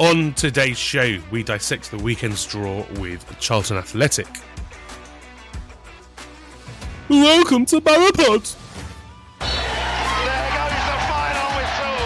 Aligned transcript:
On 0.00 0.32
today's 0.32 0.78
show, 0.78 1.18
we 1.30 1.42
dissect 1.42 1.90
the 1.90 1.98
weekend's 1.98 2.46
draw 2.46 2.86
with 2.98 3.22
Charlton 3.38 3.76
Athletic. 3.76 4.26
Welcome 7.10 7.66
to 7.66 7.82
Barrowpod. 7.82 8.56
There 9.40 9.50
goes 10.56 10.80
the 10.88 10.98
final 11.04 11.48
whistle, 11.52 12.00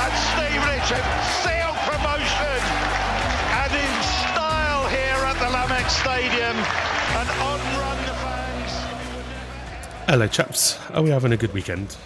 and 0.00 0.16
Steve 0.16 0.64
Richard 0.64 1.04
seal 1.44 1.76
promotion, 1.84 2.62
and 3.52 3.72
style 4.24 4.88
here 4.88 5.20
at 5.26 5.36
the 5.38 5.50
Lamex 5.52 5.90
Stadium, 5.90 6.56
and 6.56 7.28
on 7.42 7.60
run. 7.78 7.98
Hello, 10.08 10.26
chaps. 10.26 10.78
Are 10.94 11.02
we 11.02 11.10
having 11.10 11.32
a 11.32 11.36
good 11.36 11.52
weekend? 11.52 11.98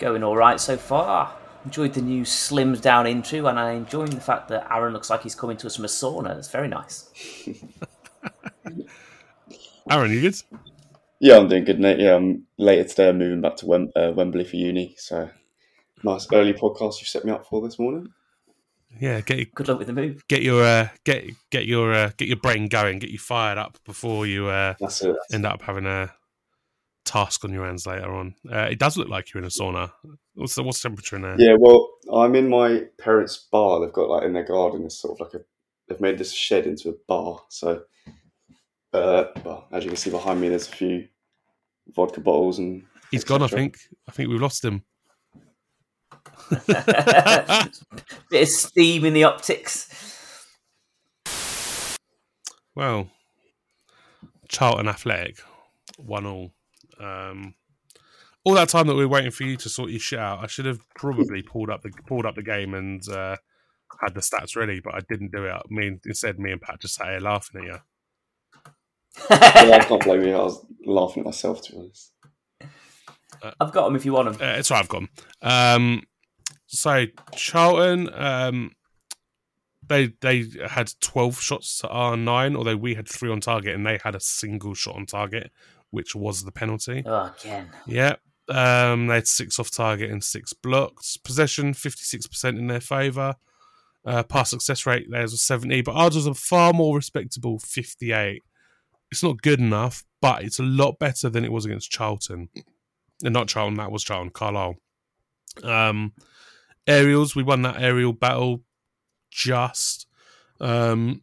Going 0.00 0.24
all 0.24 0.34
right 0.34 0.58
so 0.58 0.76
far. 0.76 1.36
Enjoyed 1.64 1.92
the 1.92 2.00
new 2.00 2.22
slimmed 2.22 2.80
down 2.80 3.06
intro, 3.06 3.46
and 3.46 3.58
I'm 3.58 3.76
enjoying 3.78 4.10
the 4.10 4.20
fact 4.20 4.48
that 4.48 4.66
Aaron 4.72 4.92
looks 4.94 5.10
like 5.10 5.22
he's 5.22 5.34
coming 5.34 5.56
to 5.58 5.66
us 5.66 5.76
from 5.76 5.84
a 5.84 5.88
sauna. 5.88 6.38
It's 6.38 6.50
very 6.50 6.68
nice. 6.68 7.10
Aaron, 9.90 10.10
you 10.10 10.20
good? 10.22 10.36
Yeah, 11.18 11.36
I'm 11.36 11.48
doing 11.48 11.64
good, 11.64 11.78
Nate. 11.80 12.00
Yeah, 12.00 12.14
I'm 12.16 12.46
later 12.56 12.84
today. 12.88 13.08
I'm 13.10 13.18
moving 13.18 13.40
back 13.42 13.56
to 13.56 13.66
Wem- 13.66 13.92
uh, 13.94 14.12
Wembley 14.14 14.44
for 14.44 14.56
uni. 14.56 14.94
So, 14.96 15.28
nice 16.02 16.26
early 16.32 16.54
podcast 16.54 17.00
you 17.00 17.06
set 17.06 17.24
me 17.24 17.32
up 17.32 17.46
for 17.46 17.60
this 17.60 17.78
morning. 17.78 18.08
Yeah, 18.98 19.20
get 19.20 19.36
your, 19.38 19.46
Good 19.54 19.68
luck 19.68 19.78
with 19.78 19.86
the 19.86 19.92
move. 19.92 20.26
get 20.28 20.42
your 20.42 20.64
uh, 20.64 20.88
get 21.04 21.24
get 21.50 21.66
your 21.66 21.92
uh, 21.92 22.10
get 22.16 22.28
your 22.28 22.38
brain 22.38 22.68
going, 22.68 22.98
get 22.98 23.10
you 23.10 23.18
fired 23.18 23.58
up 23.58 23.78
before 23.84 24.26
you 24.26 24.46
uh, 24.46 24.74
That's 24.80 25.02
it. 25.02 25.14
end 25.32 25.44
up 25.46 25.62
having 25.62 25.86
a 25.86 26.12
task 27.10 27.44
on 27.44 27.52
your 27.52 27.64
hands 27.64 27.86
later 27.86 28.12
on. 28.14 28.34
Uh, 28.50 28.68
it 28.70 28.78
does 28.78 28.96
look 28.96 29.08
like 29.08 29.34
you're 29.34 29.40
in 29.40 29.46
a 29.46 29.50
sauna. 29.50 29.90
What's 30.34 30.54
the 30.54 30.62
what's 30.62 30.80
the 30.80 30.88
temperature 30.88 31.16
in 31.16 31.22
there? 31.22 31.34
Yeah, 31.38 31.56
well, 31.58 31.90
I'm 32.12 32.36
in 32.36 32.48
my 32.48 32.84
parents' 32.98 33.48
bar. 33.50 33.80
They've 33.80 33.92
got 33.92 34.08
like 34.08 34.22
in 34.22 34.32
their 34.32 34.44
garden. 34.44 34.84
It's 34.84 34.98
sort 34.98 35.20
of 35.20 35.26
like 35.26 35.34
a. 35.34 35.44
They've 35.88 36.00
made 36.00 36.18
this 36.18 36.32
shed 36.32 36.66
into 36.66 36.90
a 36.90 36.94
bar. 37.08 37.40
So, 37.48 37.82
uh, 38.92 39.24
well, 39.44 39.66
as 39.72 39.82
you 39.82 39.90
can 39.90 39.96
see 39.96 40.10
behind 40.10 40.40
me, 40.40 40.48
there's 40.48 40.68
a 40.68 40.72
few 40.72 41.08
vodka 41.88 42.20
bottles 42.20 42.60
and. 42.60 42.84
He's 43.10 43.24
gone. 43.24 43.42
I 43.42 43.48
think. 43.48 43.78
I 44.08 44.12
think 44.12 44.28
we've 44.28 44.40
lost 44.40 44.64
him. 44.64 44.84
Bit 48.30 48.42
of 48.42 48.48
steam 48.48 49.04
in 49.04 49.14
the 49.14 49.24
optics. 49.24 50.46
Well, 52.76 53.10
Charlton 54.48 54.86
Athletic, 54.86 55.40
one 55.98 56.24
all. 56.24 56.52
Um, 57.00 57.54
all 58.44 58.54
that 58.54 58.68
time 58.68 58.86
that 58.86 58.94
we 58.94 59.04
were 59.04 59.12
waiting 59.12 59.30
for 59.30 59.44
you 59.44 59.56
to 59.56 59.68
sort 59.68 59.90
your 59.90 60.00
shit 60.00 60.18
out, 60.18 60.42
I 60.42 60.46
should 60.46 60.66
have 60.66 60.80
probably 60.94 61.42
pulled 61.42 61.70
up 61.70 61.82
the 61.82 61.90
pulled 62.06 62.26
up 62.26 62.34
the 62.34 62.42
game 62.42 62.74
and 62.74 63.06
uh, 63.08 63.36
had 64.00 64.14
the 64.14 64.20
stats 64.20 64.56
ready, 64.56 64.80
but 64.80 64.94
I 64.94 65.00
didn't 65.08 65.32
do 65.32 65.44
it. 65.44 65.52
I 65.52 65.62
mean, 65.68 66.00
instead, 66.06 66.38
me 66.38 66.52
and 66.52 66.60
Pat 66.60 66.80
just 66.80 66.94
sat 66.94 67.08
here 67.08 67.20
laughing 67.20 67.62
at 67.62 67.66
you. 67.66 67.78
Yeah, 69.30 69.76
I 69.76 69.84
can't 69.88 70.02
blame 70.02 70.22
you. 70.22 70.34
I 70.34 70.42
was 70.42 70.64
laughing 70.84 71.22
at 71.22 71.26
myself, 71.26 71.62
to 71.62 71.72
be 71.72 71.78
honest. 71.78 72.12
I've 73.60 73.72
got 73.72 73.86
them 73.86 73.96
if 73.96 74.04
you 74.04 74.12
want 74.12 74.32
them. 74.32 74.48
Uh, 74.48 74.58
it's 74.58 74.70
right, 74.70 74.80
I've 74.80 74.88
gone. 74.88 75.08
Um, 75.42 76.02
so 76.66 77.06
Charlton, 77.34 78.12
um, 78.14 78.72
they 79.86 80.12
they 80.20 80.46
had 80.68 80.92
twelve 81.00 81.40
shots 81.40 81.78
to 81.78 81.88
our 81.88 82.16
nine, 82.16 82.54
although 82.54 82.76
we 82.76 82.94
had 82.94 83.08
three 83.08 83.30
on 83.30 83.40
target, 83.40 83.74
and 83.74 83.86
they 83.86 83.98
had 84.02 84.14
a 84.14 84.20
single 84.20 84.74
shot 84.74 84.96
on 84.96 85.06
target, 85.06 85.50
which 85.90 86.14
was 86.14 86.44
the 86.44 86.52
penalty. 86.52 87.02
Oh, 87.04 87.32
again. 87.40 87.70
Yeah. 87.86 88.16
Um, 88.48 89.06
they 89.06 89.14
had 89.16 89.28
six 89.28 89.58
off 89.58 89.70
target 89.70 90.10
and 90.10 90.22
six 90.22 90.52
blocked. 90.52 91.22
Possession, 91.24 91.72
56% 91.72 92.58
in 92.58 92.66
their 92.66 92.80
favour. 92.80 93.36
Uh, 94.04 94.22
pass 94.22 94.50
success 94.50 94.86
rate, 94.86 95.10
theirs 95.10 95.30
was 95.32 95.42
70, 95.42 95.82
but 95.82 95.92
ours 95.92 96.16
was 96.16 96.26
a 96.26 96.34
far 96.34 96.72
more 96.72 96.96
respectable 96.96 97.58
58. 97.58 98.42
It's 99.10 99.22
not 99.22 99.42
good 99.42 99.60
enough, 99.60 100.04
but 100.22 100.42
it's 100.42 100.58
a 100.58 100.64
lot 100.64 100.98
better 100.98 101.28
than 101.28 101.44
it 101.44 101.52
was 101.52 101.64
against 101.64 101.90
Charlton. 101.90 102.48
And 103.22 103.34
not 103.34 103.48
Charlton, 103.48 103.76
that 103.76 103.92
was 103.92 104.02
Charlton, 104.02 104.30
Carlisle. 104.30 104.76
Um, 105.62 106.14
aerials, 106.86 107.36
we 107.36 107.42
won 107.42 107.62
that 107.62 107.80
aerial 107.80 108.12
battle 108.12 108.62
just. 109.30 110.06
Um, 110.60 111.20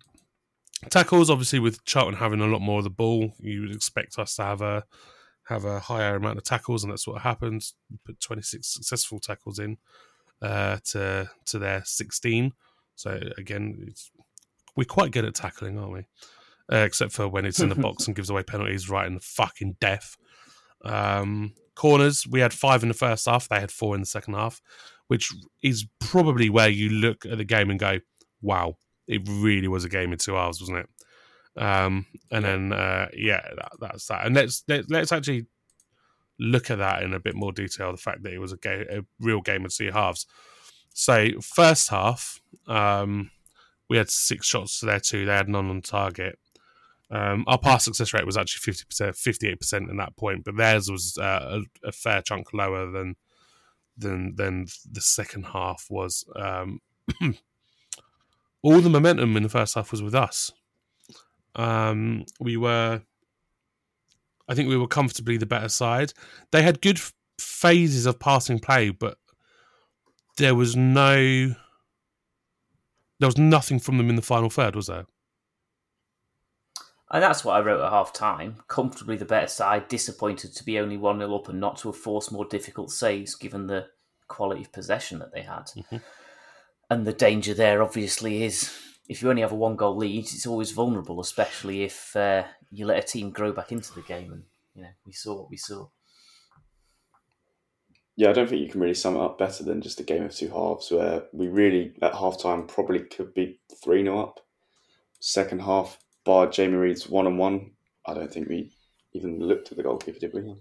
tackles, 0.89 1.29
obviously, 1.29 1.59
with 1.59 1.83
Charlton 1.85 2.15
having 2.15 2.41
a 2.41 2.47
lot 2.47 2.61
more 2.61 2.79
of 2.79 2.83
the 2.83 2.89
ball, 2.89 3.33
you 3.39 3.61
would 3.61 3.75
expect 3.75 4.17
us 4.19 4.35
to 4.35 4.43
have 4.43 4.61
a 4.61 4.83
have 5.47 5.63
a 5.63 5.79
higher 5.79 6.15
amount 6.15 6.37
of 6.37 6.43
tackles, 6.43 6.83
and 6.83 6.91
that's 6.91 7.07
what 7.07 7.21
happened. 7.21 7.63
We 7.89 7.97
put 8.05 8.19
26 8.19 8.67
successful 8.67 9.19
tackles 9.19 9.59
in 9.59 9.77
uh, 10.41 10.77
to 10.91 11.29
to 11.45 11.59
their 11.59 11.83
16. 11.85 12.53
So 12.95 13.19
again, 13.37 13.85
it's, 13.87 14.11
we're 14.75 14.85
quite 14.85 15.11
good 15.11 15.25
at 15.25 15.35
tackling, 15.35 15.77
aren't 15.77 15.93
we? 15.93 16.07
Uh, 16.71 16.77
except 16.77 17.13
for 17.13 17.27
when 17.27 17.45
it's 17.45 17.59
in 17.59 17.69
the 17.69 17.75
box 17.75 18.07
and 18.07 18.15
gives 18.15 18.29
away 18.29 18.43
penalties 18.43 18.89
right 18.89 19.07
in 19.07 19.13
the 19.13 19.21
fucking 19.21 19.77
death. 19.79 20.17
Um, 20.83 21.53
corners, 21.75 22.25
we 22.27 22.41
had 22.41 22.53
five 22.53 22.83
in 22.83 22.89
the 22.89 22.95
first 22.95 23.25
half. 23.25 23.47
They 23.47 23.59
had 23.59 23.71
four 23.71 23.95
in 23.95 24.01
the 24.01 24.07
second 24.07 24.33
half, 24.33 24.61
which 25.07 25.31
is 25.63 25.85
probably 25.99 26.49
where 26.49 26.69
you 26.69 26.89
look 26.89 27.25
at 27.25 27.37
the 27.37 27.45
game 27.45 27.69
and 27.69 27.79
go, 27.79 27.99
"Wow, 28.41 28.75
it 29.07 29.21
really 29.27 29.67
was 29.67 29.85
a 29.85 29.89
game 29.89 30.11
in 30.11 30.17
two 30.17 30.33
halves, 30.33 30.61
wasn't 30.61 30.79
it?" 30.79 30.89
Um, 31.57 32.05
and 32.31 32.45
then 32.45 32.73
uh, 32.73 33.07
yeah, 33.15 33.41
that, 33.55 33.71
that's 33.79 34.07
that. 34.07 34.25
And 34.25 34.35
let's 34.35 34.63
let, 34.67 34.89
let's 34.89 35.11
actually 35.11 35.47
look 36.39 36.69
at 36.69 36.77
that 36.77 37.03
in 37.03 37.13
a 37.13 37.19
bit 37.19 37.35
more 37.35 37.51
detail. 37.51 37.91
The 37.91 37.97
fact 37.97 38.23
that 38.23 38.33
it 38.33 38.39
was 38.39 38.53
a 38.53 38.57
game, 38.57 38.85
a 38.89 39.01
real 39.19 39.41
game 39.41 39.65
of 39.65 39.73
two 39.73 39.91
halves. 39.91 40.27
So 40.93 41.29
first 41.41 41.89
half, 41.89 42.41
um, 42.67 43.31
we 43.89 43.97
had 43.97 44.09
six 44.09 44.47
shots 44.47 44.79
to 44.79 44.85
their 44.85 44.99
two. 44.99 45.25
They 45.25 45.33
had 45.33 45.49
none 45.49 45.69
on 45.69 45.81
target. 45.81 46.37
Um, 47.09 47.45
our 47.47 47.57
pass 47.57 47.85
success 47.85 48.13
rate 48.13 48.25
was 48.25 48.37
actually 48.37 48.59
fifty 48.59 48.83
percent, 48.85 49.15
fifty-eight 49.15 49.59
percent 49.59 49.89
in 49.89 49.97
that 49.97 50.17
point, 50.17 50.43
but 50.43 50.57
theirs 50.57 50.91
was 50.91 51.17
uh, 51.17 51.61
a, 51.83 51.87
a 51.87 51.91
fair 51.91 52.21
chunk 52.21 52.53
lower 52.53 52.91
than 52.91 53.15
than 53.97 54.35
than 54.35 54.67
the 54.91 55.01
second 55.01 55.45
half 55.45 55.87
was. 55.89 56.25
Um, 56.35 56.81
all 58.67 58.81
the 58.81 58.89
momentum 58.89 59.37
in 59.37 59.43
the 59.43 59.49
first 59.49 59.75
half 59.75 59.91
was 59.91 60.03
with 60.03 60.13
us. 60.13 60.51
Um, 61.55 62.25
we 62.41 62.57
were, 62.57 63.01
I 64.49 64.55
think, 64.55 64.67
we 64.67 64.75
were 64.75 64.87
comfortably 64.87 65.37
the 65.37 65.45
better 65.45 65.69
side. 65.69 66.11
They 66.51 66.63
had 66.63 66.81
good 66.81 66.97
f- 66.97 67.13
phases 67.39 68.05
of 68.05 68.19
passing 68.19 68.59
play, 68.59 68.89
but 68.89 69.17
there 70.35 70.53
was 70.53 70.75
no, 70.75 71.55
there 73.19 73.27
was 73.27 73.37
nothing 73.37 73.79
from 73.79 73.97
them 73.97 74.09
in 74.09 74.17
the 74.17 74.21
final 74.21 74.49
third, 74.49 74.75
was 74.75 74.87
there? 74.87 75.05
And 77.09 77.23
that's 77.23 77.45
what 77.45 77.53
I 77.53 77.61
wrote 77.61 77.81
at 77.81 77.89
half 77.89 78.11
time. 78.11 78.57
Comfortably 78.67 79.15
the 79.15 79.23
better 79.23 79.47
side, 79.47 79.87
disappointed 79.87 80.53
to 80.57 80.65
be 80.65 80.77
only 80.77 80.97
1 80.97 81.19
0 81.19 81.33
up 81.33 81.47
and 81.47 81.61
not 81.61 81.77
to 81.77 81.87
have 81.87 81.97
forced 81.97 82.33
more 82.33 82.43
difficult 82.43 82.91
saves 82.91 83.33
given 83.33 83.67
the 83.67 83.87
quality 84.27 84.59
of 84.63 84.73
possession 84.73 85.19
that 85.19 85.33
they 85.33 85.43
had. 85.43 85.71
And 86.89 87.05
the 87.05 87.13
danger 87.13 87.53
there 87.53 87.83
obviously 87.83 88.43
is 88.43 88.73
if 89.09 89.21
you 89.21 89.29
only 89.29 89.41
have 89.41 89.51
a 89.51 89.55
one 89.55 89.75
goal 89.75 89.95
lead, 89.95 90.25
it's 90.25 90.47
always 90.47 90.71
vulnerable, 90.71 91.19
especially 91.19 91.83
if 91.83 92.15
uh, 92.15 92.43
you 92.71 92.85
let 92.85 93.03
a 93.03 93.07
team 93.07 93.31
grow 93.31 93.51
back 93.51 93.71
into 93.71 93.93
the 93.93 94.01
game. 94.01 94.31
And, 94.33 94.43
you 94.75 94.81
know, 94.83 94.89
we 95.05 95.13
saw 95.13 95.35
what 95.37 95.49
we 95.49 95.57
saw. 95.57 95.87
yeah, 98.15 98.29
I 98.29 98.33
don't 98.33 98.49
think 98.49 98.61
you 98.61 98.69
can 98.69 98.81
really 98.81 98.93
sum 98.93 99.15
it 99.15 99.21
up 99.21 99.37
better 99.37 99.63
than 99.63 99.81
just 99.81 99.99
a 99.99 100.03
game 100.03 100.23
of 100.23 100.33
two 100.33 100.49
halves 100.49 100.91
where 100.91 101.23
we 101.33 101.47
really, 101.47 101.93
at 102.01 102.15
half 102.15 102.41
time, 102.41 102.67
probably 102.67 102.99
could 102.99 103.33
be 103.33 103.59
3 103.83 104.03
0 104.03 104.19
up. 104.19 104.39
Second 105.19 105.61
half, 105.61 105.97
bar 106.25 106.47
Jamie 106.47 106.75
Reid's 106.75 107.09
one 107.09 107.27
on 107.27 107.37
one, 107.37 107.71
I 108.05 108.13
don't 108.13 108.31
think 108.31 108.49
we 108.49 108.71
even 109.13 109.39
looked 109.39 109.71
at 109.71 109.77
the 109.77 109.83
goalkeeper, 109.83 110.19
did 110.19 110.33
we? 110.33 110.55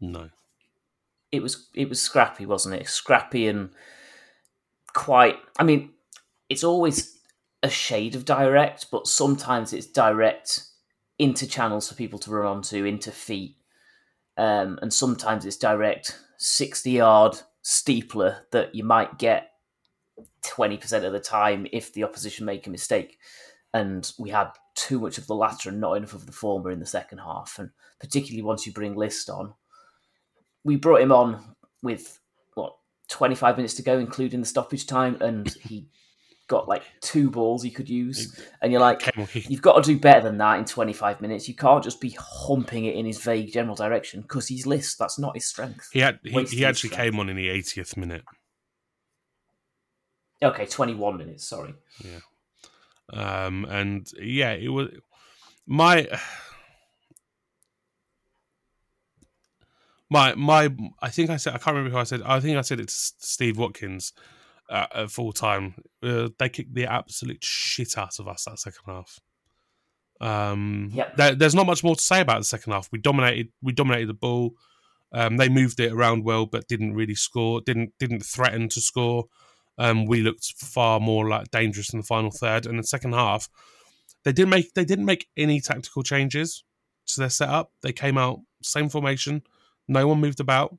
No. 0.00 0.30
It 1.32 1.42
was 1.42 1.68
it 1.74 1.88
was 1.88 2.00
scrappy, 2.00 2.46
wasn't 2.46 2.76
it? 2.76 2.88
Scrappy 2.88 3.48
and 3.48 3.70
quite. 4.96 5.36
I 5.58 5.62
mean, 5.62 5.90
it's 6.48 6.64
always 6.64 7.18
a 7.62 7.70
shade 7.70 8.16
of 8.16 8.24
direct, 8.24 8.90
but 8.90 9.06
sometimes 9.06 9.72
it's 9.72 9.86
direct 9.86 10.64
into 11.18 11.46
channels 11.46 11.88
for 11.88 11.94
people 11.94 12.18
to 12.20 12.30
run 12.30 12.46
onto, 12.46 12.84
into 12.84 13.12
feet, 13.12 13.56
um, 14.36 14.78
and 14.82 14.92
sometimes 14.92 15.44
it's 15.44 15.56
direct 15.56 16.18
sixty 16.38 16.92
yard 16.92 17.38
steepler 17.62 18.38
that 18.50 18.74
you 18.74 18.84
might 18.84 19.18
get 19.18 19.52
twenty 20.42 20.76
percent 20.76 21.04
of 21.04 21.12
the 21.12 21.20
time 21.20 21.66
if 21.72 21.92
the 21.92 22.04
opposition 22.04 22.46
make 22.46 22.66
a 22.66 22.70
mistake. 22.70 23.18
And 23.74 24.10
we 24.18 24.30
had 24.30 24.48
too 24.74 24.98
much 24.98 25.18
of 25.18 25.26
the 25.26 25.34
latter 25.34 25.68
and 25.68 25.80
not 25.80 25.94
enough 25.94 26.14
of 26.14 26.24
the 26.24 26.32
former 26.32 26.70
in 26.70 26.80
the 26.80 26.86
second 26.86 27.18
half, 27.18 27.58
and 27.58 27.70
particularly 28.00 28.42
once 28.42 28.66
you 28.66 28.72
bring 28.72 28.94
List 28.94 29.28
on. 29.28 29.52
We 30.64 30.76
brought 30.76 31.02
him 31.02 31.12
on 31.12 31.56
with 31.82 32.18
25 33.08 33.56
minutes 33.56 33.74
to 33.74 33.82
go, 33.82 33.98
including 33.98 34.40
the 34.40 34.46
stoppage 34.46 34.86
time, 34.86 35.16
and 35.20 35.48
he 35.62 35.86
got 36.48 36.68
like 36.68 36.82
two 37.00 37.30
balls 37.30 37.62
he 37.62 37.70
could 37.70 37.88
use. 37.88 38.40
And 38.62 38.70
you're 38.70 38.80
like, 38.80 39.10
you've 39.34 39.62
got 39.62 39.82
to 39.82 39.92
do 39.92 39.98
better 39.98 40.20
than 40.20 40.38
that 40.38 40.58
in 40.58 40.64
25 40.64 41.20
minutes. 41.20 41.48
You 41.48 41.54
can't 41.54 41.82
just 41.82 42.00
be 42.00 42.16
humping 42.18 42.84
it 42.84 42.94
in 42.94 43.06
his 43.06 43.18
vague 43.18 43.52
general 43.52 43.76
direction 43.76 44.22
because 44.22 44.46
he's 44.48 44.66
list. 44.66 44.98
That's 44.98 45.18
not 45.18 45.34
his 45.34 45.46
strength. 45.46 45.88
He 45.92 46.00
had 46.00 46.18
he, 46.22 46.42
he 46.44 46.64
actually 46.64 46.90
came 46.90 47.18
on 47.18 47.28
in 47.28 47.36
the 47.36 47.48
80th 47.48 47.96
minute. 47.96 48.24
Okay, 50.42 50.66
21 50.66 51.16
minutes. 51.16 51.48
Sorry. 51.48 51.74
Yeah. 52.04 52.18
Um, 53.12 53.64
and 53.66 54.10
yeah, 54.20 54.52
it 54.52 54.68
was 54.68 54.88
my 55.66 56.08
my 60.10 60.34
my. 60.34 60.70
I 61.00 61.08
think 61.08 61.30
I 61.30 61.36
said 61.36 61.54
I 61.54 61.58
can't 61.58 61.76
remember 61.76 61.90
who 61.90 62.00
I 62.00 62.04
said. 62.04 62.22
I 62.22 62.40
think 62.40 62.56
I 62.56 62.62
said 62.62 62.80
it 62.80 62.88
to 62.88 62.94
Steve 62.94 63.58
Watkins 63.58 64.12
uh, 64.70 64.86
at 64.94 65.10
full 65.10 65.32
time. 65.32 65.74
Uh, 66.02 66.28
they 66.38 66.48
kicked 66.48 66.74
the 66.74 66.86
absolute 66.86 67.44
shit 67.44 67.98
out 67.98 68.18
of 68.18 68.28
us 68.28 68.44
that 68.44 68.58
second 68.58 68.82
half. 68.86 69.18
Um, 70.20 70.90
yep. 70.92 71.16
there, 71.16 71.34
there's 71.34 71.54
not 71.54 71.66
much 71.66 71.84
more 71.84 71.96
to 71.96 72.02
say 72.02 72.20
about 72.20 72.38
the 72.38 72.44
second 72.44 72.72
half. 72.72 72.88
We 72.92 72.98
dominated. 72.98 73.48
We 73.62 73.72
dominated 73.72 74.08
the 74.08 74.14
ball. 74.14 74.52
Um, 75.12 75.36
they 75.36 75.48
moved 75.48 75.80
it 75.80 75.92
around 75.92 76.24
well, 76.24 76.46
but 76.46 76.68
didn't 76.68 76.94
really 76.94 77.14
score. 77.14 77.60
Didn't 77.60 77.92
didn't 77.98 78.24
threaten 78.24 78.68
to 78.70 78.80
score. 78.80 79.24
Um, 79.78 80.06
we 80.06 80.22
looked 80.22 80.54
far 80.56 81.00
more 81.00 81.28
like 81.28 81.50
dangerous 81.50 81.92
in 81.92 82.00
the 82.00 82.06
final 82.06 82.30
third. 82.30 82.66
And 82.66 82.78
the 82.78 82.84
second 82.84 83.12
half, 83.12 83.48
they 84.24 84.32
didn't 84.32 84.50
make 84.50 84.72
they 84.74 84.84
didn't 84.84 85.04
make 85.04 85.28
any 85.36 85.60
tactical 85.60 86.02
changes 86.02 86.64
to 87.08 87.20
their 87.20 87.30
setup. 87.30 87.72
They 87.82 87.92
came 87.92 88.18
out 88.18 88.40
same 88.62 88.88
formation. 88.88 89.42
No 89.88 90.06
one 90.08 90.20
moved 90.20 90.40
about, 90.40 90.76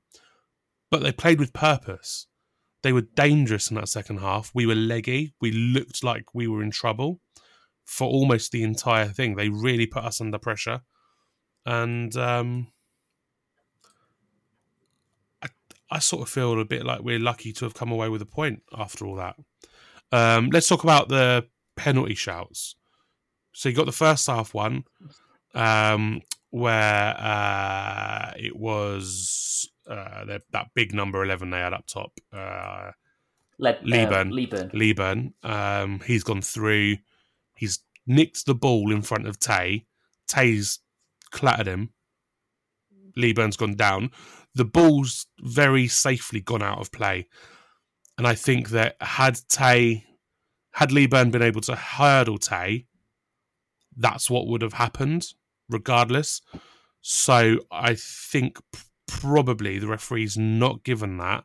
but 0.91 1.01
they 1.01 1.11
played 1.11 1.39
with 1.39 1.53
purpose. 1.53 2.27
They 2.83 2.93
were 2.93 3.01
dangerous 3.01 3.69
in 3.69 3.75
that 3.75 3.89
second 3.89 4.19
half. 4.19 4.51
We 4.53 4.65
were 4.65 4.75
leggy. 4.75 5.33
We 5.41 5.51
looked 5.51 6.03
like 6.03 6.33
we 6.33 6.47
were 6.47 6.61
in 6.61 6.71
trouble 6.71 7.19
for 7.85 8.07
almost 8.07 8.51
the 8.51 8.63
entire 8.63 9.07
thing. 9.07 9.35
They 9.35 9.49
really 9.49 9.85
put 9.85 10.03
us 10.03 10.21
under 10.21 10.37
pressure, 10.37 10.81
and 11.65 12.15
um, 12.15 12.67
I, 15.41 15.47
I 15.89 15.99
sort 15.99 16.21
of 16.21 16.29
feel 16.29 16.59
a 16.59 16.65
bit 16.65 16.85
like 16.85 17.01
we're 17.01 17.19
lucky 17.19 17.53
to 17.53 17.65
have 17.65 17.73
come 17.73 17.91
away 17.91 18.09
with 18.09 18.21
a 18.21 18.25
point 18.25 18.61
after 18.77 19.05
all 19.05 19.15
that. 19.15 19.35
Um, 20.11 20.49
let's 20.51 20.67
talk 20.67 20.83
about 20.83 21.09
the 21.09 21.47
penalty 21.75 22.15
shouts. 22.15 22.75
So 23.53 23.69
you 23.69 23.75
got 23.75 23.85
the 23.85 23.91
first 23.91 24.27
half 24.27 24.53
one, 24.53 24.83
um, 25.55 26.21
where 26.59 27.15
uh, 27.17 28.31
it 28.37 28.55
was 28.55 29.69
uh, 29.89 30.25
that 30.51 30.67
big 30.75 30.93
number 30.93 31.23
11 31.23 31.49
they 31.49 31.59
had 31.59 31.73
up 31.73 31.87
top. 31.87 32.11
Uh, 32.33 32.91
Le-. 33.59 33.71
Uh, 33.71 33.75
Leaburn. 33.83 34.31
Leaburn. 34.73 35.33
Um, 35.43 36.01
he's 36.05 36.23
gone 36.23 36.41
through. 36.41 36.97
He's 37.55 37.79
nicked 38.05 38.45
the 38.45 38.55
ball 38.55 38.91
in 38.91 39.01
front 39.01 39.27
of 39.27 39.39
Tay. 39.39 39.85
Tay's 40.27 40.79
clattered 41.31 41.67
him. 41.67 41.93
Leaburn's 43.15 43.57
gone 43.57 43.75
down. 43.75 44.11
The 44.53 44.65
ball's 44.65 45.27
very 45.39 45.87
safely 45.87 46.41
gone 46.41 46.63
out 46.63 46.79
of 46.79 46.91
play. 46.91 47.27
And 48.17 48.27
I 48.27 48.35
think 48.35 48.69
that 48.69 48.95
had 49.01 49.39
Tay, 49.49 50.05
had 50.71 50.91
Leaburn 50.91 51.31
been 51.31 51.41
able 51.41 51.61
to 51.61 51.75
hurdle 51.75 52.37
Tay, 52.37 52.85
that's 53.95 54.29
what 54.29 54.47
would 54.47 54.61
have 54.61 54.73
happened 54.73 55.27
regardless. 55.69 56.41
So 57.01 57.59
I 57.71 57.95
think 57.95 58.59
probably 59.07 59.79
the 59.79 59.87
referee's 59.87 60.37
not 60.37 60.83
given 60.83 61.17
that 61.17 61.43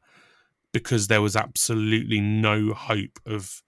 because 0.72 1.06
there 1.06 1.22
was 1.22 1.36
absolutely 1.36 2.20
no 2.20 2.72
hope 2.72 3.20
of 3.26 3.62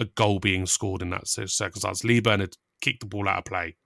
a 0.00 0.04
goal 0.04 0.38
being 0.38 0.66
scored 0.66 1.02
in 1.02 1.10
that 1.10 1.28
circumstance. 1.28 2.04
Leaburn 2.04 2.40
had 2.40 2.56
kicked 2.80 3.00
the 3.00 3.06
ball 3.06 3.28
out 3.28 3.38
of 3.38 3.44
play. 3.44 3.76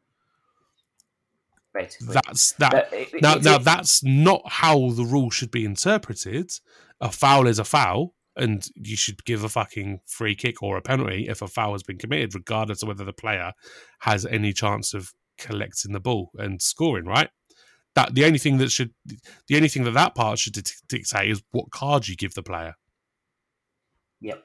Basically. 1.74 2.14
That's 2.14 2.52
that. 2.52 2.88
It, 2.92 3.22
now, 3.22 3.34
now 3.34 3.58
that's 3.58 4.02
not 4.02 4.42
how 4.46 4.90
the 4.90 5.04
rule 5.04 5.30
should 5.30 5.50
be 5.50 5.64
interpreted. 5.64 6.50
A 7.00 7.12
foul 7.12 7.46
is 7.46 7.58
a 7.58 7.64
foul, 7.64 8.14
and 8.34 8.66
you 8.74 8.96
should 8.96 9.24
give 9.24 9.44
a 9.44 9.48
fucking 9.50 10.00
free 10.06 10.34
kick 10.34 10.62
or 10.62 10.78
a 10.78 10.82
penalty 10.82 11.26
if 11.28 11.42
a 11.42 11.46
foul 11.46 11.72
has 11.72 11.82
been 11.82 11.98
committed, 11.98 12.34
regardless 12.34 12.82
of 12.82 12.88
whether 12.88 13.04
the 13.04 13.12
player 13.12 13.52
has 14.00 14.24
any 14.24 14.54
chance 14.54 14.94
of 14.94 15.12
collecting 15.38 15.92
the 15.92 16.00
ball 16.00 16.30
and 16.38 16.60
scoring. 16.60 17.06
Right? 17.06 17.30
that 17.96 18.14
the 18.14 18.24
only 18.24 18.38
thing 18.38 18.58
that 18.58 18.70
should 18.70 18.92
the 19.48 19.56
only 19.56 19.68
thing 19.68 19.82
that 19.84 19.94
that 19.94 20.14
part 20.14 20.38
should 20.38 20.56
dictate 20.88 21.30
is 21.30 21.42
what 21.50 21.70
card 21.70 22.06
you 22.06 22.14
give 22.14 22.34
the 22.34 22.42
player. 22.42 22.74
Yep. 24.20 24.44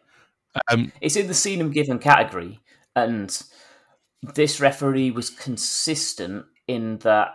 Um, 0.71 0.91
it's 0.99 1.15
in 1.15 1.27
the 1.27 1.33
seen 1.33 1.61
and 1.61 1.73
given 1.73 1.99
category, 1.99 2.59
and 2.95 3.41
this 4.33 4.59
referee 4.59 5.11
was 5.11 5.29
consistent 5.29 6.45
in 6.67 6.97
that 6.99 7.29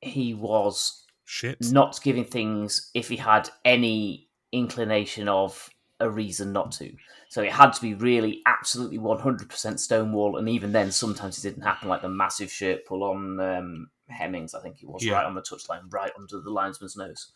he 0.00 0.34
was 0.34 1.04
shit. 1.24 1.56
not 1.60 1.98
giving 2.02 2.24
things 2.24 2.90
if 2.94 3.08
he 3.08 3.16
had 3.16 3.48
any 3.64 4.28
inclination 4.52 5.28
of 5.28 5.70
a 5.98 6.08
reason 6.08 6.52
not 6.52 6.72
to. 6.72 6.92
So 7.34 7.42
it 7.42 7.50
had 7.50 7.72
to 7.72 7.80
be 7.80 7.94
really 7.94 8.42
absolutely 8.46 8.98
100% 8.98 9.80
stonewall, 9.80 10.36
and 10.36 10.48
even 10.48 10.70
then, 10.70 10.92
sometimes 10.92 11.36
it 11.36 11.50
didn't 11.50 11.64
happen, 11.64 11.88
like 11.88 12.00
the 12.00 12.08
massive 12.08 12.48
shirt 12.48 12.86
pull 12.86 13.02
on 13.02 13.40
um, 13.40 13.90
Hemmings, 14.06 14.54
I 14.54 14.60
think 14.60 14.80
it 14.80 14.88
was, 14.88 15.04
yeah. 15.04 15.14
right 15.14 15.26
on 15.26 15.34
the 15.34 15.42
touchline, 15.42 15.92
right 15.92 16.12
under 16.16 16.40
the 16.40 16.50
linesman's 16.50 16.96
nose. 16.96 17.32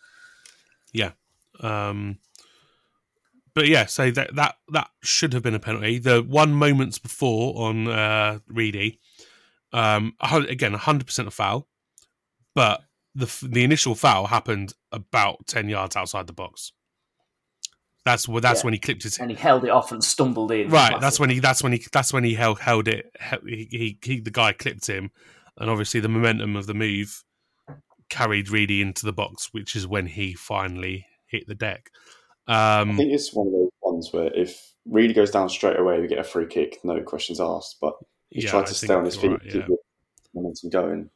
Yeah. 0.93 1.11
Um, 1.59 2.19
but 3.55 3.67
yeah, 3.67 3.87
so 3.87 4.13
that 4.13 4.37
that 4.37 4.55
that 4.69 4.89
should 5.03 5.33
have 5.33 5.43
been 5.43 5.57
a 5.57 5.59
penalty. 5.59 5.99
The 5.99 6.23
one 6.23 6.53
moments 6.53 7.01
before 7.01 7.61
on 7.61 7.89
uh, 7.89 8.39
Reedy, 8.47 9.01
um, 9.73 10.15
again, 10.21 10.75
hundred 10.75 11.07
percent 11.09 11.27
a 11.27 11.33
foul, 11.33 11.67
but 12.55 12.83
the 13.17 13.27
the 13.43 13.65
initial 13.65 13.97
foul 13.97 14.29
happened 14.29 14.75
about 14.93 15.49
ten 15.49 15.69
yards 15.69 15.97
outside 15.97 16.29
the 16.29 16.33
box. 16.33 16.71
That's 18.09 18.27
what. 18.27 18.43
That's 18.43 18.61
yeah. 18.61 18.65
when 18.65 18.73
he 18.73 18.79
clipped 18.79 19.05
it, 19.05 19.19
and 19.19 19.31
he 19.31 19.37
held 19.37 19.65
it 19.65 19.71
off 19.71 19.93
and 19.93 20.03
stumbled 20.03 20.51
in. 20.51 20.71
Right. 20.71 20.99
That's 20.99 21.21
when 21.21 21.29
he. 21.29 21.41
That's 21.41 21.63
when 21.63 21.73
he. 21.73 21.85
That's 21.93 22.11
when 22.11 22.25
he 22.25 22.33
held 22.33 22.59
held 22.59 22.89
it. 22.89 23.15
He, 23.47 23.69
he, 23.71 23.99
he 24.03 24.21
the 24.21 24.31
guy 24.31 24.55
clipped 24.55 24.87
him, 24.87 25.11
and 25.59 25.69
obviously 25.69 26.01
the 26.01 26.09
momentum 26.09 26.57
of 26.57 26.67
the 26.67 26.73
move 26.73 27.23
carried 28.09 28.49
Reedy 28.49 28.81
into 28.81 29.05
the 29.05 29.13
box, 29.13 29.51
which 29.53 29.77
is 29.77 29.87
when 29.87 30.07
he 30.07 30.33
finally 30.33 31.05
hit 31.27 31.47
the 31.47 31.55
deck. 31.55 31.91
Um, 32.47 32.93
I 32.93 32.97
think 32.97 33.13
it's 33.13 33.35
one 33.35 33.49
of 33.49 33.53
those 33.53 33.71
ones 33.83 34.11
where 34.11 34.33
if 34.35 34.73
Reedy 34.87 35.13
goes 35.13 35.31
down 35.31 35.51
straight 35.51 35.79
away, 35.79 36.01
we 36.01 36.09
get 36.09 36.19
a 36.19 36.25
free 36.25 36.47
kick, 36.47 36.79
no 36.85 37.03
questions 37.03 37.43
asked. 37.43 37.77
But 37.79 37.93
he 38.31 38.43
yeah, 38.43 38.51
tried 38.51 38.69
to 38.69 38.75
stay 38.75 38.95
on 38.95 39.05
his 39.05 39.17
feet, 39.17 39.33
right, 39.33 39.41
yeah. 39.45 39.53
keep 39.53 39.67
the 39.67 39.77
momentum 40.33 40.71
going. 40.71 41.11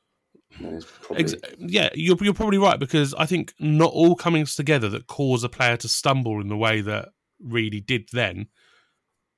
Ex- 1.15 1.35
yeah, 1.59 1.91
you're, 1.95 2.17
you're 2.21 2.35
probably 2.35 2.59
right 2.59 2.79
because 2.79 3.15
I 3.15 3.27
think 3.27 3.55
not 3.59 3.93
all 3.93 4.15
comings 4.15 4.55
together 4.55 4.89
that 4.91 5.07
cause 5.07 5.45
a 5.45 5.49
player 5.49 5.77
to 5.79 5.89
stumble 5.89 6.41
in 6.41 6.49
the 6.49 6.57
way 6.57 6.81
that 6.81 7.11
really 7.41 7.81
did 7.81 8.09
then 8.13 8.47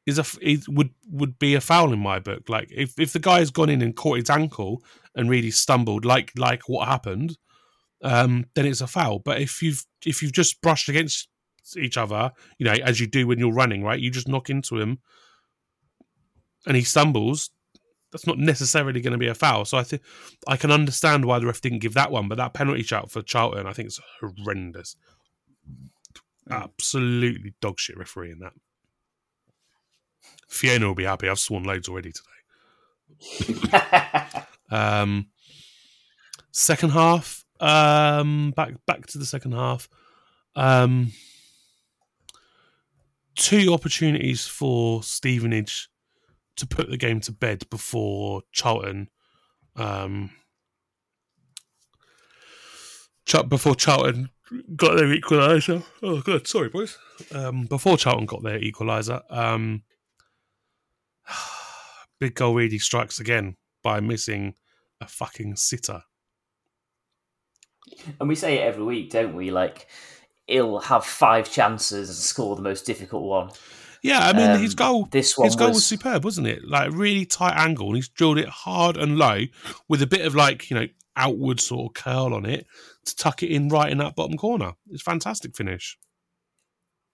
is 0.07 0.19
a 0.19 0.25
it 0.41 0.69
would 0.69 0.91
would 1.11 1.39
be 1.39 1.55
a 1.55 1.61
foul 1.61 1.93
in 1.93 1.99
my 1.99 2.19
book. 2.19 2.49
Like 2.49 2.71
if, 2.71 2.99
if 2.99 3.13
the 3.13 3.19
guy 3.19 3.39
has 3.39 3.51
gone 3.51 3.71
in 3.71 3.83
and 3.83 3.97
caught 3.97 4.19
his 4.19 4.31
ankle 4.31 4.83
and 5.15 5.31
really 5.31 5.51
stumbled, 5.51 6.05
like 6.05 6.33
like 6.37 6.69
what 6.69 6.89
happened, 6.89 7.37
um, 8.03 8.45
then 8.55 8.67
it's 8.67 8.81
a 8.81 8.87
foul. 8.87 9.19
But 9.19 9.41
if 9.41 9.63
you've 9.63 9.85
if 10.05 10.23
you've 10.23 10.33
just 10.33 10.61
brushed 10.61 10.89
against 10.89 11.29
each 11.77 11.97
other, 11.97 12.33
you 12.59 12.67
know, 12.67 12.73
as 12.73 13.01
you 13.01 13.07
do 13.07 13.27
when 13.27 13.39
you're 13.39 13.53
running, 13.53 13.83
right? 13.83 13.99
You 13.99 14.11
just 14.11 14.29
knock 14.29 14.51
into 14.51 14.79
him 14.79 14.99
and 16.67 16.77
he 16.77 16.83
stumbles, 16.83 17.51
that's 18.15 18.29
not 18.29 18.39
necessarily 18.39 19.01
going 19.01 19.11
to 19.11 19.19
be 19.19 19.27
a 19.27 19.35
foul. 19.35 19.65
So 19.65 19.77
I 19.77 19.83
think 19.83 20.01
I 20.47 20.57
can 20.57 20.71
understand 20.71 21.25
why 21.25 21.41
the 21.41 21.47
ref 21.47 21.61
didn't 21.61 21.81
give 21.81 21.95
that 21.95 22.13
one, 22.13 22.29
but 22.29 22.39
that 22.39 22.55
penalty 22.55 22.85
shout 22.85 23.11
for 23.11 23.23
Charlton, 23.23 23.67
I 23.67 23.73
think 23.73 23.87
it's 23.87 24.01
horrendous. 24.21 24.95
Absolutely 26.49 27.55
dog 27.61 27.81
shit 27.81 27.99
referee 27.99 28.31
in 28.31 28.39
that. 28.39 28.53
Fiona 30.49 30.87
will 30.87 30.95
be 30.95 31.03
happy. 31.03 31.29
I've 31.29 31.41
sworn 31.41 31.65
loads 31.65 31.89
already 31.89 32.13
today. 32.13 33.91
Um, 34.71 35.27
second 36.51 36.91
half, 36.91 37.45
um, 37.61 38.53
back 38.57 38.73
back 38.87 39.07
to 39.09 39.19
the 39.19 39.27
second 39.27 39.53
half. 39.53 39.89
Um, 40.57 41.13
two 43.37 43.73
opportunities 43.75 44.47
for 44.47 45.03
Stevenage 45.03 45.91
to 46.57 46.67
put 46.67 46.91
the 46.91 46.97
game 46.97 47.21
to 47.21 47.33
bed 47.33 47.69
before 47.71 48.43
Charlton. 48.53 49.09
Um, 49.77 50.31
before 53.49 53.75
Charlton 53.75 54.31
got 54.77 54.97
their 54.97 55.07
equaliser. 55.07 55.83
Oh, 56.03 56.21
good. 56.21 56.47
Sorry, 56.47 56.69
boys. 56.69 56.99
Um, 57.33 57.65
before 57.65 57.97
Charlton 57.97 58.27
got 58.27 58.43
their 58.43 58.61
equaliser, 58.61 59.23
um, 59.31 59.83
Big 62.21 62.35
Goal 62.35 62.55
really 62.55 62.79
strikes 62.79 63.21
again 63.21 63.57
by 63.83 64.01
missing 64.01 64.55
a 65.01 65.07
fucking 65.07 65.57
sitter. 65.57 66.03
And 68.19 68.29
we 68.29 68.35
say 68.35 68.59
it 68.59 68.63
every 68.63 68.85
week, 68.85 69.11
don't 69.11 69.35
we? 69.35 69.51
Like, 69.51 69.89
he'll 70.47 70.81
have 70.81 71.05
five 71.05 71.51
chances 71.51 72.09
and 72.09 72.17
score 72.17 72.57
the 72.57 72.63
most 72.63 72.87
difficult 72.87 73.25
one. 73.25 73.51
Yeah, 74.05 74.21
I 74.29 74.33
mean 74.35 74.51
Um, 74.51 74.61
his 74.61 74.75
goal. 74.75 75.07
this 75.11 75.37
one 75.37 75.47
his 75.47 75.57
goal 75.57 75.69
was, 75.69 75.77
was- 75.79 75.87
superb, 75.87 76.25
wasn't 76.25 76.47
it? 76.47 76.63
Like 76.69 76.89
a 76.89 76.91
really 76.93 77.25
tight 77.27 77.55
angle, 77.57 77.87
and 77.89 77.97
he's 77.97 78.09
drilled 78.09 78.39
it 78.39 78.49
hard 78.49 78.97
and 78.97 79.17
low 79.19 79.41
with 79.89 80.03
a 80.03 80.07
bit 80.07 80.25
of 80.27 80.35
like 80.37 80.71
you 80.71 80.79
know 80.79 80.87
outward 81.17 81.61
sort 81.61 81.91
of 81.91 81.95
curl 82.03 82.35
on 82.35 82.45
it 82.45 82.67
to 83.07 83.17
tuck 83.17 83.43
it 83.43 83.49
in 83.51 83.69
right 83.69 83.91
in 83.91 83.99
that 83.99 84.15
bottom 84.15 84.37
corner. 84.37 84.75
It's 84.91 85.01
a 85.03 85.05
fantastic 85.05 85.57
finish. 85.57 85.97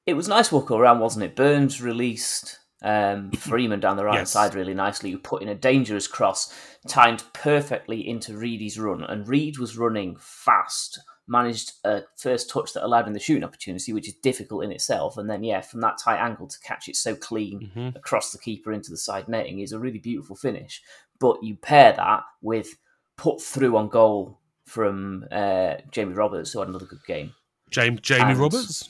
It 0.06 0.14
was 0.14 0.26
a 0.26 0.30
nice 0.30 0.50
walk 0.50 0.70
around, 0.70 0.98
wasn't 1.00 1.24
it? 1.24 1.36
Burns 1.36 1.80
released 1.80 2.58
um, 2.82 3.30
Freeman 3.38 3.78
down 3.80 3.96
the 3.96 4.04
right 4.04 4.18
Yes. 4.20 4.32
side 4.32 4.54
really 4.54 4.74
nicely, 4.74 5.10
who 5.10 5.18
put 5.18 5.42
in 5.42 5.48
a 5.48 5.54
dangerous 5.54 6.06
cross, 6.08 6.52
timed 6.88 7.22
perfectly 7.34 8.08
into 8.08 8.36
Reedy's 8.36 8.78
run. 8.80 9.04
And 9.04 9.28
Reid 9.28 9.58
was 9.58 9.76
running 9.76 10.16
fast, 10.18 10.98
managed 11.30 11.72
a 11.84 12.02
first 12.16 12.50
touch 12.50 12.72
that 12.74 12.84
allowed 12.84 13.06
him 13.06 13.12
the 13.14 13.20
shooting 13.20 13.44
opportunity, 13.44 13.92
which 13.92 14.08
is 14.08 14.14
difficult 14.14 14.64
in 14.64 14.72
itself. 14.72 15.16
And 15.16 15.30
then, 15.30 15.44
yeah, 15.44 15.60
from 15.60 15.80
that 15.82 15.96
tight 15.96 16.18
angle 16.18 16.48
to 16.48 16.58
catch 16.60 16.88
it 16.88 16.96
so 16.96 17.14
clean 17.14 17.70
Mhm. 17.74 17.94
across 17.96 18.32
the 18.32 18.38
keeper 18.38 18.72
into 18.72 18.90
the 18.90 18.96
side 18.96 19.28
netting 19.28 19.60
is 19.60 19.72
a 19.72 19.78
really 19.78 19.98
beautiful 20.00 20.34
finish. 20.34 20.82
But 21.20 21.42
you 21.42 21.54
pair 21.56 21.92
that 21.92 22.24
with 22.42 22.76
put 23.16 23.40
through 23.40 23.76
on 23.76 23.88
goal 23.88 24.40
from 24.66 25.24
uh, 25.30 25.76
Jamie 25.90 26.14
Roberts, 26.14 26.52
who 26.52 26.58
had 26.58 26.68
another 26.68 26.86
good 26.86 27.04
game. 27.06 27.32
James 27.70 28.00
Jamie 28.00 28.32
And- 28.32 28.38
Roberts. 28.40 28.88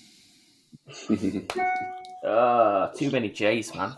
Uh, 2.24 2.88
too 2.96 3.10
many 3.10 3.28
J's, 3.30 3.74
man. 3.74 3.96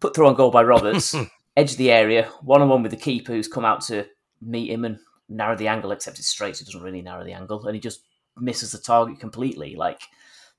Put 0.00 0.14
through 0.14 0.26
on 0.26 0.34
goal 0.34 0.50
by 0.50 0.62
Roberts. 0.62 1.14
edge 1.56 1.72
of 1.72 1.78
the 1.78 1.90
area, 1.90 2.24
one 2.42 2.62
on 2.62 2.68
one 2.68 2.82
with 2.82 2.90
the 2.92 2.96
keeper 2.98 3.32
who's 3.32 3.48
come 3.48 3.64
out 3.64 3.80
to 3.82 4.06
meet 4.40 4.70
him 4.70 4.84
and 4.84 4.98
narrow 5.36 5.56
the 5.56 5.68
angle, 5.68 5.92
except 5.92 6.18
it's 6.18 6.28
straight, 6.28 6.56
so 6.56 6.62
it 6.62 6.66
doesn't 6.66 6.82
really 6.82 7.02
narrow 7.02 7.24
the 7.24 7.32
angle. 7.32 7.64
And 7.66 7.74
he 7.74 7.80
just 7.80 8.00
misses 8.36 8.72
the 8.72 8.78
target 8.78 9.20
completely. 9.20 9.76
Like, 9.76 10.02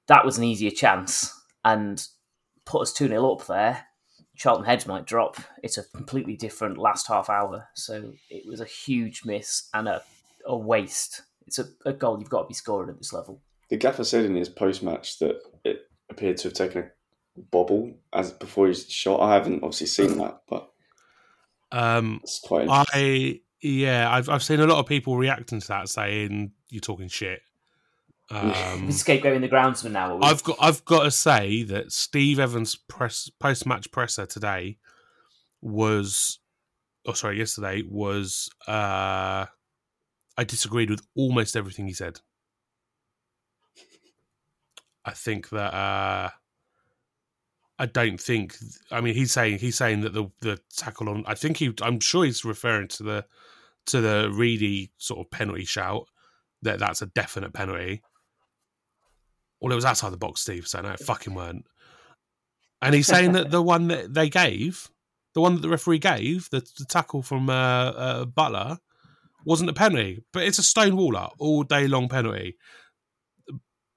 that 0.08 0.26
was 0.26 0.38
an 0.38 0.44
easier 0.44 0.72
chance 0.72 1.34
and 1.64 2.06
put 2.66 2.82
us 2.82 2.94
2 2.94 3.08
0 3.08 3.32
up 3.32 3.48
there. 3.48 3.86
Charlton 4.36 4.66
heads 4.66 4.88
might 4.88 5.06
drop. 5.06 5.38
It's 5.62 5.78
a 5.78 5.84
completely 5.84 6.36
different 6.36 6.78
last 6.78 7.08
half 7.08 7.30
hour. 7.30 7.68
So 7.76 8.14
it 8.30 8.48
was 8.48 8.62
a 8.62 8.66
huge 8.66 9.24
miss 9.26 9.70
and 9.74 9.88
a, 9.88 10.02
a 10.46 10.58
waste. 10.58 11.22
It's 11.46 11.60
a, 11.60 11.66
a 11.86 11.94
goal 11.94 12.20
you've 12.20 12.30
got 12.30 12.44
to 12.44 12.48
be 12.48 12.54
scoring 12.54 12.90
at 12.90 12.98
this 12.98 13.14
level. 13.14 13.42
The 13.70 13.78
gaffer 13.78 14.04
said 14.04 14.26
in 14.26 14.36
his 14.36 14.50
post 14.50 14.82
match 14.82 15.20
that 15.20 15.40
it 15.64 15.88
appeared 16.10 16.38
to 16.38 16.48
have 16.48 16.54
taken 16.54 16.82
a 16.84 17.42
bobble 17.52 17.94
as 18.12 18.32
before 18.32 18.68
he 18.68 18.74
shot. 18.74 19.22
I 19.22 19.36
haven't 19.36 19.64
obviously 19.64 19.88
seen 19.88 20.18
that, 20.18 20.42
but 20.48 20.70
Um, 21.72 22.20
it's 22.24 22.40
quite 22.40 22.64
interesting. 22.64 23.02
I 23.02 23.40
yeah, 23.64 24.12
I've 24.12 24.28
I've 24.30 24.44
seen 24.44 24.60
a 24.60 24.68
lot 24.68 24.78
of 24.78 24.86
people 24.86 25.18
reacting 25.18 25.62
to 25.62 25.68
that, 25.70 25.90
saying 25.90 26.52
you're 26.70 26.82
talking 26.82 27.08
shit. 27.08 27.42
Um, 28.32 28.88
scapegoating 28.88 29.42
the 29.42 29.50
groundsman 29.50 29.92
now. 29.92 30.18
I've 30.22 30.44
got 30.44 30.56
I've 30.60 30.84
got 30.86 31.04
to 31.04 31.12
say 31.12 31.62
that 31.64 31.92
Steve 31.92 32.40
Evans' 32.40 32.74
press 32.76 33.30
post 33.40 33.66
match 33.68 33.92
presser 33.92 34.26
today 34.26 34.78
was, 35.62 36.40
oh 37.06 37.14
sorry, 37.14 37.38
yesterday 37.38 37.84
was. 37.88 38.50
uh 38.66 39.46
I 40.36 40.44
disagreed 40.46 40.90
with 40.90 41.06
almost 41.16 41.56
everything 41.56 41.86
he 41.86 41.94
said. 41.94 42.22
I 45.06 45.12
think 45.12 45.50
that 45.50 45.74
uh 45.74 46.30
I 47.78 47.86
don't 47.86 48.20
think. 48.20 48.56
I 48.90 49.02
mean, 49.02 49.14
he's 49.14 49.32
saying 49.34 49.60
he's 49.60 49.76
saying 49.76 50.02
that 50.02 50.14
the 50.14 50.32
the 50.40 50.60
tackle 50.76 51.10
on. 51.10 51.24
I 51.28 51.36
think 51.36 51.58
he. 51.58 51.74
I'm 51.82 52.00
sure 52.00 52.24
he's 52.24 52.46
referring 52.46 52.88
to 52.88 53.04
the 53.04 53.26
to 53.88 54.02
the 54.02 54.32
Reedy 54.34 54.92
sort 54.98 55.26
of 55.26 55.32
penalty 55.32 55.66
shout. 55.66 56.08
That 56.62 56.80
that's 56.80 57.02
a 57.02 57.08
definite 57.08 57.54
penalty. 57.54 58.02
Well, 59.60 59.72
it 59.72 59.76
was 59.76 59.86
outside 59.86 60.12
the 60.12 60.18
box, 60.18 60.42
Steve. 60.42 60.68
So 60.68 60.82
no, 60.82 60.92
it 60.92 61.00
fucking 61.00 61.34
weren't. 61.34 61.66
And 62.82 62.94
he's 62.94 63.08
saying 63.08 63.32
that 63.34 63.50
the 63.50 63.62
one 63.74 63.88
that 63.88 64.14
they 64.14 64.30
gave, 64.30 64.90
the 65.34 65.42
one 65.42 65.56
that 65.56 65.62
the 65.62 65.70
referee 65.70 66.00
gave, 66.00 66.50
the, 66.52 66.60
the 66.78 66.86
tackle 66.86 67.22
from 67.22 67.50
uh, 67.50 67.54
uh, 67.54 68.26
Butler, 68.26 68.78
wasn't 69.46 69.70
a 69.70 69.74
penalty, 69.74 70.24
but 70.32 70.44
it's 70.44 70.60
a 70.60 70.64
stone 70.64 70.96
waller 70.96 71.28
all 71.40 71.64
day 71.64 71.88
long 71.88 72.10
penalty. 72.10 72.58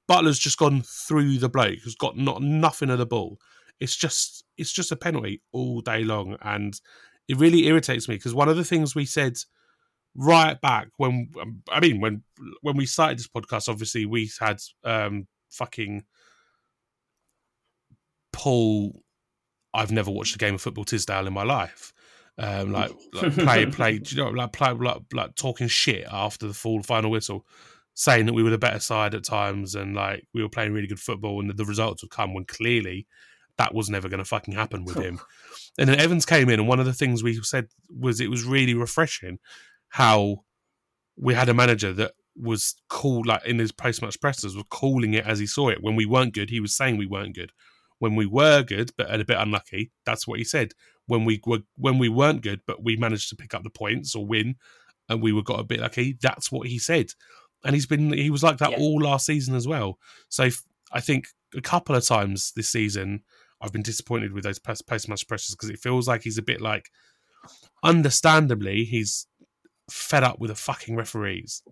Butler's 0.08 0.38
just 0.38 0.58
gone 0.58 0.82
through 0.82 1.38
the 1.38 1.48
bloke 1.48 1.80
who's 1.82 1.96
got 1.96 2.16
not 2.16 2.42
nothing 2.42 2.90
of 2.90 2.98
the 2.98 3.06
ball. 3.06 3.38
It's 3.80 3.96
just 3.96 4.44
it's 4.56 4.72
just 4.72 4.92
a 4.92 4.96
penalty 4.96 5.42
all 5.52 5.80
day 5.80 6.04
long, 6.04 6.36
and 6.42 6.80
it 7.28 7.38
really 7.38 7.66
irritates 7.66 8.08
me 8.08 8.14
because 8.14 8.34
one 8.34 8.48
of 8.48 8.56
the 8.56 8.64
things 8.64 8.94
we 8.94 9.04
said 9.04 9.36
right 10.16 10.60
back 10.60 10.88
when 10.96 11.28
um, 11.40 11.62
I 11.70 11.80
mean 11.80 12.00
when 12.00 12.22
when 12.62 12.76
we 12.76 12.86
started 12.86 13.18
this 13.18 13.28
podcast, 13.28 13.68
obviously 13.68 14.06
we 14.06 14.30
had 14.40 14.58
um 14.84 15.26
fucking 15.50 16.04
Paul. 18.32 19.02
I've 19.74 19.92
never 19.92 20.10
watched 20.10 20.34
a 20.34 20.38
game 20.38 20.54
of 20.54 20.62
football 20.62 20.84
Tisdale 20.84 21.26
in 21.26 21.34
my 21.34 21.42
life. 21.42 21.92
Um, 22.38 22.72
like, 22.72 22.92
like 23.12 23.34
play, 23.34 23.66
play, 23.66 24.00
you 24.04 24.16
know, 24.16 24.30
like 24.30 24.52
play, 24.52 24.72
like, 24.72 25.02
like 25.12 25.34
talking 25.34 25.68
shit 25.68 26.06
after 26.10 26.46
the 26.46 26.54
full 26.54 26.82
final 26.82 27.10
whistle, 27.10 27.46
saying 27.94 28.26
that 28.26 28.32
we 28.32 28.42
were 28.42 28.50
the 28.50 28.58
better 28.58 28.78
side 28.78 29.14
at 29.14 29.24
times 29.24 29.74
and 29.74 29.94
like 29.94 30.26
we 30.34 30.42
were 30.42 30.48
playing 30.48 30.72
really 30.72 30.86
good 30.86 30.98
football 31.00 31.40
and 31.40 31.54
the 31.56 31.64
results 31.64 32.02
would 32.02 32.10
come 32.10 32.34
when 32.34 32.44
clearly 32.44 33.06
that 33.58 33.74
was 33.74 33.88
never 33.88 34.08
going 34.08 34.18
to 34.18 34.24
fucking 34.24 34.54
happen 34.54 34.84
with 34.84 34.96
him. 35.02 35.18
and 35.78 35.88
then 35.88 35.98
Evans 35.98 36.26
came 36.26 36.48
in, 36.48 36.60
and 36.60 36.68
one 36.68 36.80
of 36.80 36.86
the 36.86 36.92
things 36.92 37.22
we 37.22 37.34
said 37.42 37.68
was 37.90 38.20
it 38.20 38.30
was 38.30 38.44
really 38.44 38.74
refreshing 38.74 39.38
how 39.90 40.44
we 41.16 41.34
had 41.34 41.48
a 41.48 41.54
manager 41.54 41.92
that 41.94 42.12
was 42.36 42.74
cool, 42.88 43.22
like 43.24 43.44
in 43.46 43.58
his 43.58 43.72
post 43.72 44.02
match 44.02 44.20
pressers, 44.20 44.54
was 44.54 44.64
calling 44.70 45.14
it 45.14 45.24
as 45.26 45.38
he 45.38 45.46
saw 45.46 45.68
it. 45.68 45.82
When 45.82 45.96
we 45.96 46.06
weren't 46.06 46.34
good, 46.34 46.50
he 46.50 46.60
was 46.60 46.76
saying 46.76 46.96
we 46.96 47.06
weren't 47.06 47.34
good. 47.34 47.52
When 47.98 48.14
we 48.14 48.26
were 48.26 48.62
good, 48.62 48.90
but 48.98 49.12
a 49.12 49.24
bit 49.24 49.38
unlucky, 49.38 49.90
that's 50.04 50.26
what 50.26 50.38
he 50.38 50.44
said. 50.44 50.72
When 51.06 51.24
we 51.24 51.40
were 51.46 51.60
when 51.76 51.98
we 51.98 52.08
weren't 52.10 52.42
good, 52.42 52.60
but 52.66 52.82
we 52.84 52.96
managed 52.96 53.30
to 53.30 53.36
pick 53.36 53.54
up 53.54 53.62
the 53.62 53.70
points 53.70 54.14
or 54.14 54.26
win, 54.26 54.56
and 55.08 55.22
we 55.22 55.32
were 55.32 55.42
got 55.42 55.60
a 55.60 55.64
bit 55.64 55.80
lucky, 55.80 56.18
that's 56.20 56.52
what 56.52 56.66
he 56.66 56.78
said. 56.78 57.06
And 57.64 57.74
he's 57.74 57.86
been 57.86 58.12
he 58.12 58.28
was 58.28 58.42
like 58.42 58.58
that 58.58 58.72
Yeah. 58.72 58.78
all 58.78 59.00
last 59.00 59.24
season 59.24 59.54
as 59.54 59.66
well. 59.66 59.98
So 60.28 60.50
I 60.92 61.00
think 61.00 61.28
a 61.56 61.62
couple 61.62 61.96
of 61.96 62.04
times 62.04 62.52
this 62.54 62.68
season 62.68 63.22
I've 63.62 63.72
been 63.72 63.82
disappointed 63.82 64.32
with 64.32 64.44
those 64.44 64.58
post 64.58 65.08
match 65.08 65.26
pressures 65.26 65.54
because 65.54 65.70
it 65.70 65.78
feels 65.78 66.06
like 66.06 66.22
he's 66.22 66.36
a 66.36 66.42
bit 66.42 66.60
like, 66.60 66.90
understandably, 67.82 68.84
he's 68.84 69.26
fed 69.90 70.24
up 70.24 70.38
with 70.38 70.50
the 70.50 70.54
fucking 70.54 70.96
referees. 70.96 71.62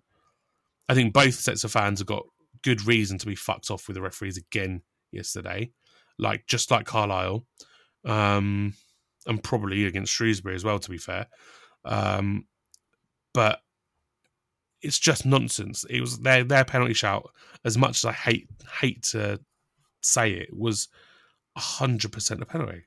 I 0.87 0.93
think 0.93 1.13
both 1.13 1.35
sets 1.35 1.63
of 1.63 1.71
fans 1.71 1.99
have 1.99 2.07
got 2.07 2.23
good 2.63 2.85
reason 2.85 3.17
to 3.19 3.25
be 3.25 3.35
fucked 3.35 3.69
off 3.71 3.87
with 3.87 3.95
the 3.95 4.01
referees 4.01 4.37
again 4.37 4.81
yesterday, 5.11 5.71
like 6.17 6.45
just 6.47 6.71
like 6.71 6.85
Carlisle, 6.85 7.45
um, 8.05 8.73
and 9.25 9.43
probably 9.43 9.85
against 9.85 10.13
Shrewsbury 10.13 10.55
as 10.55 10.63
well. 10.63 10.79
To 10.79 10.89
be 10.89 10.97
fair, 10.97 11.27
um, 11.83 12.45
but 13.33 13.59
it's 14.81 14.99
just 14.99 15.25
nonsense. 15.25 15.83
It 15.89 16.01
was 16.01 16.19
their 16.19 16.43
their 16.43 16.65
penalty 16.65 16.93
shout. 16.93 17.31
As 17.63 17.77
much 17.77 17.97
as 17.97 18.05
I 18.05 18.13
hate 18.13 18.47
hate 18.79 19.03
to 19.03 19.39
say 20.01 20.31
it, 20.33 20.49
was 20.55 20.87
hundred 21.57 22.11
percent 22.11 22.41
a 22.41 22.45
penalty. 22.45 22.83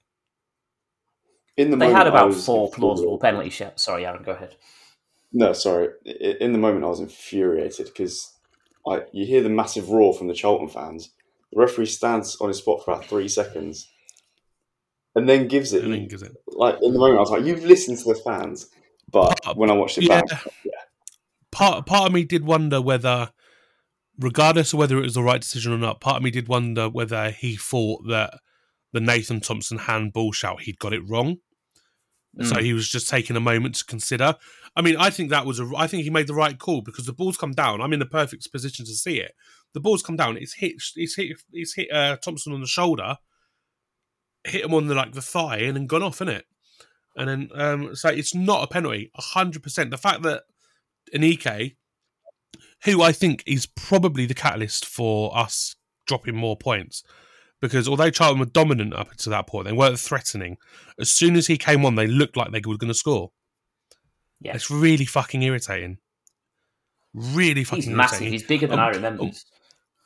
In 1.56 1.70
the 1.70 1.76
they 1.76 1.86
moment, 1.86 1.96
had 1.96 2.06
about 2.06 2.34
four 2.34 2.70
plausible 2.70 3.18
penalty 3.18 3.50
shots. 3.50 3.82
Sorry, 3.82 4.06
Aaron, 4.06 4.22
go 4.22 4.32
ahead. 4.32 4.54
No, 5.32 5.52
sorry. 5.52 5.88
In 6.40 6.52
the 6.52 6.58
moment, 6.58 6.84
I 6.84 6.88
was 6.88 7.00
infuriated 7.00 7.86
because 7.86 8.32
I, 8.86 9.02
you 9.12 9.26
hear 9.26 9.42
the 9.42 9.50
massive 9.50 9.90
roar 9.90 10.14
from 10.14 10.28
the 10.28 10.34
Charlton 10.34 10.68
fans. 10.68 11.10
The 11.52 11.60
referee 11.60 11.86
stands 11.86 12.36
on 12.40 12.48
his 12.48 12.58
spot 12.58 12.84
for 12.84 12.92
about 12.92 13.06
three 13.06 13.28
seconds, 13.28 13.90
and 15.14 15.28
then 15.28 15.48
gives 15.48 15.72
it. 15.72 15.84
And 15.84 15.92
then 15.92 16.08
gives 16.08 16.22
it. 16.22 16.32
Like 16.46 16.76
in 16.82 16.92
the 16.92 16.98
moment, 16.98 17.18
I 17.18 17.20
was 17.20 17.30
like, 17.30 17.44
"You've 17.44 17.64
listened 17.64 17.98
to 17.98 18.04
the 18.04 18.14
fans," 18.14 18.70
but 19.10 19.42
Part- 19.42 19.56
when 19.56 19.70
I 19.70 19.74
watched 19.74 19.98
it 19.98 20.04
yeah. 20.04 20.22
back, 20.22 20.46
Part 21.50 21.86
part 21.86 22.06
of 22.08 22.12
me 22.12 22.24
did 22.24 22.44
wonder 22.44 22.80
whether, 22.80 23.30
regardless 24.18 24.72
of 24.72 24.78
whether 24.78 24.98
it 24.98 25.02
was 25.02 25.14
the 25.14 25.22
right 25.22 25.40
decision 25.40 25.72
or 25.72 25.78
not, 25.78 26.00
part 26.00 26.16
of 26.18 26.22
me 26.22 26.30
did 26.30 26.48
wonder 26.48 26.88
whether 26.88 27.30
he 27.30 27.56
thought 27.56 28.06
that 28.08 28.38
the 28.92 29.00
Nathan 29.00 29.40
Thompson 29.40 29.78
handball 29.78 30.32
shout 30.32 30.62
he'd 30.62 30.78
got 30.78 30.92
it 30.92 31.08
wrong. 31.08 31.38
So 32.42 32.56
Mm. 32.56 32.62
he 32.62 32.72
was 32.72 32.88
just 32.88 33.08
taking 33.08 33.36
a 33.36 33.40
moment 33.40 33.74
to 33.76 33.84
consider. 33.84 34.36
I 34.76 34.82
mean, 34.82 34.96
I 34.96 35.10
think 35.10 35.30
that 35.30 35.46
was 35.46 35.58
a. 35.58 35.68
I 35.76 35.86
think 35.86 36.04
he 36.04 36.10
made 36.10 36.26
the 36.28 36.34
right 36.34 36.56
call 36.58 36.82
because 36.82 37.06
the 37.06 37.12
ball's 37.12 37.36
come 37.36 37.52
down. 37.52 37.80
I'm 37.80 37.92
in 37.92 37.98
the 37.98 38.06
perfect 38.06 38.50
position 38.52 38.84
to 38.86 38.92
see 38.94 39.18
it. 39.18 39.34
The 39.74 39.80
ball's 39.80 40.02
come 40.02 40.16
down. 40.16 40.36
It's 40.36 40.54
hit. 40.54 40.74
It's 40.94 41.16
hit. 41.16 41.40
It's 41.52 41.74
hit 41.74 41.90
uh, 41.92 42.16
Thompson 42.16 42.52
on 42.52 42.60
the 42.60 42.66
shoulder. 42.66 43.16
Hit 44.44 44.64
him 44.64 44.74
on 44.74 44.86
the 44.86 44.94
like 44.94 45.12
the 45.14 45.22
thigh 45.22 45.58
and 45.58 45.76
then 45.76 45.86
gone 45.86 46.02
off, 46.02 46.20
in 46.20 46.28
it. 46.28 46.44
And 47.16 47.28
then 47.28 47.50
um, 47.54 47.96
so 47.96 48.08
it's 48.08 48.34
not 48.34 48.62
a 48.62 48.66
penalty. 48.68 49.10
hundred 49.16 49.62
percent. 49.64 49.90
The 49.90 49.98
fact 49.98 50.22
that 50.22 50.42
Aneke, 51.12 51.74
who 52.84 53.02
I 53.02 53.10
think 53.10 53.42
is 53.46 53.66
probably 53.66 54.26
the 54.26 54.34
catalyst 54.34 54.84
for 54.86 55.36
us 55.36 55.74
dropping 56.06 56.36
more 56.36 56.56
points, 56.56 57.02
because 57.60 57.88
although 57.88 58.10
Charlton 58.10 58.40
were 58.40 58.46
dominant 58.46 58.94
up 58.94 59.14
to 59.16 59.30
that 59.30 59.46
point, 59.46 59.66
they 59.66 59.72
weren't 59.72 59.98
threatening. 59.98 60.56
As 60.98 61.10
soon 61.10 61.36
as 61.36 61.46
he 61.46 61.56
came 61.56 61.84
on, 61.84 61.94
they 61.96 62.06
looked 62.06 62.36
like 62.36 62.50
they 62.52 62.60
were 62.66 62.76
going 62.76 62.88
to 62.88 62.94
score. 62.94 63.32
Yeah. 64.40 64.54
It's 64.54 64.70
really 64.70 65.04
fucking 65.04 65.42
irritating. 65.42 65.98
Really 67.14 67.64
fucking 67.64 67.84
He's 67.84 67.88
massive. 67.94 68.22
irritating. 68.22 68.32
He's 68.32 68.42
bigger 68.44 68.66
than 68.68 68.78
Um, 68.78 68.84
I 68.84 68.88
remember. 68.90 69.22
um, 69.24 69.32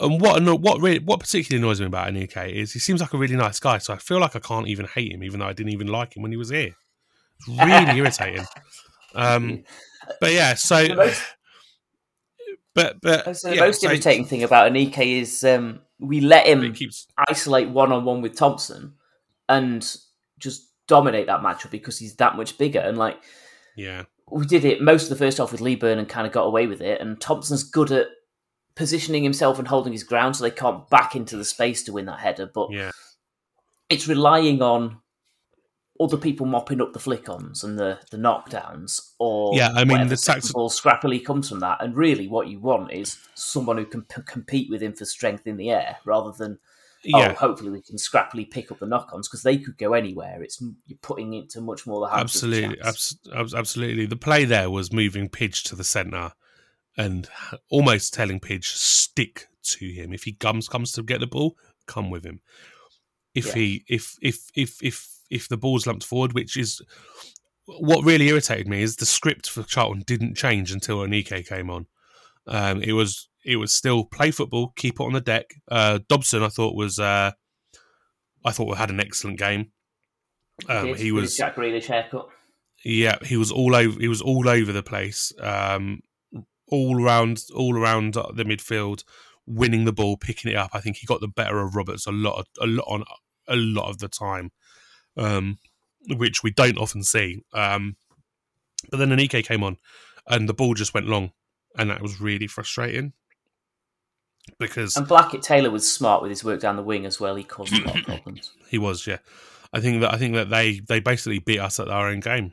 And 0.01 0.21
what 0.21 0.61
what 0.61 0.81
really, 0.81 0.99
what 1.01 1.21
particularly 1.21 1.63
annoys 1.63 1.81
me 1.81 1.87
about 1.87 2.09
Aneke 2.13 2.51
is 2.53 2.73
he 2.73 2.79
seems 2.79 3.01
like 3.01 3.13
a 3.13 3.19
really 3.19 3.37
nice 3.37 3.61
guy, 3.61 3.79
so 3.79 3.93
I 3.93 3.99
feel 3.99 4.21
like 4.21 4.35
I 4.35 4.39
can't 4.41 4.69
even 4.69 4.87
hate 4.87 5.13
him, 5.13 5.23
even 5.23 5.41
though 5.41 5.47
I 5.47 5.53
didn't 5.53 5.73
even 5.73 5.89
like 5.89 6.17
him 6.17 6.23
when 6.23 6.33
he 6.33 6.39
was 6.39 6.49
here. 6.51 6.75
It's 7.41 7.49
really 7.49 7.99
irritating. 7.99 8.47
Um, 9.15 9.65
but 10.21 10.33
yeah, 10.33 10.55
so 10.55 10.87
most- 10.95 11.23
but 12.75 12.97
but 13.03 13.37
So 13.37 13.51
the 13.51 13.57
yeah, 13.57 13.61
most 13.63 13.81
so 13.83 13.89
irritating 13.89 14.25
thing 14.25 14.43
about 14.43 14.73
Aneke 14.73 15.21
is 15.21 15.45
um, 15.45 15.81
we 16.03 16.21
let 16.21 16.47
him 16.47 16.73
keeps 16.73 17.07
isolate 17.29 17.69
one 17.69 17.93
on 17.93 18.05
one 18.05 18.23
with 18.23 18.37
Thompson 18.37 18.95
and 19.49 19.97
just 20.39 20.69
dominate 20.87 21.27
that 21.27 21.41
matchup 21.41 21.71
because 21.71 21.99
he's 21.99 22.17
that 22.17 22.37
much 22.37 22.59
bigger. 22.59 22.81
And 22.81 22.99
like 22.99 23.23
yeah 23.77 24.05
we 24.31 24.47
did 24.47 24.65
it 24.65 24.83
most 24.83 25.05
of 25.05 25.09
the 25.11 25.17
first 25.17 25.39
half 25.39 25.53
with 25.53 25.61
Leaburn 25.61 25.99
and 25.99 26.09
kind 26.09 26.27
of 26.27 26.33
got 26.33 26.45
away 26.45 26.67
with 26.67 26.81
it. 26.81 27.01
And 27.01 27.21
Thompson's 27.21 27.63
good 27.63 27.93
at 27.93 28.09
positioning 28.75 29.23
himself 29.23 29.59
and 29.59 29.69
holding 29.69 29.93
his 29.93 30.03
ground, 30.03 30.37
so 30.37 30.45
they 30.45 30.51
can't 30.51 30.89
back 30.89 31.15
into 31.15 31.37
the 31.37 31.45
space 31.45 31.83
to 31.85 31.93
win 31.93 32.07
that 32.07 32.21
header. 32.21 32.51
But 32.53 32.73
yeah 32.73 32.91
it's 33.93 34.09
relying 34.09 34.63
on 34.63 35.02
other 36.01 36.17
people 36.17 36.47
mopping 36.47 36.81
up 36.81 36.93
the 36.93 36.99
flick-ons 36.99 37.63
and 37.63 37.79
the, 37.79 37.99
the 38.11 38.17
knockdowns, 38.17 39.13
or 39.19 39.55
Yeah, 39.55 39.71
I 39.75 39.85
mean, 39.85 40.09
the 40.09 40.17
tactical 40.17 40.71
scrappily 40.71 41.25
comes 41.25 41.49
from 41.49 41.61
that. 41.61 41.83
And 41.83 41.95
really, 41.95 42.29
what 42.29 42.49
you 42.49 42.61
want 42.61 42.93
is 42.93 43.19
someone 43.35 43.79
who 43.79 43.85
can 43.85 44.03
p- 44.03 44.23
compete 44.27 44.71
with 44.71 44.83
him 44.83 44.95
for 44.95 45.05
strength 45.05 45.47
in 45.47 45.57
the 45.57 45.71
air, 45.71 45.99
rather 46.05 46.33
than 46.33 46.59
oh, 47.15 47.19
yeah 47.19 47.33
oh, 47.33 47.35
hopefully 47.35 47.71
we 47.71 47.83
can 47.83 47.97
scrappily 47.97 48.51
pick 48.51 48.73
up 48.73 48.79
the 48.79 48.87
knock-ons 48.87 49.29
because 49.29 49.43
they 49.43 49.59
could 49.59 49.77
go 49.77 49.93
anywhere. 49.93 50.43
It's 50.43 50.63
you're 50.87 50.99
putting 51.03 51.35
it 51.35 51.51
to 51.51 51.61
much 51.61 51.87
more 51.87 52.01
the 52.01 52.15
hands. 52.15 52.43
of 52.43 52.51
the 52.51 52.65
absolutely 52.65 52.81
abs- 52.83 53.19
abs- 53.35 53.55
absolutely. 53.55 54.07
The 54.07 54.17
play 54.17 54.45
there 54.45 54.71
was 54.71 54.93
moving 54.93 55.29
Pidge 55.29 55.63
to 55.65 55.77
the 55.77 55.85
centre 55.85 56.33
and 56.97 57.29
almost 57.71 58.15
telling 58.15 58.41
Pidge 58.41 58.73
stick 58.73 59.49
to 59.63 59.87
him. 59.87 60.13
If 60.13 60.25
he 60.25 60.33
comes 60.33 60.69
comes 60.69 60.93
to 60.93 61.03
get 61.03 61.21
the 61.21 61.27
ball, 61.27 61.57
come 61.87 62.11
with 62.11 62.25
him. 62.25 62.41
If 63.35 63.47
Yeah. 63.47 63.55
he 63.55 63.85
if 63.89 64.17
if 64.21 64.39
if 64.55 64.83
if 64.83 65.09
if 65.31 65.49
the 65.49 65.57
ball's 65.57 65.87
lumped 65.87 66.05
forward, 66.05 66.33
which 66.35 66.57
is 66.57 66.83
what 67.67 68.05
really 68.05 68.29
irritated 68.29 68.69
me, 68.69 68.83
is 68.83 68.97
the 68.97 69.07
script 69.07 69.49
for 69.49 69.63
Charlton 69.63 70.03
didn't 70.07 70.35
change 70.37 70.73
until 70.73 70.99
Aneke 70.99 71.47
came 71.47 71.71
on. 71.71 71.87
Um, 72.47 72.83
it 72.83 72.93
was 72.93 73.29
it 73.45 73.57
was 73.57 73.73
still 73.75 74.05
play 74.05 74.31
football, 74.31 74.73
keep 74.77 74.95
it 75.01 75.05
on 75.05 75.13
the 75.15 75.21
deck. 75.21 75.47
Uh, 75.71 76.01
Dobson, 76.09 76.43
I 76.43 76.49
thought 76.49 76.75
was 76.77 76.99
uh, 76.99 77.33
I 78.45 78.51
thought 78.51 78.77
had 78.77 78.91
an 78.91 79.01
excellent 79.01 79.39
game. 79.39 79.71
Um, 80.69 80.89
Did, 80.89 80.99
he 80.99 81.13
was 81.13 81.37
Jack 81.37 81.57
Grealish 81.57 81.87
haircut. 81.87 82.29
yeah, 82.85 83.17
he 83.25 83.37
was 83.37 83.51
all 83.51 83.75
over. 83.75 83.99
He 83.99 84.09
was 84.09 84.21
all 84.21 84.49
over 84.49 84.73
the 84.73 84.83
place, 84.83 85.33
um, 85.41 86.01
all 86.69 87.03
around, 87.03 87.43
all 87.55 87.77
around 87.77 88.15
the 88.15 88.45
midfield, 88.45 89.03
winning 89.47 89.85
the 89.87 89.93
ball, 89.93 90.17
picking 90.17 90.51
it 90.53 90.57
up. 90.57 90.71
I 90.75 90.81
think 90.81 90.97
he 90.97 91.07
got 91.07 91.21
the 91.21 91.29
better 91.29 91.61
of 91.61 91.75
Roberts 91.75 92.07
a 92.07 92.13
lot, 92.13 92.47
a 92.61 92.67
lot 92.67 92.85
on 92.87 93.05
a 93.49 93.57
lot 93.57 93.89
of 93.91 93.99
the 93.99 94.09
time, 94.09 94.51
um, 95.17 95.59
which 96.09 96.43
we 96.43 96.51
don't 96.51 96.79
often 96.79 97.03
see. 97.03 97.43
Um, 97.53 97.97
but 98.91 98.97
then 98.99 99.11
Aneke 99.11 99.45
came 99.45 99.63
on, 99.63 99.77
and 100.27 100.49
the 100.49 100.55
ball 100.55 100.75
just 100.75 100.95
went 100.95 101.07
long, 101.09 101.33
and 101.79 101.91
that 101.91 102.03
was 102.03 102.21
really 102.21 102.47
frustrating 102.47 103.13
because 104.59 104.97
And 104.97 105.07
Blackett 105.07 105.43
Taylor 105.43 105.71
was 105.71 105.91
smart 105.91 106.23
with 106.23 106.31
his 106.31 106.43
work 106.45 106.61
down 106.61 106.77
the 106.77 106.83
wing 106.83 107.07
as 107.07 107.21
well. 107.21 107.37
He 107.37 107.45
caused 107.45 107.73
a 107.73 107.85
lot 107.87 107.99
of 107.99 108.05
problems. 108.07 108.53
he 108.69 108.79
was. 108.79 109.07
Yeah, 109.07 109.19
I 109.73 109.81
think 109.81 110.01
that 110.01 110.13
I 110.13 110.17
think 110.19 110.35
that 110.35 110.51
they 110.51 110.81
they 110.81 111.01
basically 111.01 111.39
beat 111.39 111.61
us 111.61 111.79
at 111.79 111.89
our 111.89 112.09
own 112.09 112.21
game 112.21 112.53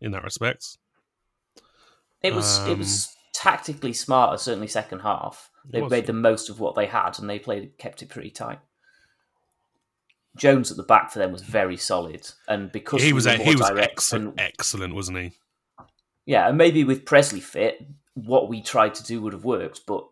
in 0.00 0.12
that 0.12 0.24
respect. 0.24 0.78
It 2.22 2.34
was 2.34 2.58
it 2.66 2.72
Um, 2.72 2.78
was 2.78 3.08
tactically 3.34 3.92
smarter, 3.92 4.38
certainly 4.38 4.68
second 4.68 5.00
half. 5.00 5.50
They 5.68 5.80
made 5.80 6.06
the 6.06 6.12
most 6.12 6.48
of 6.50 6.60
what 6.60 6.74
they 6.76 6.86
had, 6.86 7.18
and 7.18 7.28
they 7.28 7.38
played 7.38 7.78
kept 7.78 8.02
it 8.02 8.08
pretty 8.08 8.30
tight. 8.30 8.60
Jones 10.36 10.70
at 10.70 10.76
the 10.76 10.82
back 10.82 11.10
for 11.10 11.18
them 11.18 11.32
was 11.32 11.42
very 11.42 11.76
solid, 11.76 12.26
and 12.48 12.72
because 12.72 13.02
he 13.02 13.12
was 13.12 13.26
were 13.26 13.32
a, 13.32 13.36
more 13.38 13.46
he 13.46 13.54
was 13.56 13.68
direct 13.68 13.92
excellent, 13.92 14.28
and- 14.30 14.40
excellent, 14.40 14.94
wasn't 14.94 15.18
he? 15.18 15.32
yeah, 16.26 16.48
and 16.48 16.56
maybe 16.56 16.84
with 16.84 17.04
Presley 17.04 17.40
fit, 17.40 17.84
what 18.14 18.48
we 18.48 18.62
tried 18.62 18.94
to 18.94 19.02
do 19.04 19.20
would 19.22 19.32
have 19.32 19.44
worked, 19.44 19.82
but 19.86 20.04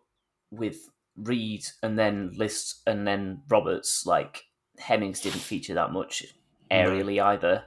with 0.51 0.89
Reid 1.15 1.65
and 1.81 1.97
then 1.97 2.31
List 2.35 2.81
and 2.85 3.07
then 3.07 3.41
Roberts, 3.49 4.05
like 4.05 4.43
Hemmings 4.79 5.19
didn't 5.21 5.39
feature 5.41 5.73
that 5.75 5.91
much 5.91 6.23
aerially 6.69 7.21
either. 7.21 7.63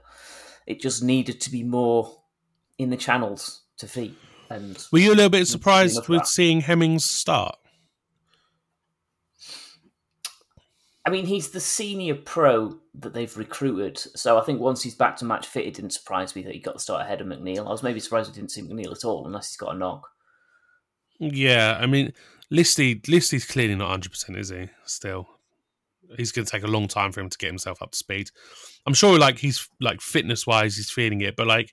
It 0.67 0.81
just 0.81 1.03
needed 1.03 1.41
to 1.43 1.51
be 1.51 1.63
more 1.63 2.21
in 2.79 2.91
the 2.91 2.97
channels 2.97 3.63
to 3.79 3.87
feet. 3.87 4.17
And 4.51 4.77
Were 4.93 4.99
you 4.99 5.13
a 5.13 5.15
little 5.15 5.31
bit 5.31 5.47
surprised 5.47 6.09
with 6.09 6.21
that. 6.21 6.27
seeing 6.29 6.61
Hemmings 6.61 7.05
start? 7.05 7.57
I 11.07 11.11
mean, 11.11 11.27
he's 11.27 11.51
the 11.51 11.61
senior 11.61 12.15
pro 12.15 12.79
that 12.95 13.13
they've 13.13 13.37
recruited. 13.37 13.99
So 13.99 14.39
I 14.39 14.45
think 14.45 14.61
once 14.61 14.83
he's 14.83 14.95
back 14.95 15.17
to 15.19 15.25
match 15.25 15.47
fit, 15.47 15.67
it 15.67 15.75
didn't 15.75 15.93
surprise 15.93 16.35
me 16.35 16.43
that 16.43 16.55
he 16.55 16.61
got 16.61 16.75
the 16.75 16.81
start 16.81 17.03
ahead 17.03 17.21
of 17.21 17.27
McNeil. 17.27 17.67
I 17.67 17.71
was 17.71 17.83
maybe 17.83 18.01
surprised 18.01 18.31
we 18.31 18.35
didn't 18.35 18.53
see 18.53 18.63
McNeil 18.63 18.93
at 18.93 19.05
all, 19.05 19.27
unless 19.27 19.51
he's 19.51 19.59
got 19.59 19.75
a 19.75 19.79
knock. 19.79 20.09
Yeah, 21.19 21.79
I 21.81 21.87
mean, 21.87 22.13
Listy 22.53 23.03
Listy's 23.03 23.45
clearly 23.45 23.75
not 23.75 23.91
hundred 23.91 24.13
percent, 24.13 24.39
is 24.39 24.49
he? 24.49 24.69
Still, 24.85 25.29
he's 26.17 26.33
going 26.33 26.47
to 26.47 26.51
take 26.51 26.65
a 26.65 26.69
long 26.69 26.89
time 26.89 27.13
for 27.13 27.21
him 27.21 27.29
to 27.29 27.39
get 27.39 27.49
himself 27.49 27.83
up 27.83 27.93
to 27.93 27.99
speed. 27.99 28.31
I'm 28.87 28.95
sure, 28.95 29.19
like 29.19 29.39
he's 29.39 29.69
like 29.81 30.01
fitness 30.01 30.47
wise, 30.47 30.77
he's 30.77 30.91
feeling 30.91 31.21
it, 31.21 31.37
but 31.37 31.47
like 31.47 31.73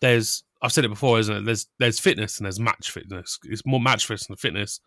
there's 0.00 0.42
I've 0.62 0.72
said 0.72 0.84
it 0.84 0.88
before, 0.88 1.18
isn't 1.18 1.36
it? 1.36 1.44
There's 1.44 1.66
there's 1.78 2.00
fitness 2.00 2.38
and 2.38 2.46
there's 2.46 2.60
match 2.60 2.90
fitness. 2.90 3.38
It's 3.44 3.66
more 3.66 3.80
match 3.80 4.06
fitness 4.06 4.26
than 4.26 4.36
fitness 4.36 4.80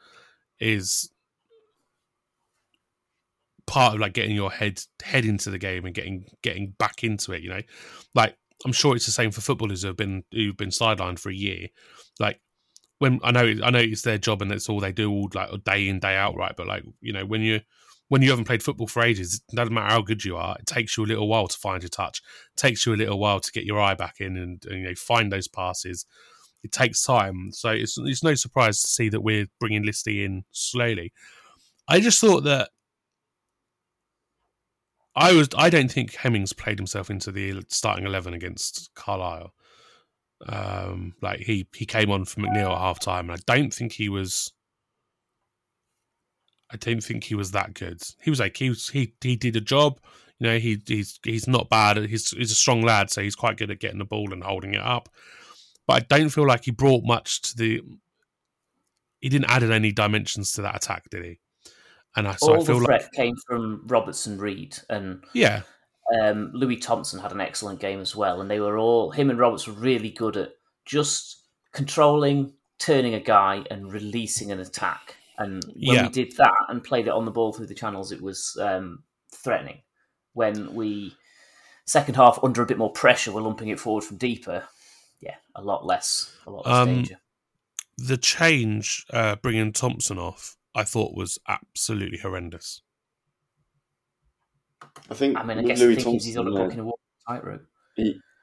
is 0.60 1.10
part 3.66 3.96
of 3.96 4.00
like 4.00 4.14
getting 4.14 4.36
your 4.36 4.52
head 4.52 4.82
head 5.04 5.26
into 5.26 5.50
the 5.50 5.58
game 5.58 5.86
and 5.86 5.96
getting 5.96 6.26
getting 6.42 6.74
back 6.78 7.04
into 7.04 7.34
it. 7.34 7.42
You 7.42 7.50
know, 7.50 7.62
like 8.16 8.36
I'm 8.66 8.74
sure 8.74 8.96
it's 8.96 9.06
the 9.06 9.12
same 9.12 9.32
for 9.32 9.42
footballers 9.42 9.82
who 9.82 9.88
have 9.88 9.98
been 9.98 10.24
who've 10.32 10.58
been 10.58 10.70
sidelined 10.70 11.20
for 11.20 11.30
a 11.30 11.36
year. 11.36 11.68
Like 12.20 12.40
when 13.00 13.20
I 13.24 13.32
know 13.32 13.54
I 13.64 13.72
know 13.72 13.80
it's 13.80 14.04
their 14.04 14.18
job 14.18 14.42
and 14.42 14.52
it's 14.52 14.70
all 14.70 14.80
they 14.80 14.92
do 14.92 15.12
all 15.12 15.30
like 15.34 15.64
day 15.64 15.88
in 15.88 16.00
day 16.00 16.16
out, 16.16 16.36
right? 16.36 16.54
But 16.56 16.68
like 16.68 16.84
you 17.02 17.14
know 17.14 17.26
when 17.26 17.42
you 17.42 17.62
when 18.10 18.22
you 18.22 18.30
haven't 18.30 18.46
played 18.46 18.62
football 18.62 18.88
for 18.88 19.04
ages, 19.04 19.42
it 19.50 19.56
doesn't 19.56 19.74
matter 19.74 19.94
how 19.94 20.02
good 20.02 20.26
you 20.26 20.36
are. 20.36 20.58
It 20.60 20.66
takes 20.66 20.98
you 20.98 21.06
a 21.06 21.08
little 21.08 21.30
while 21.30 21.48
to 21.48 21.58
find 21.58 21.82
your 21.82 21.90
touch. 21.90 22.22
It 22.54 22.58
takes 22.58 22.86
you 22.86 22.94
a 22.94 22.96
little 22.96 23.18
while 23.18 23.40
to 23.40 23.52
get 23.54 23.64
your 23.64 23.80
eye 23.80 23.96
back 23.96 24.16
in 24.20 24.36
and, 24.36 24.62
and 24.66 24.82
you 24.82 24.88
know 24.88 24.96
find 24.96 25.32
those 25.32 25.48
passes. 25.48 26.06
It 26.64 26.72
takes 26.72 27.02
time, 27.02 27.52
so 27.54 27.70
it's 27.70 27.98
it's 27.98 28.24
no 28.24 28.36
surprise 28.36 28.82
to 28.82 28.88
see 28.88 29.10
that 29.10 29.22
we're 29.22 29.48
bringing 29.60 29.84
Listy 29.84 30.24
in 30.24 30.44
slowly. 30.52 31.12
I 31.88 32.00
just 32.00 32.22
thought 32.22 32.44
that 32.44 32.70
I 35.16 35.34
was 35.34 35.50
I 35.58 35.70
don't 35.70 35.92
think 35.92 36.16
Hemmings 36.16 36.54
played 36.54 36.80
himself 36.80 37.10
into 37.10 37.32
the 37.32 37.64
starting 37.68 38.06
eleven 38.06 38.34
against 38.34 38.92
Carlisle. 38.96 39.54
Um, 40.48 41.14
like 41.22 41.40
he 41.40 41.68
he 41.76 41.86
came 41.86 42.12
on 42.12 42.26
for 42.26 42.40
McNeil 42.40 42.72
at 42.72 42.78
half 42.80 43.00
time, 43.00 43.30
and 43.30 43.40
I 43.40 43.54
don't 43.54 43.74
think 43.74 43.94
he 43.94 44.10
was. 44.10 44.52
I 46.72 46.78
don't 46.78 47.04
think 47.04 47.26
he 47.26 47.36
was 47.36 47.52
that 47.52 47.74
good. 47.74 48.02
He 48.22 48.30
was 48.30 48.40
like 48.40 48.56
he 48.56 48.70
was 48.70 48.88
he 48.90 49.14
he 49.22 49.36
did 49.36 49.56
a 49.58 49.62
job. 49.62 50.00
You 50.40 50.48
know, 50.48 50.58
he 50.58 50.82
he's 50.88 51.20
he's 51.24 51.48
not 51.48 51.70
bad. 51.70 51.98
He's 51.98 52.32
he's 52.32 52.52
a 52.52 52.56
strong 52.56 52.82
lad, 52.82 53.12
so 53.12 53.22
he's 53.22 53.36
quite 53.36 53.58
good 53.58 53.70
at 53.70 53.80
getting 53.80 54.00
the 54.00 54.06
ball 54.06 54.32
and 54.32 54.44
holding 54.44 54.74
it 54.74 54.82
up. 54.82 55.10
But 55.88 56.04
I 56.04 56.18
don't 56.18 56.30
feel 56.30 56.48
like 56.48 56.66
he 56.66 56.72
brought 56.72 57.04
much 57.04 57.42
to 57.42 57.58
the. 57.58 57.82
He 59.20 59.30
didn't 59.30 59.52
add 59.52 59.64
any 59.64 59.92
dimensions 59.92 60.54
to 60.54 60.62
that 60.64 60.78
attack, 60.78 61.10
did 61.12 61.26
he? 61.26 61.40
And 62.16 62.28
I 62.28 62.36
so 62.36 62.54
All 62.54 62.62
I 62.62 62.66
feel 62.66 62.80
the 62.80 62.86
like 62.86 63.02
threat 63.02 63.12
came 63.14 63.36
from 63.48 63.84
Robertson 63.88 64.38
Reid, 64.38 64.78
and 64.90 65.24
yeah, 65.34 65.62
um, 66.22 66.52
Louis 66.54 66.76
Thompson 66.78 67.20
had 67.20 67.32
an 67.32 67.40
excellent 67.42 67.80
game 67.80 68.02
as 68.02 68.16
well, 68.16 68.42
and 68.42 68.52
they 68.52 68.60
were 68.60 68.78
all 68.78 69.12
him 69.12 69.30
and 69.30 69.40
Roberts 69.40 69.66
were 69.68 69.74
really 69.74 70.10
good 70.10 70.36
at 70.36 70.52
just 70.86 71.46
controlling, 71.72 72.54
turning 72.80 73.14
a 73.14 73.20
guy, 73.20 73.64
and 73.72 73.92
releasing 73.94 74.52
an 74.52 74.60
attack. 74.60 75.16
And 75.38 75.64
when 75.64 75.96
Yeah. 75.96 76.04
we 76.04 76.10
did 76.10 76.36
that 76.38 76.54
and 76.68 76.84
played 76.84 77.08
it 77.08 77.14
on 77.14 77.26
the 77.26 77.32
ball 77.32 77.54
through 77.54 77.68
the 77.68 77.74
channels, 77.76 78.12
it 78.12 78.22
was 78.22 78.58
um, 78.62 79.04
threatening. 79.34 79.82
When 80.34 80.74
we 80.76 81.16
second 81.86 82.16
half 82.16 82.40
under 82.44 82.62
a 82.62 82.66
bit 82.66 82.78
more 82.78 82.92
pressure, 82.92 83.32
we're 83.32 83.42
lumping 83.42 83.70
it 83.70 83.80
forward 83.80 84.04
from 84.04 84.18
deeper. 84.18 84.66
Yeah, 85.22 85.36
a 85.56 85.62
lot 85.62 85.86
less, 85.86 86.36
a 86.46 86.52
lot 86.52 86.66
less 86.66 86.76
Um, 86.76 86.88
danger. 86.96 87.20
The 87.98 88.18
change 88.18 89.06
uh, 89.12 89.36
bringing 89.38 89.72
Thompson 89.72 90.18
off, 90.20 90.58
I 90.74 90.84
thought 90.84 91.16
was 91.16 91.38
absolutely 91.48 92.20
horrendous. 92.20 92.82
I 95.10 95.14
think 95.14 95.38
I 95.38 95.44
mean, 95.44 95.60
I 95.60 95.64
guess 95.64 95.80
Louis 95.80 95.96
the 95.96 96.02
thing 96.02 96.16
is 96.16 96.26
he's 96.26 96.38
on 96.38 96.48
a 96.48 96.52
Thompson, 96.52 96.68
book 96.68 96.74
in 96.74 96.80
a 96.80 96.84
walk 96.86 97.00
tightrope. 97.28 97.66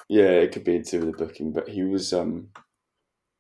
Yeah, 0.08 0.30
it 0.30 0.52
could 0.52 0.64
be 0.64 0.80
to 0.80 0.90
do 0.90 1.06
with 1.06 1.16
the 1.18 1.24
booking, 1.24 1.52
but 1.52 1.68
he 1.68 1.82
was 1.82 2.12
um, 2.12 2.50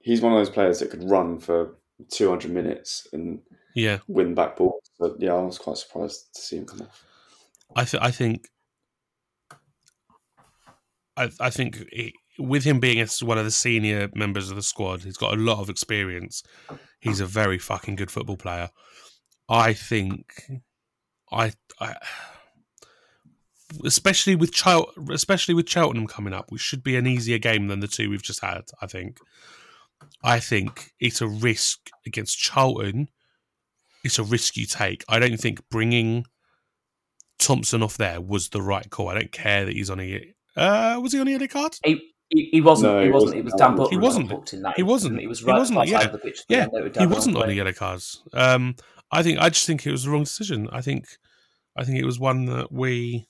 he's 0.00 0.20
one 0.20 0.32
of 0.32 0.38
those 0.38 0.50
players 0.50 0.80
that 0.80 0.90
could 0.90 1.08
run 1.08 1.38
for 1.38 1.76
200 2.10 2.50
minutes 2.50 3.06
and 3.12 3.40
Yeah, 3.74 3.98
win 4.08 4.34
back 4.34 4.56
balls. 4.56 4.90
But 4.98 5.20
yeah, 5.20 5.34
I 5.34 5.42
was 5.42 5.58
quite 5.58 5.78
surprised 5.78 6.34
to 6.34 6.40
see 6.40 6.56
him 6.58 6.66
come 6.66 6.82
off. 6.82 7.04
I 7.76 7.84
th- 7.84 8.02
I 8.02 8.10
think 8.10 8.48
I 11.16 11.30
I 11.40 11.50
think 11.50 11.76
he, 11.92 12.14
with 12.38 12.64
him 12.64 12.80
being 12.80 13.04
one 13.22 13.38
of 13.38 13.44
the 13.44 13.50
senior 13.50 14.08
members 14.14 14.50
of 14.50 14.56
the 14.56 14.62
squad, 14.62 15.02
he's 15.02 15.16
got 15.16 15.34
a 15.34 15.40
lot 15.40 15.60
of 15.60 15.68
experience. 15.68 16.42
He's 17.00 17.20
a 17.20 17.26
very 17.26 17.58
fucking 17.58 17.96
good 17.96 18.10
football 18.10 18.36
player. 18.36 18.70
I 19.48 19.72
think 19.72 20.50
I 21.32 21.52
I 21.80 21.96
especially 23.84 24.34
with 24.34 24.52
Chel- 24.52 24.90
especially 25.10 25.54
with 25.54 25.68
Cheltenham 25.68 26.06
coming 26.06 26.32
up, 26.32 26.50
which 26.50 26.62
should 26.62 26.82
be 26.82 26.96
an 26.96 27.06
easier 27.06 27.38
game 27.38 27.68
than 27.68 27.80
the 27.80 27.88
two 27.88 28.10
we've 28.10 28.22
just 28.22 28.40
had. 28.40 28.62
I 28.80 28.86
think. 28.86 29.18
I 30.22 30.38
think 30.38 30.92
it's 31.00 31.20
a 31.20 31.26
risk 31.26 31.90
against 32.06 32.38
Charlton. 32.38 33.08
It's 34.04 34.18
a 34.18 34.22
risk 34.22 34.56
you 34.56 34.64
take. 34.64 35.04
I 35.08 35.18
don't 35.18 35.40
think 35.40 35.68
bringing 35.70 36.24
Thompson 37.38 37.82
off 37.82 37.96
there 37.96 38.20
was 38.20 38.50
the 38.50 38.62
right 38.62 38.88
call. 38.90 39.08
I 39.08 39.14
don't 39.14 39.32
care 39.32 39.64
that 39.64 39.74
he's 39.74 39.90
on 39.90 40.00
a. 40.00 40.34
Uh, 40.56 41.00
was 41.02 41.12
he 41.12 41.20
on 41.20 41.28
a 41.28 41.32
yellow 41.32 41.46
card? 41.46 41.76
He, 41.84 42.00
he, 42.30 42.48
he 42.52 42.60
wasn't. 42.60 42.92
No, 42.92 42.98
he 43.00 43.06
he 43.06 43.10
wasn't. 43.12 43.24
wasn't. 43.26 43.38
It 43.40 43.44
was 43.44 43.54
Dan 43.54 43.70
He 43.72 43.76
Butler. 43.76 43.90
who 43.90 43.96
got 43.96 44.04
wasn't. 44.06 44.28
booked 44.28 44.52
in 44.52 44.62
that. 44.62 44.76
He 44.76 44.82
wasn't. 44.82 45.14
and 45.14 45.22
It 45.22 45.28
was 45.28 45.38
He 45.40 45.46
wasn't, 45.46 45.78
outside 45.78 45.90
yeah. 45.90 46.04
of 46.06 46.12
the 46.12 46.18
pitch. 46.18 46.40
Yeah, 46.48 46.66
he 46.98 47.06
wasn't 47.06 47.36
on 47.36 47.42
on 47.42 47.48
the 47.48 47.54
yellow 47.54 47.72
cards. 47.72 48.22
Um, 48.32 48.76
I 49.10 49.22
think 49.22 49.38
I 49.38 49.48
just 49.48 49.66
think 49.66 49.86
it 49.86 49.90
was 49.90 50.04
the 50.04 50.10
wrong 50.10 50.24
decision. 50.24 50.68
I 50.70 50.82
think, 50.82 51.06
I 51.76 51.84
think 51.84 51.98
it 51.98 52.04
was 52.04 52.18
one 52.20 52.44
that 52.46 52.70
we. 52.70 53.26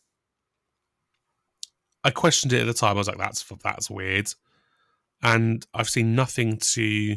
I 2.04 2.10
questioned 2.10 2.52
it 2.52 2.60
at 2.60 2.66
the 2.66 2.72
time. 2.74 2.96
I 2.96 2.98
was 2.98 3.08
like, 3.08 3.18
"That's 3.18 3.44
that's 3.62 3.90
weird," 3.90 4.32
and 5.22 5.64
I've 5.74 5.88
seen 5.88 6.14
nothing 6.14 6.56
to. 6.56 7.16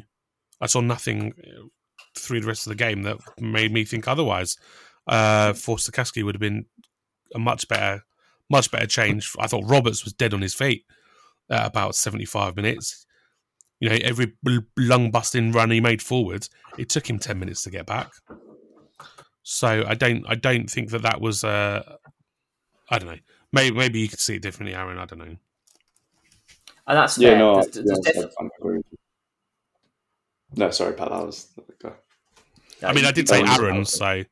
I 0.60 0.68
saw 0.68 0.82
nothing 0.82 1.34
uh, 1.44 1.64
through 2.18 2.42
the 2.42 2.48
rest 2.48 2.68
of 2.68 2.72
the 2.72 2.76
game 2.76 3.04
that 3.04 3.18
made 3.40 3.72
me 3.72 3.86
think 3.86 4.08
otherwise. 4.08 4.58
Uh, 5.08 5.54
for 5.54 5.78
Stokowski 5.78 6.24
would 6.24 6.36
have 6.36 6.40
been 6.42 6.66
a 7.34 7.40
much 7.40 7.68
better, 7.68 8.04
much 8.52 8.70
better 8.70 8.86
change. 8.86 9.32
I 9.40 9.48
thought 9.48 9.64
Roberts 9.68 10.04
was 10.04 10.14
dead 10.14 10.34
on 10.34 10.42
his 10.42 10.54
feet 10.54 10.86
at 11.52 11.66
about 11.68 11.96
seventy-five 11.96 12.56
minutes. 12.56 13.06
You 13.80 13.90
know, 13.90 13.98
every 14.04 14.34
lung 14.78 15.12
busting 15.12 15.52
run 15.52 15.72
he 15.72 15.82
made 15.82 16.02
forward, 16.02 16.48
it 16.78 16.90
took 16.90 17.10
him 17.10 17.20
ten 17.20 17.40
minutes 17.40 17.64
to 17.64 17.70
get 17.72 17.86
back. 17.86 18.12
So 19.44 19.84
I 19.88 19.96
don't, 19.96 20.24
I 20.28 20.36
don't 20.36 20.70
think 20.70 20.92
that 20.92 21.02
that 21.02 21.20
was. 21.20 21.44
Uh, 21.44 21.82
I 22.90 23.00
don't 23.00 23.10
know. 23.10 23.18
Maybe, 23.54 23.76
maybe 23.76 24.00
you 24.00 24.08
could 24.08 24.20
see 24.20 24.36
it 24.36 24.42
differently, 24.42 24.76
Aaron. 24.76 24.98
I 24.98 25.06
don't 25.06 25.20
know. 25.20 25.36
And 26.88 26.98
that's 26.98 27.18
Yeah, 27.18 27.30
fair. 27.32 27.40
no, 27.40 27.54
There's- 27.56 27.74
there's 27.74 27.90
honest, 27.92 28.04
def- 28.14 28.26
I- 28.40 28.44
I 28.44 28.48
agree 28.60 28.78
with 28.78 28.86
you. 28.92 28.98
No, 30.58 30.72
sorry, 30.72 30.94
Pat. 30.94 31.10
That 31.10 31.26
was. 31.26 31.48
go. 31.82 31.94
I 32.84 32.94
mean, 32.94 33.06
I 33.06 33.12
did 33.12 33.28
say 33.30 33.42
Aaron, 33.44 33.86
so 33.86 34.24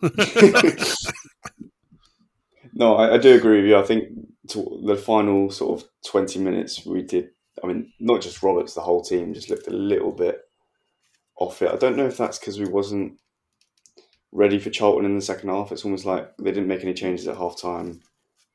no, 2.72 2.96
I, 2.96 3.14
I 3.14 3.18
do 3.18 3.34
agree 3.34 3.60
with 3.62 3.66
you. 3.70 3.76
I 3.76 3.82
think 3.82 4.08
to 4.48 4.80
the 4.84 4.96
final 4.96 5.50
sort 5.50 5.80
of 5.80 5.88
twenty 6.06 6.38
minutes 6.38 6.84
we 6.84 7.02
did. 7.02 7.30
I 7.62 7.66
mean, 7.66 7.92
not 7.98 8.22
just 8.22 8.42
Roberts, 8.42 8.74
the 8.74 8.80
whole 8.80 9.02
team 9.02 9.34
just 9.34 9.50
looked 9.50 9.66
a 9.66 9.72
little 9.72 10.12
bit 10.12 10.40
off 11.38 11.62
it. 11.62 11.70
I 11.70 11.76
don't 11.76 11.96
know 11.96 12.06
if 12.06 12.16
that's 12.16 12.38
because 12.38 12.58
we 12.58 12.66
wasn't 12.66 13.18
ready 14.32 14.58
for 14.58 14.70
Charlton 14.70 15.04
in 15.04 15.16
the 15.16 15.22
second 15.22 15.48
half. 15.48 15.72
It's 15.72 15.84
almost 15.84 16.04
like 16.04 16.36
they 16.38 16.52
didn't 16.52 16.68
make 16.68 16.82
any 16.82 16.94
changes 16.94 17.26
at 17.26 17.36
half 17.36 17.60
time. 17.60 18.00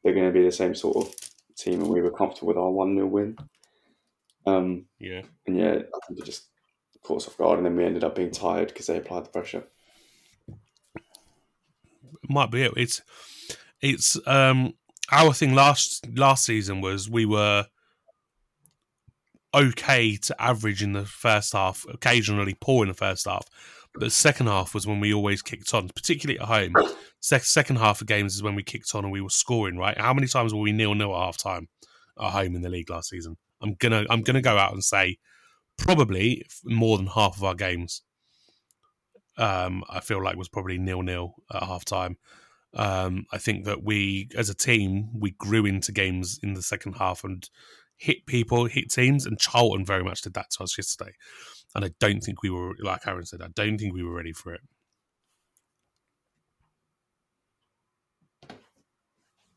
They're 0.04 0.14
going 0.14 0.28
to 0.28 0.38
be 0.38 0.44
the 0.44 0.52
same 0.52 0.76
sort 0.76 1.08
of 1.08 1.16
team, 1.58 1.82
and 1.82 1.90
we 1.90 2.02
were 2.02 2.12
comfortable 2.12 2.50
with 2.50 2.58
our 2.58 2.72
one 2.72 2.96
0 2.96 3.08
win. 3.08 3.38
Um, 4.46 4.86
yeah. 5.00 5.22
and 5.48 5.58
yeah, 5.58 5.72
I 5.72 6.00
think 6.08 6.20
it 6.20 6.26
just 6.26 6.48
caught 7.04 7.22
us 7.22 7.28
off 7.28 7.38
guard, 7.38 7.60
and 7.60 7.66
then 7.66 7.76
we 7.76 7.86
ended 7.86 8.04
up 8.04 8.16
being 8.16 8.32
tired 8.32 8.68
because 8.68 8.88
they 8.88 8.98
applied 8.98 9.26
the 9.26 9.30
pressure. 9.30 9.64
might 12.30 12.52
be 12.52 12.64
it. 12.64 12.74
It's 12.76 13.02
it's 13.82 14.18
um 14.28 14.74
our 15.12 15.34
thing 15.34 15.54
last 15.54 16.08
last 16.16 16.46
season 16.46 16.82
was 16.82 17.10
we 17.10 17.26
were 17.26 17.66
okay 19.54 20.18
to 20.18 20.42
average 20.42 20.82
in 20.82 20.94
the 20.94 21.06
first 21.06 21.54
half, 21.54 21.86
occasionally 21.90 22.56
poor 22.60 22.84
in 22.84 22.90
the 22.90 22.94
first 22.96 23.26
half. 23.26 23.48
But 23.94 24.02
the 24.02 24.10
second 24.10 24.48
half 24.48 24.74
was 24.74 24.88
when 24.88 25.00
we 25.00 25.14
always 25.14 25.42
kicked 25.42 25.74
on, 25.74 25.90
particularly 25.90 26.40
at 26.40 26.48
home. 26.48 26.74
Sec- 27.20 27.44
second 27.44 27.76
half 27.76 28.02
of 28.02 28.08
games 28.08 28.34
is 28.34 28.42
when 28.42 28.56
we 28.56 28.64
kicked 28.64 28.96
on 28.96 29.04
and 29.04 29.14
we 29.14 29.22
were 29.22 29.30
scoring. 29.30 29.78
Right? 29.78 29.98
How 29.98 30.14
many 30.14 30.28
times 30.28 30.54
were 30.54 30.62
we 30.62 30.72
nil 30.72 30.96
nil 30.96 31.16
at 31.16 31.22
half 31.22 31.38
time 31.38 31.68
at 32.20 32.32
home 32.32 32.56
in 32.56 32.62
the 32.62 32.70
league 32.70 32.90
last 32.90 33.10
season? 33.10 33.38
I'm 33.62 33.76
gonna 33.76 34.06
I'm 34.10 34.24
gonna 34.24 34.42
go 34.42 34.58
out 34.58 34.74
and 34.74 34.84
say 34.84 35.18
probably 35.78 36.44
more 36.64 36.98
than 36.98 37.08
half 37.08 37.38
of 37.38 37.44
our 37.44 37.56
games. 37.56 38.02
Um, 39.38 39.84
I 39.90 40.00
feel 40.00 40.24
like 40.24 40.36
was 40.36 40.50
probably 40.50 40.78
nil 40.78 41.02
nil 41.02 41.36
at 41.54 41.64
half 41.64 41.86
time. 41.86 42.18
Um, 42.76 43.26
I 43.32 43.38
think 43.38 43.66
that 43.66 43.84
we, 43.84 44.30
as 44.36 44.50
a 44.50 44.56
team, 44.56 45.10
we 45.20 45.32
grew 45.32 45.66
into 45.66 45.92
games 45.92 46.40
in 46.42 46.54
the 46.54 46.62
second 46.62 46.94
half 46.94 47.24
and 47.24 47.48
hit 47.98 48.26
people, 48.26 48.66
hit 48.66 48.90
teams, 48.90 49.26
and 49.26 49.40
Charlton 49.40 49.86
very 49.86 50.04
much 50.04 50.22
did 50.22 50.34
that 50.34 50.50
to 50.52 50.64
us 50.64 50.78
yesterday. 50.78 51.12
And 51.76 51.86
I 51.86 51.92
don't 52.00 52.22
think 52.22 52.42
we 52.42 52.50
were, 52.50 52.76
like 52.80 53.08
Aaron 53.08 53.26
said, 53.26 53.42
I 53.42 53.48
don't 53.54 53.78
think 53.78 53.94
we 53.94 54.04
were 54.04 54.16
ready 54.16 54.34
for 54.34 54.54
it. 54.54 54.62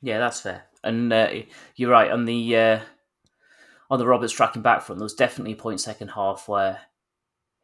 Yeah, 0.03 0.19
that's 0.19 0.41
fair. 0.41 0.65
And 0.85 1.13
uh, 1.13 1.31
you're 1.75 1.91
right 1.91 2.11
on 2.11 2.27
the 2.27 2.57
uh, 2.57 2.81
on 3.91 3.99
the 3.99 4.07
Roberts 4.07 4.33
tracking 4.33 4.63
back 4.63 4.83
front. 4.83 4.99
There 4.99 5.05
was 5.05 5.15
definitely 5.15 5.55
a 5.55 5.57
point 5.57 5.81
second 5.81 6.09
half 6.09 6.49
where 6.49 6.81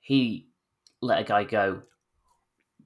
he 0.00 0.48
let 1.00 1.20
a 1.20 1.24
guy 1.24 1.44
go. 1.44 1.82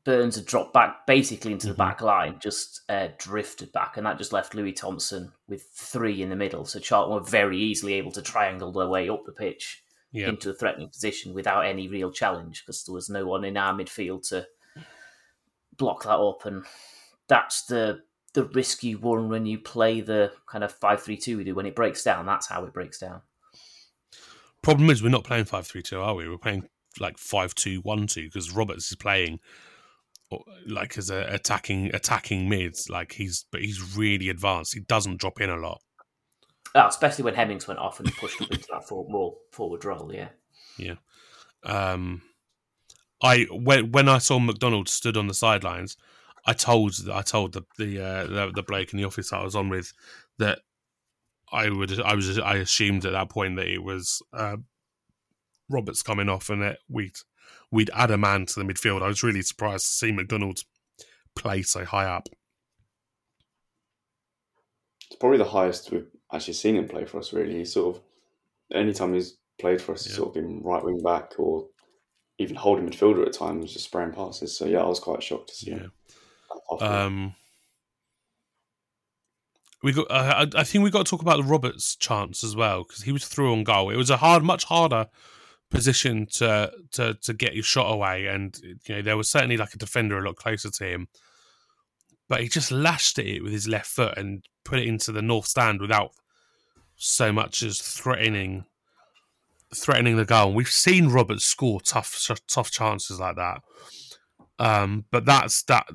Burns 0.07 0.37
had 0.37 0.47
dropped 0.47 0.73
back 0.73 1.05
basically 1.07 1.53
into 1.53 1.67
the 1.67 1.75
Mhm. 1.75 1.79
back 1.79 2.01
line, 2.01 2.39
just 2.41 2.81
uh, 2.89 3.09
drifted 3.19 3.73
back, 3.73 3.97
and 3.99 4.07
that 4.07 4.17
just 4.17 4.33
left 4.33 4.55
Louis 4.55 4.73
Thompson 4.73 5.33
with 5.49 5.65
three 5.75 6.23
in 6.23 6.31
the 6.31 6.37
middle. 6.37 6.65
So 6.65 6.79
Charlton 6.79 7.13
were 7.15 7.21
very 7.29 7.59
easily 7.59 7.95
able 7.95 8.13
to 8.13 8.23
triangle 8.23 8.73
their 8.73 8.89
way 8.89 9.09
up 9.11 9.27
the 9.27 9.33
pitch 9.33 9.83
Yeah, 10.13 10.29
into 10.29 10.49
a 10.51 10.55
threatening 10.55 10.89
position 10.89 11.35
without 11.35 11.67
any 11.67 11.89
real 11.89 12.11
challenge 12.13 12.63
because 12.65 12.85
there 12.85 12.95
was 12.95 13.11
no 13.11 13.27
one 13.27 13.45
in 13.45 13.57
our 13.59 13.75
midfield 13.75 14.27
to 14.29 14.47
block 15.77 16.05
that 16.05 16.17
up 16.17 16.47
and 16.47 16.65
that's 17.29 17.65
the 17.67 18.03
the 18.33 18.45
risk 18.45 18.83
you 18.85 18.99
run 18.99 19.29
when 19.29 19.45
you 19.47 19.59
play 19.59 20.01
the 20.01 20.33
kind 20.47 20.63
of 20.63 20.79
5-3-2 20.79 21.37
we 21.39 21.45
do 21.45 21.55
when 21.55 21.67
it 21.67 21.75
breaks 21.75 22.03
down 22.05 22.25
that's 22.25 22.47
how 22.47 22.65
it 22.65 22.73
breaks 22.73 22.99
down 22.99 23.21
problem 24.63 24.89
is 24.91 25.03
we're 25.03 25.09
not 25.09 25.25
playing 25.25 25.45
five 25.45 25.67
three 25.67 25.83
two, 25.83 26.01
are 26.01 26.15
we? 26.15 26.29
We're 26.29 26.39
playing 26.39 26.69
like 26.99 27.19
five 27.19 27.55
two 27.55 27.81
one 27.83 28.07
two 28.07 28.25
because 28.25 28.51
Roberts 28.53 28.91
is 28.91 28.97
playing 28.97 29.39
like 30.67 30.99
as 30.99 31.11
a 31.11 31.27
attacking 31.33 31.95
attacking 31.95 32.49
mids. 32.49 32.89
Like 32.89 33.13
he's 33.13 33.47
but 33.51 33.61
he's 33.61 33.97
really 33.97 34.29
advanced. 34.29 34.75
He 34.75 34.81
doesn't 34.81 35.21
drop 35.21 35.41
in 35.41 35.51
a 35.51 35.57
lot. 35.57 35.81
Ah, 36.75 36.89
especially 36.89 37.25
when 37.25 37.35
Hemmings 37.35 37.67
went 37.67 37.81
off 37.81 38.01
and 38.01 38.13
pushed 38.17 38.43
up 38.43 38.51
into 38.51 38.69
that 38.71 38.87
forward, 38.87 39.11
more 39.11 39.35
forward 39.51 39.85
role 39.85 40.13
yeah 40.13 40.29
yeah. 40.79 40.97
Um, 41.65 42.23
I 43.23 43.47
when 43.51 43.93
when 43.93 44.09
I 44.09 44.19
saw 44.19 44.39
McDonald 44.39 44.89
stood 44.89 45.17
on 45.17 45.27
the 45.27 45.35
sidelines, 45.35 45.97
I 46.47 46.53
told 46.53 46.95
I 47.13 47.23
told 47.23 47.53
the 47.53 47.63
the 47.79 48.01
uh, 48.01 48.27
the, 48.27 48.53
the 48.55 48.63
bloke 48.63 48.93
in 48.93 48.99
the 48.99 49.07
office 49.07 49.33
I 49.33 49.43
was 49.43 49.57
on 49.57 49.69
with 49.69 49.93
that 50.39 50.61
I 51.53 51.71
would 51.71 51.99
I 52.01 52.15
was 52.15 52.39
I 52.39 52.57
assumed 52.57 53.05
at 53.05 53.13
that 53.13 53.31
point 53.31 53.57
that 53.57 53.69
it 53.69 53.83
was 53.83 54.23
uh, 54.33 54.57
Roberts 55.69 56.03
coming 56.03 56.29
off 56.29 56.51
and 56.51 56.63
that 56.63 56.79
we'd 56.89 57.17
we'd 57.71 57.91
add 57.95 58.11
a 58.11 58.19
man 58.19 58.47
to 58.47 58.61
the 58.61 58.65
midfield. 58.65 59.03
I 59.03 59.09
was 59.09 59.23
really 59.23 59.43
surprised 59.43 59.87
to 59.87 59.93
see 59.93 60.13
McDonald 60.13 60.61
play 61.35 61.63
so 61.63 61.85
high 61.85 62.07
up. 62.07 62.29
It's 65.09 65.19
probably 65.19 65.39
the 65.39 65.45
highest 65.45 65.91
we've 65.91 66.07
actually 66.33 66.55
seen 66.55 66.77
him 66.77 66.89
play 66.89 67.05
for 67.05 67.19
us. 67.19 67.33
Really, 67.33 67.59
he's 67.59 67.73
sort 67.73 67.97
of 67.97 68.03
anytime 68.73 69.15
he's 69.15 69.37
played 69.59 69.81
for 69.81 69.93
us, 69.93 70.05
he's 70.05 70.17
sort 70.17 70.29
of 70.29 70.35
been 70.35 70.63
right 70.63 70.85
wing 70.85 71.01
back 71.03 71.35
or 71.39 71.67
even 72.39 72.57
holding 72.57 72.89
midfielder 72.89 73.27
at 73.27 73.33
times, 73.33 73.73
just 73.73 73.87
spraying 73.87 74.13
passes. 74.13 74.57
So 74.57 74.67
yeah, 74.67 74.81
I 74.81 74.87
was 74.87 75.01
quite 75.01 75.23
shocked 75.23 75.49
to 75.49 75.55
see 75.55 75.71
him. 75.71 75.93
Yeah. 76.71 76.77
It. 76.77 76.83
Um, 76.83 77.35
we 79.83 79.93
got. 79.93 80.11
Uh, 80.11 80.47
I 80.55 80.61
I 80.61 80.65
think 80.65 80.83
we 80.83 80.91
got 80.91 81.07
to 81.07 81.11
talk 81.11 81.23
about 81.23 81.37
the 81.37 81.45
Roberts 81.45 81.97
chance 81.97 82.43
as 82.43 82.57
well 82.57 82.83
because 82.83 83.03
he 83.03 83.13
was 83.13 83.27
through 83.27 83.53
on 83.53 83.65
goal. 83.65 83.91
It 83.91 83.97
was 83.97 84.11
a 84.11 84.17
hard, 84.17 84.43
much 84.43 84.65
harder 84.65 85.07
position 85.71 86.27
to 86.27 86.73
to 86.93 87.15
to 87.23 87.35
get 87.35 87.55
your 87.55 87.65
shot 87.65 87.93
away, 87.93 88.27
and 88.27 88.59
you 88.63 88.95
know 88.95 89.03
there 89.03 89.17
was 89.17 89.29
certainly 89.29 89.57
like 89.57 89.75
a 89.75 89.79
defender 89.79 90.19
a 90.19 90.23
lot 90.23 90.37
closer 90.37 90.71
to 90.71 90.85
him, 90.85 91.09
but 92.29 92.41
he 92.41 92.49
just 92.49 92.71
lashed 92.71 93.19
at 93.19 93.27
it 93.27 93.43
with 93.43 93.53
his 93.53 93.69
left 93.69 93.87
foot 93.87 94.17
and 94.17 94.45
put 94.65 94.79
it 94.79 94.89
into 94.89 95.13
the 95.13 95.23
north 95.23 95.47
stand 95.47 95.81
without 95.81 96.11
so 96.97 97.33
much 97.33 97.63
as 97.63 97.81
threatening 97.81 98.65
threatening 99.75 100.17
the 100.17 100.25
goal. 100.25 100.49
And 100.49 100.57
we've 100.57 100.69
seen 100.69 101.09
Roberts 101.09 101.45
score 101.45 101.81
tough 101.81 102.29
tough 102.49 102.71
chances 102.71 103.21
like 103.21 103.37
that. 103.37 103.61
Um, 104.59 105.05
but 105.11 105.27
that's 105.27 105.63
that 105.65 105.87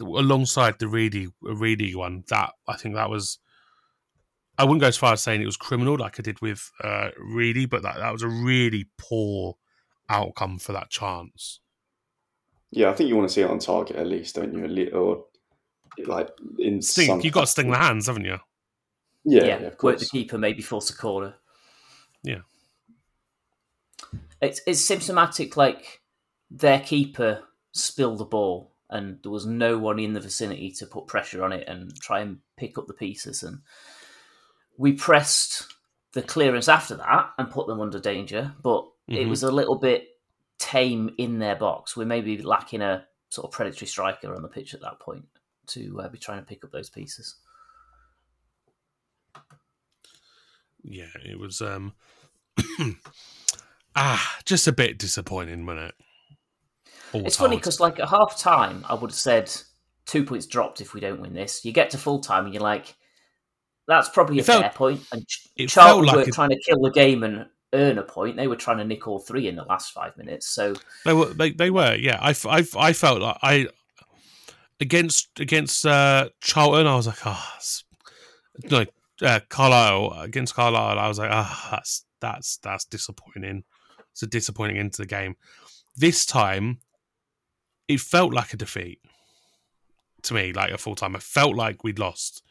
alongside 0.00 0.78
the 0.78 0.88
Reedy 0.88 1.28
Reedy 1.40 1.94
one. 1.94 2.24
That 2.28 2.52
I 2.66 2.76
think 2.76 2.94
that 2.94 3.10
was. 3.10 3.38
I 4.58 4.64
wouldn't 4.64 4.80
go 4.80 4.88
as 4.88 4.96
far 4.96 5.12
as 5.12 5.22
saying 5.22 5.40
it 5.40 5.46
was 5.46 5.56
criminal 5.56 5.96
like 5.96 6.18
I 6.18 6.22
did 6.22 6.40
with 6.42 6.70
uh, 6.82 7.10
Reedy, 7.16 7.66
but 7.66 7.82
that, 7.82 7.96
that 7.96 8.12
was 8.12 8.22
a 8.22 8.28
really 8.28 8.88
poor 8.98 9.56
outcome 10.08 10.58
for 10.58 10.72
that 10.72 10.90
chance. 10.90 11.60
Yeah, 12.70 12.90
I 12.90 12.94
think 12.94 13.08
you 13.08 13.16
want 13.16 13.28
to 13.28 13.32
see 13.32 13.40
it 13.42 13.50
on 13.50 13.60
target 13.60 13.96
at 13.96 14.06
least, 14.06 14.34
don't 14.34 14.52
you? 14.52 14.64
A 14.64 14.66
little, 14.66 15.00
or 15.00 15.24
like 16.06 16.28
in 16.58 16.82
sting. 16.82 17.06
some 17.06 17.20
You 17.20 17.30
got 17.30 17.42
to 17.42 17.46
sting 17.46 17.70
the 17.70 17.78
hands, 17.78 18.08
haven't 18.08 18.24
you? 18.24 18.38
Yeah, 19.24 19.44
Yeah, 19.44 19.46
yeah, 19.46 19.54
of 19.54 19.62
work 19.62 19.78
course. 19.78 20.00
the 20.00 20.06
keeper, 20.06 20.38
maybe 20.38 20.62
force 20.62 20.90
a 20.90 20.96
corner. 20.96 21.36
Yeah. 22.22 22.40
It's 24.40 24.60
it's 24.66 24.84
symptomatic. 24.84 25.56
Like 25.56 26.00
their 26.50 26.80
keeper 26.80 27.44
spilled 27.72 28.18
the 28.18 28.24
ball, 28.24 28.74
and 28.90 29.18
there 29.22 29.32
was 29.32 29.46
no 29.46 29.78
one 29.78 29.98
in 29.98 30.12
the 30.12 30.20
vicinity 30.20 30.70
to 30.72 30.86
put 30.86 31.06
pressure 31.06 31.42
on 31.44 31.52
it 31.52 31.66
and 31.68 31.98
try 32.00 32.20
and 32.20 32.38
pick 32.56 32.76
up 32.76 32.86
the 32.86 32.94
pieces. 32.94 33.42
And 33.42 33.60
we 34.78 34.92
pressed 34.94 35.66
the 36.12 36.22
clearance 36.22 36.68
after 36.68 36.96
that 36.96 37.30
and 37.36 37.50
put 37.50 37.66
them 37.66 37.80
under 37.80 38.00
danger, 38.00 38.54
but 38.62 38.88
it 39.08 39.26
Mhm. 39.26 39.28
was 39.28 39.42
a 39.42 39.50
little 39.52 39.76
bit 39.76 40.08
tame 40.58 41.14
in 41.18 41.38
their 41.38 41.56
box. 41.56 41.96
We 41.96 42.04
may 42.06 42.20
be 42.22 42.40
lacking 42.40 42.80
a 42.80 43.06
sort 43.28 43.44
of 43.44 43.50
predatory 43.52 43.86
striker 43.86 44.34
on 44.34 44.40
the 44.42 44.48
pitch 44.48 44.72
at 44.74 44.80
that 44.80 44.98
point 45.00 45.26
to 45.66 46.00
uh, 46.00 46.08
be 46.08 46.18
trying 46.18 46.40
to 46.40 46.46
pick 46.46 46.64
up 46.64 46.70
those 46.70 46.88
pieces. 46.88 47.36
Yeah, 50.82 51.10
it 51.24 51.38
was. 51.38 51.60
um 51.60 51.94
Ah, 53.96 54.38
just 54.44 54.68
a 54.68 54.72
bit 54.72 54.96
disappointing, 54.98 55.66
wasn't 55.66 55.86
it? 55.88 55.94
All 57.12 57.26
It's 57.26 57.36
funny 57.36 57.56
because, 57.56 57.80
like, 57.80 57.98
at 57.98 58.08
half 58.08 58.38
time, 58.38 58.84
I 58.88 58.94
would 58.94 59.10
have 59.10 59.16
said 59.18 59.50
two 60.06 60.24
points 60.24 60.46
dropped 60.46 60.80
if 60.80 60.94
we 60.94 61.00
don't 61.00 61.20
win 61.20 61.34
this. 61.34 61.64
You 61.64 61.72
get 61.72 61.90
to 61.90 61.98
full 61.98 62.20
time 62.20 62.44
and 62.44 62.54
you're 62.54 62.62
like, 62.62 62.94
that's 63.88 64.08
probably 64.10 64.38
a 64.38 64.44
felt- 64.44 64.62
fair 64.62 64.70
point. 64.70 65.00
And 65.12 65.26
it 65.56 65.68
Charlton 65.68 66.04
like 66.06 66.16
were 66.16 66.22
it- 66.22 66.34
trying 66.34 66.50
to 66.50 66.60
kill 66.64 66.80
the 66.80 66.90
game 66.90 67.24
and 67.24 67.46
earn 67.72 67.98
a 67.98 68.02
point. 68.02 68.36
They 68.36 68.46
were 68.46 68.56
trying 68.56 68.78
to 68.78 68.84
nick 68.84 69.08
all 69.08 69.18
three 69.18 69.48
in 69.48 69.56
the 69.56 69.64
last 69.64 69.92
five 69.92 70.16
minutes. 70.16 70.46
So, 70.46 70.74
They 71.04 71.12
were, 71.12 71.26
they, 71.26 71.50
they 71.50 71.70
were, 71.70 71.94
yeah. 71.96 72.18
I, 72.20 72.34
I, 72.48 72.64
I 72.78 72.92
felt 72.92 73.20
like 73.20 73.38
I 73.42 73.68
against 74.80 75.40
against 75.40 75.84
uh, 75.84 76.28
Charlton. 76.40 76.86
I 76.86 76.94
was 76.94 77.06
like, 77.08 77.26
ah, 77.26 77.58
oh, 77.58 78.68
no, 78.70 78.86
uh, 79.26 79.40
Carlisle 79.48 80.20
against 80.20 80.54
Carlisle. 80.54 80.98
I 80.98 81.08
was 81.08 81.18
like, 81.18 81.30
ah, 81.32 81.68
that's 81.72 82.04
that's 82.20 82.58
that's 82.58 82.84
disappointing. 82.84 83.64
It's 84.12 84.22
a 84.22 84.26
disappointing 84.26 84.78
end 84.78 84.92
to 84.94 85.02
the 85.02 85.06
game. 85.06 85.36
This 85.96 86.24
time, 86.26 86.78
it 87.88 88.00
felt 88.00 88.32
like 88.32 88.52
a 88.52 88.56
defeat 88.56 89.00
to 90.22 90.34
me, 90.34 90.52
like 90.52 90.72
a 90.72 90.78
full 90.78 90.94
time. 90.94 91.14
It 91.14 91.22
felt 91.22 91.54
like 91.54 91.84
we'd 91.84 91.98
lost 91.98 92.42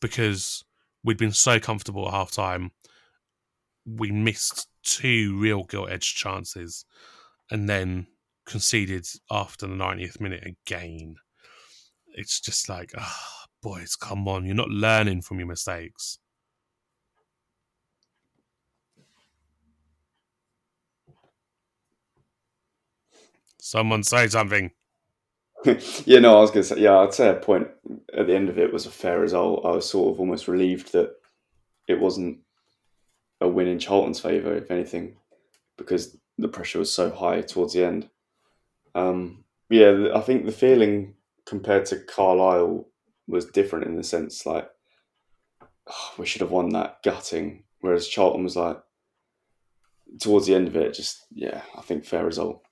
because 0.00 0.64
we'd 1.06 1.16
been 1.16 1.32
so 1.32 1.60
comfortable 1.60 2.08
at 2.08 2.12
half 2.12 2.32
time. 2.32 2.72
We 3.86 4.10
missed 4.10 4.66
two 4.82 5.38
real 5.38 5.62
gilt 5.62 5.88
edged 5.88 6.16
chances 6.16 6.84
and 7.48 7.68
then 7.68 8.08
conceded 8.44 9.06
after 9.30 9.68
the 9.68 9.74
90th 9.74 10.20
minute 10.20 10.44
again. 10.44 11.14
It's 12.08 12.40
just 12.40 12.68
like, 12.68 12.90
ah, 12.98 13.44
boys, 13.62 13.94
come 13.94 14.26
on. 14.26 14.44
You're 14.44 14.56
not 14.56 14.68
learning 14.68 15.22
from 15.22 15.38
your 15.38 15.46
mistakes. 15.46 16.18
Someone 23.60 24.02
say 24.02 24.26
something. 24.26 24.72
yeah, 26.06 26.20
no, 26.20 26.36
I 26.36 26.40
was 26.40 26.50
going 26.50 26.62
to 26.62 26.68
say, 26.68 26.80
yeah, 26.80 26.98
I'd 26.98 27.14
say 27.14 27.28
a 27.28 27.34
point 27.34 27.68
at 28.16 28.26
the 28.26 28.34
end 28.34 28.48
of 28.48 28.58
it 28.58 28.72
was 28.72 28.86
a 28.86 28.90
fair 28.90 29.20
result. 29.20 29.64
I 29.64 29.70
was 29.70 29.88
sort 29.88 30.14
of 30.14 30.20
almost 30.20 30.48
relieved 30.48 30.92
that 30.92 31.14
it 31.88 32.00
wasn't 32.00 32.38
a 33.40 33.48
win 33.48 33.66
in 33.66 33.78
Charlton's 33.78 34.20
favour, 34.20 34.54
if 34.56 34.70
anything, 34.70 35.16
because 35.76 36.16
the 36.38 36.48
pressure 36.48 36.78
was 36.78 36.92
so 36.92 37.10
high 37.10 37.40
towards 37.40 37.74
the 37.74 37.84
end. 37.84 38.08
Um, 38.94 39.44
yeah, 39.68 40.08
I 40.14 40.20
think 40.20 40.46
the 40.46 40.52
feeling 40.52 41.14
compared 41.44 41.86
to 41.86 41.98
Carlisle 41.98 42.86
was 43.26 43.46
different 43.46 43.86
in 43.86 43.96
the 43.96 44.04
sense 44.04 44.46
like 44.46 44.68
"Oh, 45.88 46.14
we 46.18 46.26
should 46.26 46.40
have 46.40 46.50
won 46.50 46.70
that 46.70 47.02
gutting, 47.02 47.64
whereas 47.80 48.08
Charlton 48.08 48.44
was 48.44 48.56
like 48.56 48.80
towards 50.20 50.46
the 50.46 50.54
end 50.54 50.68
of 50.68 50.76
it, 50.76 50.94
just 50.94 51.26
yeah, 51.32 51.62
I 51.76 51.82
think 51.82 52.04
fair 52.04 52.24
result. 52.24 52.62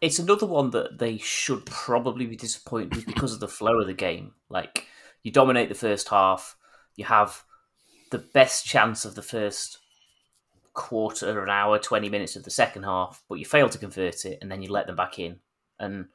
It's 0.00 0.18
another 0.18 0.46
one 0.46 0.70
that 0.70 0.98
they 0.98 1.18
should 1.18 1.64
probably 1.66 2.26
be 2.26 2.36
disappointed 2.36 2.94
with 2.94 3.06
because 3.06 3.32
of 3.32 3.40
the 3.40 3.48
flow 3.48 3.80
of 3.80 3.86
the 3.86 3.94
game. 3.94 4.32
Like, 4.48 4.86
you 5.22 5.32
dominate 5.32 5.68
the 5.68 5.74
first 5.74 6.08
half, 6.08 6.56
you 6.96 7.04
have 7.06 7.42
the 8.10 8.18
best 8.18 8.66
chance 8.66 9.04
of 9.04 9.14
the 9.14 9.22
first 9.22 9.78
quarter, 10.74 11.42
an 11.42 11.50
hour, 11.50 11.78
20 11.78 12.08
minutes 12.08 12.36
of 12.36 12.44
the 12.44 12.50
second 12.50 12.84
half, 12.84 13.22
but 13.28 13.38
you 13.38 13.44
fail 13.44 13.68
to 13.68 13.78
convert 13.78 14.24
it 14.24 14.38
and 14.40 14.50
then 14.50 14.62
you 14.62 14.70
let 14.70 14.86
them 14.86 14.96
back 14.96 15.18
in. 15.18 15.40
And 15.78 16.06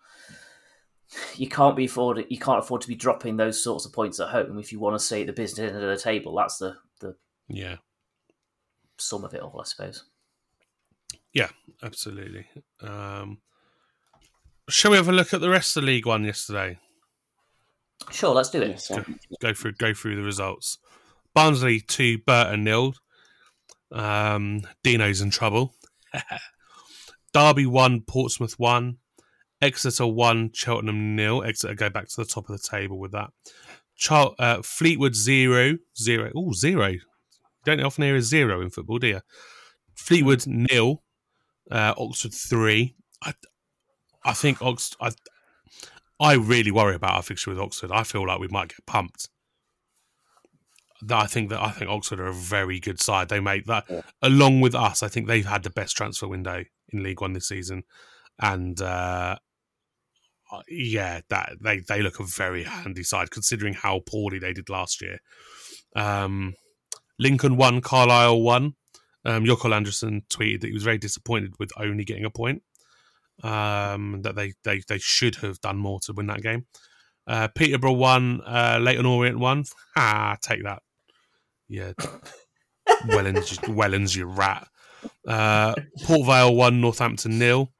you 1.36 1.50
can't 1.50 1.76
be 1.76 1.86
afford 1.86 2.26
you 2.30 2.40
can't 2.40 2.60
afford 2.60 2.82
to 2.82 2.88
be 2.88 2.96
dropping 2.96 3.36
those 3.36 3.62
sorts 3.62 3.86
of 3.86 3.92
points 3.94 4.20
at 4.20 4.30
home 4.30 4.58
if 4.58 4.72
you 4.72 4.80
want 4.80 4.98
to 4.98 5.06
stay 5.06 5.22
at 5.22 5.28
the 5.28 5.34
business 5.34 5.72
end 5.72 5.84
of 5.84 5.90
the 5.90 5.98
table. 6.02 6.36
That's 6.36 6.58
the, 6.58 6.78
the 7.00 7.16
Yeah, 7.48 7.78
sum 8.98 9.26
of 9.26 9.34
it 9.34 9.42
all, 9.42 9.60
I 9.60 9.66
suppose. 9.66 10.06
yeah, 11.34 11.50
absolutely. 11.84 12.48
Um, 12.82 13.40
shall 14.72 14.92
we 14.92 14.98
have 14.98 15.08
a 15.10 15.14
look 15.14 15.34
at 15.34 15.42
the 15.42 15.50
rest 15.50 15.76
of 15.78 15.82
the 15.84 15.88
League 15.88 16.06
One 16.06 16.24
yesterday? 16.24 16.78
Sure, 18.12 18.34
let's 18.34 18.50
do 18.50 18.62
it. 18.62 18.70
Yeah, 18.70 18.76
so- 18.78 19.06
go 19.42 19.54
through 19.54 19.74
go 19.74 19.94
through 19.94 20.16
the 20.16 20.24
results. 20.24 20.78
Barnsley 21.34 21.80
two, 21.80 22.18
Burton 22.20 22.64
nil. 22.64 22.94
Um, 23.92 24.62
Dino's 24.84 25.22
in 25.22 25.30
trouble. 25.30 25.76
Derby 27.34 27.66
one, 27.66 28.02
Portsmouth 28.02 28.60
one, 28.60 28.98
Exeter 29.62 30.08
one, 30.08 30.52
Cheltenham 30.54 31.16
nil. 31.16 31.44
Exeter 31.44 31.76
go 31.76 31.90
back 31.90 32.08
to 32.10 32.16
the 32.18 32.26
top 32.26 32.50
of 32.50 32.60
the 32.60 32.68
table 32.68 33.00
with 33.00 33.12
that. 33.12 33.30
Char- 33.96 34.36
uh, 34.40 34.62
Fleetwood 34.64 35.16
zero, 35.16 35.78
zero. 35.98 36.32
Oh, 36.36 36.52
zero. 36.54 36.88
You 36.88 37.00
don't 37.66 37.82
often 37.82 38.04
hear 38.04 38.16
a 38.16 38.22
zero 38.22 38.62
in 38.62 38.70
football, 38.72 38.98
do 38.98 39.08
you? 39.08 39.22
Fleetwood 39.96 40.48
nil, 40.48 41.04
uh, 41.70 41.94
Oxford 41.98 42.34
three. 42.34 42.96
I, 43.24 43.34
I 44.24 44.34
think 44.34 44.62
Oxford. 44.62 44.98
I, 45.02 45.12
I 46.20 46.34
really 46.36 46.72
worry 46.72 46.96
about 46.96 47.14
our 47.16 47.24
fixture 47.24 47.50
with 47.52 47.60
Oxford. 47.60 47.92
I 47.92 48.04
feel 48.04 48.28
like 48.28 48.40
we 48.40 48.48
might 48.48 48.70
get 48.70 48.86
pumped. 48.86 49.30
That- 51.02 51.18
I 51.24 51.26
think 51.28 51.50
that 51.50 51.62
I 51.62 51.72
think 51.72 51.90
Oxford 51.90 52.20
are 52.20 52.28
a 52.28 52.34
very 52.34 52.80
good 52.80 53.02
side. 53.02 53.30
They 53.30 53.40
make 53.40 53.66
that 53.66 53.86
Yeah. 53.90 54.02
along 54.22 54.62
with 54.62 54.76
us. 54.76 55.02
I 55.02 55.08
think 55.08 55.28
they've 55.28 55.46
had 55.46 55.64
the 55.64 55.70
best 55.72 55.98
transfer 55.98 56.28
window 56.28 56.64
in 56.90 57.02
League 57.04 57.22
One 57.22 57.34
this 57.34 57.48
season, 57.48 57.84
and 58.40 58.80
uh, 58.82 59.38
yeah, 60.68 61.22
that 61.30 61.54
they 61.62 61.80
they 61.80 62.02
look 62.04 62.20
a 62.20 62.24
very 62.24 62.64
handy 62.66 63.04
side 63.04 63.32
considering 63.32 63.74
how 63.74 64.02
poorly 64.06 64.38
they 64.38 64.54
did 64.54 64.70
last 64.70 65.02
year. 65.02 65.18
Um, 65.96 66.54
Lincoln 67.18 67.58
won, 67.58 67.82
Carlisle 67.82 68.42
won. 68.42 68.76
Um, 69.26 69.46
Jokol 69.46 69.74
Anderson 69.74 70.24
tweeted 70.30 70.62
that 70.62 70.68
he 70.68 70.74
was 70.74 70.84
very 70.84 70.98
disappointed 70.98 71.54
with 71.60 71.72
only 71.78 72.04
getting 72.04 72.26
a 72.26 72.30
point. 72.32 72.64
Um, 73.44 74.22
that 74.22 74.36
they, 74.36 74.54
they 74.64 74.82
they 74.88 75.00
should 75.00 75.36
have 75.38 75.60
done 75.62 75.78
more 75.78 76.00
to 76.02 76.14
win 76.14 76.28
that 76.28 76.44
game. 76.44 76.68
Uh, 77.28 77.48
Peterborough 77.48 77.94
won, 77.94 78.42
uh, 78.46 78.80
Leyton 78.82 79.06
Orient 79.06 79.40
won. 79.40 79.64
Ah, 79.96 80.38
take 80.42 80.64
that. 80.64 80.82
Yeah, 81.68 81.94
Wellens, 83.08 83.58
Wellens, 83.68 84.16
you 84.16 84.26
rat. 84.26 84.68
Uh, 85.28 85.74
Port 86.04 86.26
Vale 86.26 86.56
won, 86.56 86.82
Northampton 86.82 87.38
nil. 87.38 87.72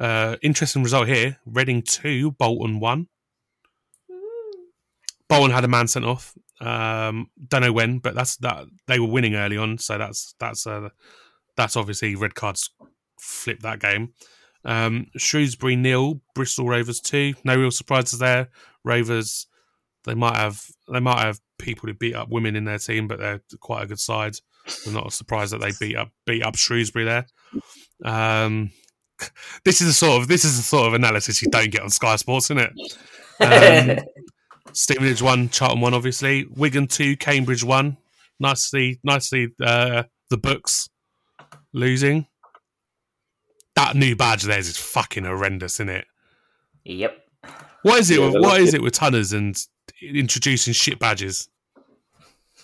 Uh, 0.00 0.36
interesting 0.42 0.82
result 0.82 1.08
here. 1.08 1.38
Reading 1.44 1.82
two, 1.82 2.32
Bolton 2.32 2.80
one. 2.80 3.08
Bolton 5.28 5.50
had 5.50 5.64
a 5.64 5.68
man 5.68 5.88
sent 5.88 6.04
off. 6.04 6.34
Um, 6.60 7.30
don't 7.46 7.62
know 7.62 7.72
when, 7.72 7.98
but 7.98 8.14
that's 8.14 8.36
that. 8.38 8.66
They 8.86 8.98
were 8.98 9.08
winning 9.08 9.34
early 9.34 9.56
on, 9.56 9.78
so 9.78 9.98
that's 9.98 10.34
that's 10.40 10.66
uh, 10.66 10.88
that's 11.56 11.76
obviously 11.76 12.14
red 12.14 12.34
cards 12.34 12.70
flipped 13.20 13.62
that 13.62 13.80
game. 13.80 14.14
Um, 14.64 15.06
Shrewsbury 15.16 15.76
nil, 15.76 16.20
Bristol 16.34 16.66
Rovers 16.66 17.00
two. 17.00 17.34
No 17.44 17.56
real 17.56 17.70
surprises 17.70 18.18
there. 18.18 18.48
Rovers, 18.84 19.46
They 20.04 20.14
might 20.14 20.36
have 20.36 20.62
they 20.92 21.00
might 21.00 21.20
have 21.20 21.40
people 21.58 21.88
who 21.88 21.94
beat 21.94 22.14
up 22.14 22.28
women 22.28 22.56
in 22.56 22.64
their 22.64 22.78
team, 22.78 23.08
but 23.08 23.18
they're 23.18 23.42
quite 23.60 23.84
a 23.84 23.86
good 23.86 24.00
side. 24.00 24.36
I'm 24.86 24.94
not 24.94 25.12
surprised 25.12 25.52
that 25.52 25.60
they 25.60 25.72
beat 25.78 25.96
up 25.96 26.10
beat 26.26 26.42
up 26.42 26.56
Shrewsbury 26.56 27.04
there. 27.04 27.26
Um, 28.04 28.70
this 29.64 29.80
is 29.80 29.88
a 29.88 29.92
sort 29.94 30.22
of 30.22 30.28
this 30.28 30.44
is 30.44 30.56
the 30.56 30.62
sort 30.62 30.88
of 30.88 30.94
analysis 30.94 31.42
you 31.42 31.50
don't 31.50 31.70
get 31.70 31.82
on 31.82 31.90
Sky 31.90 32.16
Sports, 32.16 32.50
isn't 32.50 32.58
it? 32.58 33.98
Um, 34.00 34.04
Stevenage 34.72 35.22
one, 35.22 35.48
Charlton 35.48 35.80
one, 35.80 35.94
obviously. 35.94 36.46
Wigan 36.56 36.86
two, 36.86 37.16
Cambridge 37.16 37.64
one. 37.64 37.96
Nicely, 38.38 39.00
nicely. 39.02 39.48
Uh, 39.60 40.04
the 40.30 40.36
books 40.36 40.88
losing. 41.72 42.26
That 43.78 43.94
new 43.94 44.16
badge 44.16 44.42
of 44.42 44.48
theirs 44.48 44.66
is 44.66 44.76
fucking 44.76 45.22
horrendous, 45.22 45.76
isn't 45.76 45.88
it? 45.88 46.06
Yep. 46.82 47.16
What 47.82 48.00
is 48.00 48.10
it? 48.10 48.18
Yeah, 48.18 48.24
with, 48.24 48.32
they're 48.32 48.42
what 48.42 48.50
lucky. 48.54 48.62
is 48.64 48.74
it 48.74 48.82
with 48.82 48.92
Tunners 48.92 49.32
and 49.32 49.56
introducing 50.02 50.72
shit 50.72 50.98
badges? 50.98 51.48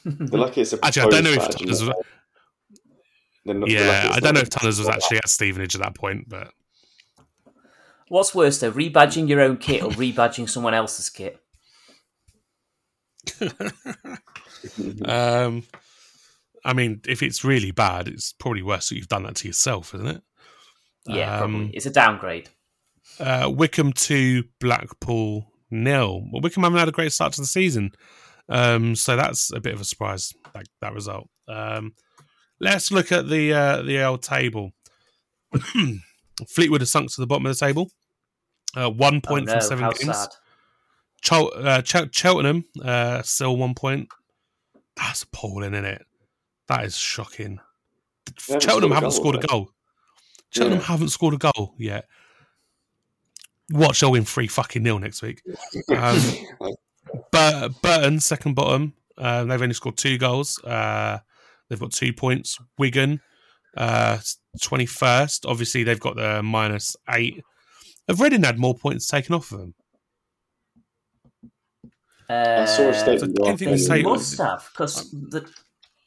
They're 0.04 0.40
lucky 0.40 0.62
it's 0.62 0.72
a 0.72 0.84
Actually, 0.84 1.02
I 1.02 1.08
don't 1.10 1.22
know 1.22 1.30
if 1.30 1.48
Tunners. 1.50 1.84
Was, 1.84 1.94
not- 3.44 3.70
yeah, 3.70 4.10
I 4.12 4.18
don't 4.18 4.34
know 4.34 4.40
if 4.40 4.50
Tunners 4.50 4.80
was 4.80 4.88
actually 4.88 5.18
at 5.18 5.28
Stevenage 5.28 5.76
at 5.76 5.82
that 5.82 5.94
point, 5.94 6.28
but 6.28 6.50
What's 8.08 8.34
worse 8.34 8.58
though, 8.58 8.72
rebadging 8.72 9.28
your 9.28 9.40
own 9.40 9.56
kit 9.58 9.84
or 9.84 9.90
rebadging 9.90 10.48
someone 10.50 10.74
else's 10.74 11.10
kit? 11.10 11.40
um, 15.04 15.62
I 16.64 16.72
mean, 16.72 17.02
if 17.06 17.22
it's 17.22 17.44
really 17.44 17.70
bad, 17.70 18.08
it's 18.08 18.32
probably 18.32 18.62
worse 18.62 18.88
that 18.88 18.96
you've 18.96 19.06
done 19.06 19.22
that 19.22 19.36
to 19.36 19.46
yourself, 19.46 19.94
isn't 19.94 20.08
it? 20.08 20.22
Yeah, 21.06 21.34
Um, 21.40 21.52
probably. 21.52 21.70
It's 21.76 21.86
a 21.86 21.90
downgrade. 21.90 22.48
Uh, 23.20 23.50
Wycombe 23.54 23.92
two, 23.92 24.44
Blackpool 24.60 25.46
nil. 25.70 26.22
Well, 26.32 26.40
Wycombe 26.42 26.64
haven't 26.64 26.78
had 26.78 26.88
a 26.88 26.92
great 26.92 27.12
start 27.12 27.32
to 27.34 27.40
the 27.42 27.46
season, 27.46 27.92
um, 28.48 28.96
so 28.96 29.14
that's 29.16 29.52
a 29.52 29.60
bit 29.60 29.74
of 29.74 29.80
a 29.80 29.84
surprise. 29.84 30.32
That 30.54 30.66
that 30.80 30.94
result. 30.94 31.28
Um, 31.46 31.94
let's 32.60 32.90
look 32.90 33.12
at 33.12 33.28
the 33.28 33.52
uh, 33.52 33.82
the 33.82 34.02
old 34.02 34.22
table. 34.22 34.72
Fleetwood 36.48 36.80
has 36.80 36.90
sunk 36.90 37.12
to 37.14 37.20
the 37.20 37.26
bottom 37.26 37.46
of 37.46 37.56
the 37.56 37.64
table. 37.66 37.90
Uh, 38.76 38.90
one 38.90 39.16
Oh, 39.24 39.28
point 39.28 39.46
no, 39.46 39.52
from 39.52 39.60
seven 39.60 39.84
how 39.84 39.92
games. 39.92 40.16
sad. 40.16 40.28
Chel- 41.22 41.52
uh, 41.54 41.82
Chel- 41.82 42.08
Cheltenham 42.10 42.64
uh, 42.82 43.22
still 43.22 43.56
one 43.56 43.74
point. 43.74 44.08
That's 44.96 45.22
appalling, 45.22 45.74
isn't 45.74 45.84
it? 45.84 46.02
That 46.68 46.84
is 46.84 46.96
shocking. 46.96 47.60
Haven't 48.48 48.62
Cheltenham 48.62 48.90
scored 48.90 48.94
haven't 48.94 49.10
goal, 49.10 49.10
scored 49.10 49.36
a 49.36 49.46
goal. 49.46 49.70
Cheltenham 50.54 50.78
Yeah. 50.80 50.84
haven't 50.86 51.08
scored 51.08 51.34
a 51.34 51.38
goal 51.38 51.74
yet. 51.78 52.06
Watch, 53.70 54.00
they'll 54.00 54.12
win 54.12 54.24
three 54.24 54.46
fucking 54.46 54.82
nil 54.82 54.98
next 54.98 55.22
week. 55.22 55.42
Um, 55.88 56.18
Bur- 57.32 57.70
Burton 57.82 58.20
second 58.20 58.54
bottom. 58.54 58.92
Uh, 59.16 59.44
they've 59.44 59.62
only 59.62 59.74
scored 59.74 59.96
two 59.96 60.18
goals. 60.18 60.62
Uh, 60.64 61.18
they've 61.68 61.80
got 61.80 61.92
two 61.92 62.12
points. 62.12 62.58
Wigan 62.78 63.20
twenty 64.60 64.86
first. 64.86 65.46
Obviously, 65.46 65.82
they've 65.84 66.00
got 66.00 66.16
the 66.16 66.42
minus 66.42 66.96
eight. 67.10 67.42
Have 68.08 68.20
Reading 68.20 68.42
had 68.42 68.58
more 68.58 68.74
points 68.76 69.06
taken 69.06 69.34
off 69.34 69.50
of 69.52 69.60
them? 69.60 69.74
I 72.28 72.64
saw 72.64 72.82
a 72.84 72.88
Uh, 72.88 72.92
statement. 72.92 73.38
I 73.40 73.44
don't 73.44 73.46
last 73.48 73.58
think 73.58 73.70
night. 73.70 73.74
it's 73.78 73.88
They 73.88 73.96
table- 73.98 74.10
must 74.14 74.38
have 74.38 74.68
because 74.72 75.10
the 75.10 75.50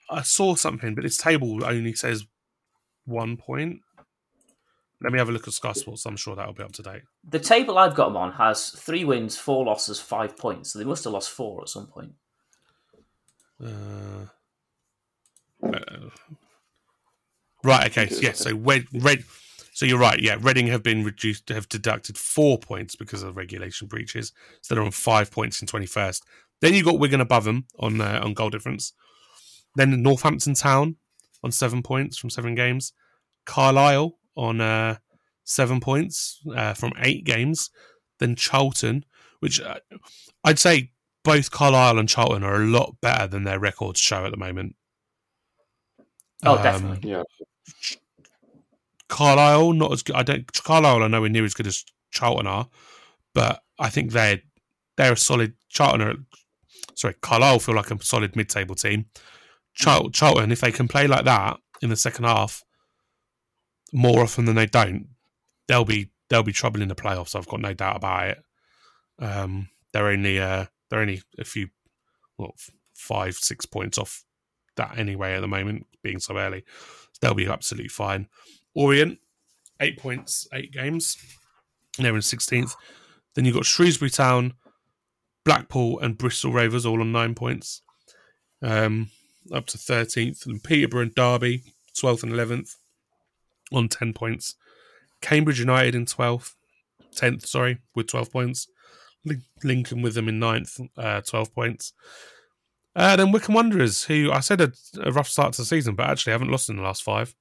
I 0.09 0.21
saw 0.23 0.55
something, 0.55 0.95
but 0.95 1.03
this 1.03 1.17
table 1.17 1.63
only 1.65 1.93
says 1.93 2.25
one 3.05 3.37
point. 3.37 3.81
Let 5.01 5.13
me 5.13 5.19
have 5.19 5.29
a 5.29 5.31
look 5.31 5.47
at 5.47 5.53
Sky 5.53 5.73
Sports. 5.73 6.05
I'm 6.05 6.17
sure 6.17 6.35
that'll 6.35 6.53
be 6.53 6.63
up 6.63 6.71
to 6.73 6.81
date. 6.81 7.03
the 7.23 7.39
table 7.39 7.77
I've 7.77 7.93
got 7.93 8.07
them 8.07 8.17
on 8.17 8.31
has 8.33 8.69
three 8.71 9.05
wins, 9.05 9.37
four 9.37 9.65
losses, 9.65 9.99
five 9.99 10.35
points. 10.37 10.71
So 10.71 10.79
they 10.79 10.85
must 10.85 11.03
have 11.03 11.13
lost 11.13 11.29
four 11.29 11.61
at 11.61 11.69
some 11.69 11.85
point. 11.87 12.13
Uh, 13.63 14.25
uh, 15.63 16.09
right. 17.63 17.87
Okay. 17.87 18.07
so 18.09 18.21
yeah. 18.21 18.33
So 18.33 18.55
red, 18.55 18.85
red. 18.91 19.23
So 19.73 19.85
you're 19.85 19.99
right. 19.99 20.19
Yeah. 20.19 20.37
Reading 20.41 20.67
have 20.67 20.81
been 20.81 21.03
reduced. 21.03 21.49
Have 21.49 21.69
deducted 21.69 22.17
four 22.17 22.57
points 22.57 22.95
because 22.95 23.21
of 23.21 23.37
regulation 23.37 23.87
breaches. 23.87 24.33
So 24.61 24.73
they're 24.73 24.83
on 24.83 24.91
five 24.91 25.29
points 25.29 25.61
in 25.61 25.67
21st. 25.67 26.21
Then 26.61 26.73
you 26.73 26.83
got 26.83 26.97
Wigan 26.97 27.21
above 27.21 27.43
them 27.43 27.65
on 27.77 28.01
uh, 28.01 28.19
on 28.23 28.33
goal 28.33 28.49
difference. 28.49 28.93
Then 29.75 30.01
Northampton 30.01 30.55
Town 30.55 30.95
on 31.43 31.51
seven 31.51 31.83
points 31.83 32.17
from 32.17 32.31
seven 32.31 32.55
games. 32.55 32.93
Carlisle 33.45 34.17
on 34.37 34.61
uh, 34.61 34.97
seven 35.43 35.79
points 35.81 36.41
uh, 36.55 36.73
from 36.73 36.93
eight 36.99 37.25
games. 37.25 37.69
Then 38.19 38.35
Charlton, 38.35 39.03
which 39.41 39.59
uh, 39.61 39.79
I'd 40.43 40.59
say 40.59 40.91
both 41.23 41.51
Carlisle 41.51 41.99
and 41.99 42.07
Charlton 42.07 42.43
are 42.43 42.55
a 42.61 42.65
lot 42.65 42.95
better 43.01 43.27
than 43.27 43.43
their 43.43 43.59
records 43.59 43.99
show 43.99 44.23
at 44.25 44.31
the 44.31 44.37
moment. 44.37 44.75
Oh, 46.45 46.55
Um, 46.57 46.63
definitely. 46.63 47.09
Yeah, 47.09 47.23
Carlisle 49.09 49.73
not 49.73 49.91
as 49.91 50.03
good. 50.03 50.15
I 50.15 50.23
don't. 50.23 50.51
Carlisle 50.63 51.03
are 51.03 51.09
nowhere 51.09 51.29
near 51.29 51.45
as 51.45 51.53
good 51.53 51.67
as 51.67 51.83
Charlton 52.11 52.47
are, 52.47 52.67
but 53.33 53.61
I 53.79 53.89
think 53.89 54.11
they're 54.11 54.41
they're 54.97 55.13
a 55.13 55.17
solid. 55.17 55.53
Charlton 55.69 56.01
are 56.01 56.15
sorry. 56.95 57.15
Carlisle 57.21 57.59
feel 57.59 57.75
like 57.75 57.91
a 57.91 58.03
solid 58.03 58.35
mid-table 58.35 58.75
team. 58.75 59.05
Char- 59.73 60.09
Charlton, 60.11 60.51
if 60.51 60.59
they 60.61 60.71
can 60.71 60.87
play 60.87 61.07
like 61.07 61.25
that 61.25 61.57
in 61.81 61.89
the 61.89 61.95
second 61.95 62.25
half, 62.25 62.63
more 63.93 64.21
often 64.21 64.45
than 64.45 64.55
they 64.55 64.65
don't, 64.65 65.07
they'll 65.67 65.85
be 65.85 66.09
they'll 66.29 66.43
be 66.43 66.53
trouble 66.53 66.81
in 66.81 66.87
the 66.87 66.95
playoffs. 66.95 67.35
I've 67.35 67.47
got 67.47 67.61
no 67.61 67.73
doubt 67.73 67.97
about 67.97 68.29
it. 68.29 68.43
Um, 69.19 69.69
they're 69.93 70.07
only 70.07 70.39
uh, 70.39 70.65
they're 70.89 70.99
only 70.99 71.21
a 71.37 71.43
few, 71.43 71.69
well, 72.37 72.55
five 72.93 73.35
six 73.35 73.65
points 73.65 73.97
off 73.97 74.23
that 74.75 74.97
anyway 74.97 75.33
at 75.33 75.41
the 75.41 75.47
moment, 75.47 75.87
being 76.03 76.19
so 76.19 76.37
early. 76.37 76.63
They'll 77.21 77.33
be 77.33 77.47
absolutely 77.47 77.89
fine. 77.89 78.27
Orient, 78.75 79.19
eight 79.79 79.97
points, 79.97 80.47
eight 80.53 80.71
games. 80.71 81.17
They're 81.97 82.13
in 82.13 82.21
16th. 82.21 82.75
Then 83.33 83.45
you've 83.45 83.55
got 83.55 83.65
Shrewsbury 83.65 84.11
Town, 84.11 84.53
Blackpool, 85.43 85.99
and 85.99 86.17
Bristol 86.17 86.53
Rovers 86.53 86.85
all 86.85 87.01
on 87.01 87.11
nine 87.11 87.33
points, 87.33 87.81
um, 88.61 89.09
up 89.51 89.65
to 89.67 89.77
13th. 89.77 90.45
And 90.45 90.63
Peterborough 90.63 91.01
and 91.01 91.15
Derby, 91.15 91.63
12th 91.99 92.23
and 92.23 92.33
11th, 92.33 92.75
on 93.71 93.87
10 93.87 94.13
points. 94.13 94.55
Cambridge 95.21 95.59
United 95.59 95.95
in 95.95 96.05
12th, 96.05 96.53
10th, 97.15 97.45
sorry, 97.45 97.79
with 97.95 98.07
12 98.07 98.31
points. 98.31 98.67
Lin- 99.25 99.43
Lincoln 99.63 100.01
with 100.01 100.13
them 100.13 100.29
in 100.29 100.39
9th, 100.39 100.87
uh, 100.97 101.21
12 101.21 101.53
points. 101.53 101.93
Uh, 102.95 103.15
then 103.15 103.31
Wycombe 103.31 103.55
Wanderers, 103.55 104.05
who 104.05 104.31
I 104.31 104.39
said 104.39 104.59
had 104.59 104.73
a 105.01 105.11
rough 105.11 105.27
start 105.27 105.53
to 105.53 105.61
the 105.61 105.65
season, 105.65 105.95
but 105.95 106.09
actually 106.09 106.31
haven't 106.31 106.49
lost 106.49 106.69
in 106.69 106.77
the 106.77 106.81
last 106.81 107.03
five. 107.03 107.35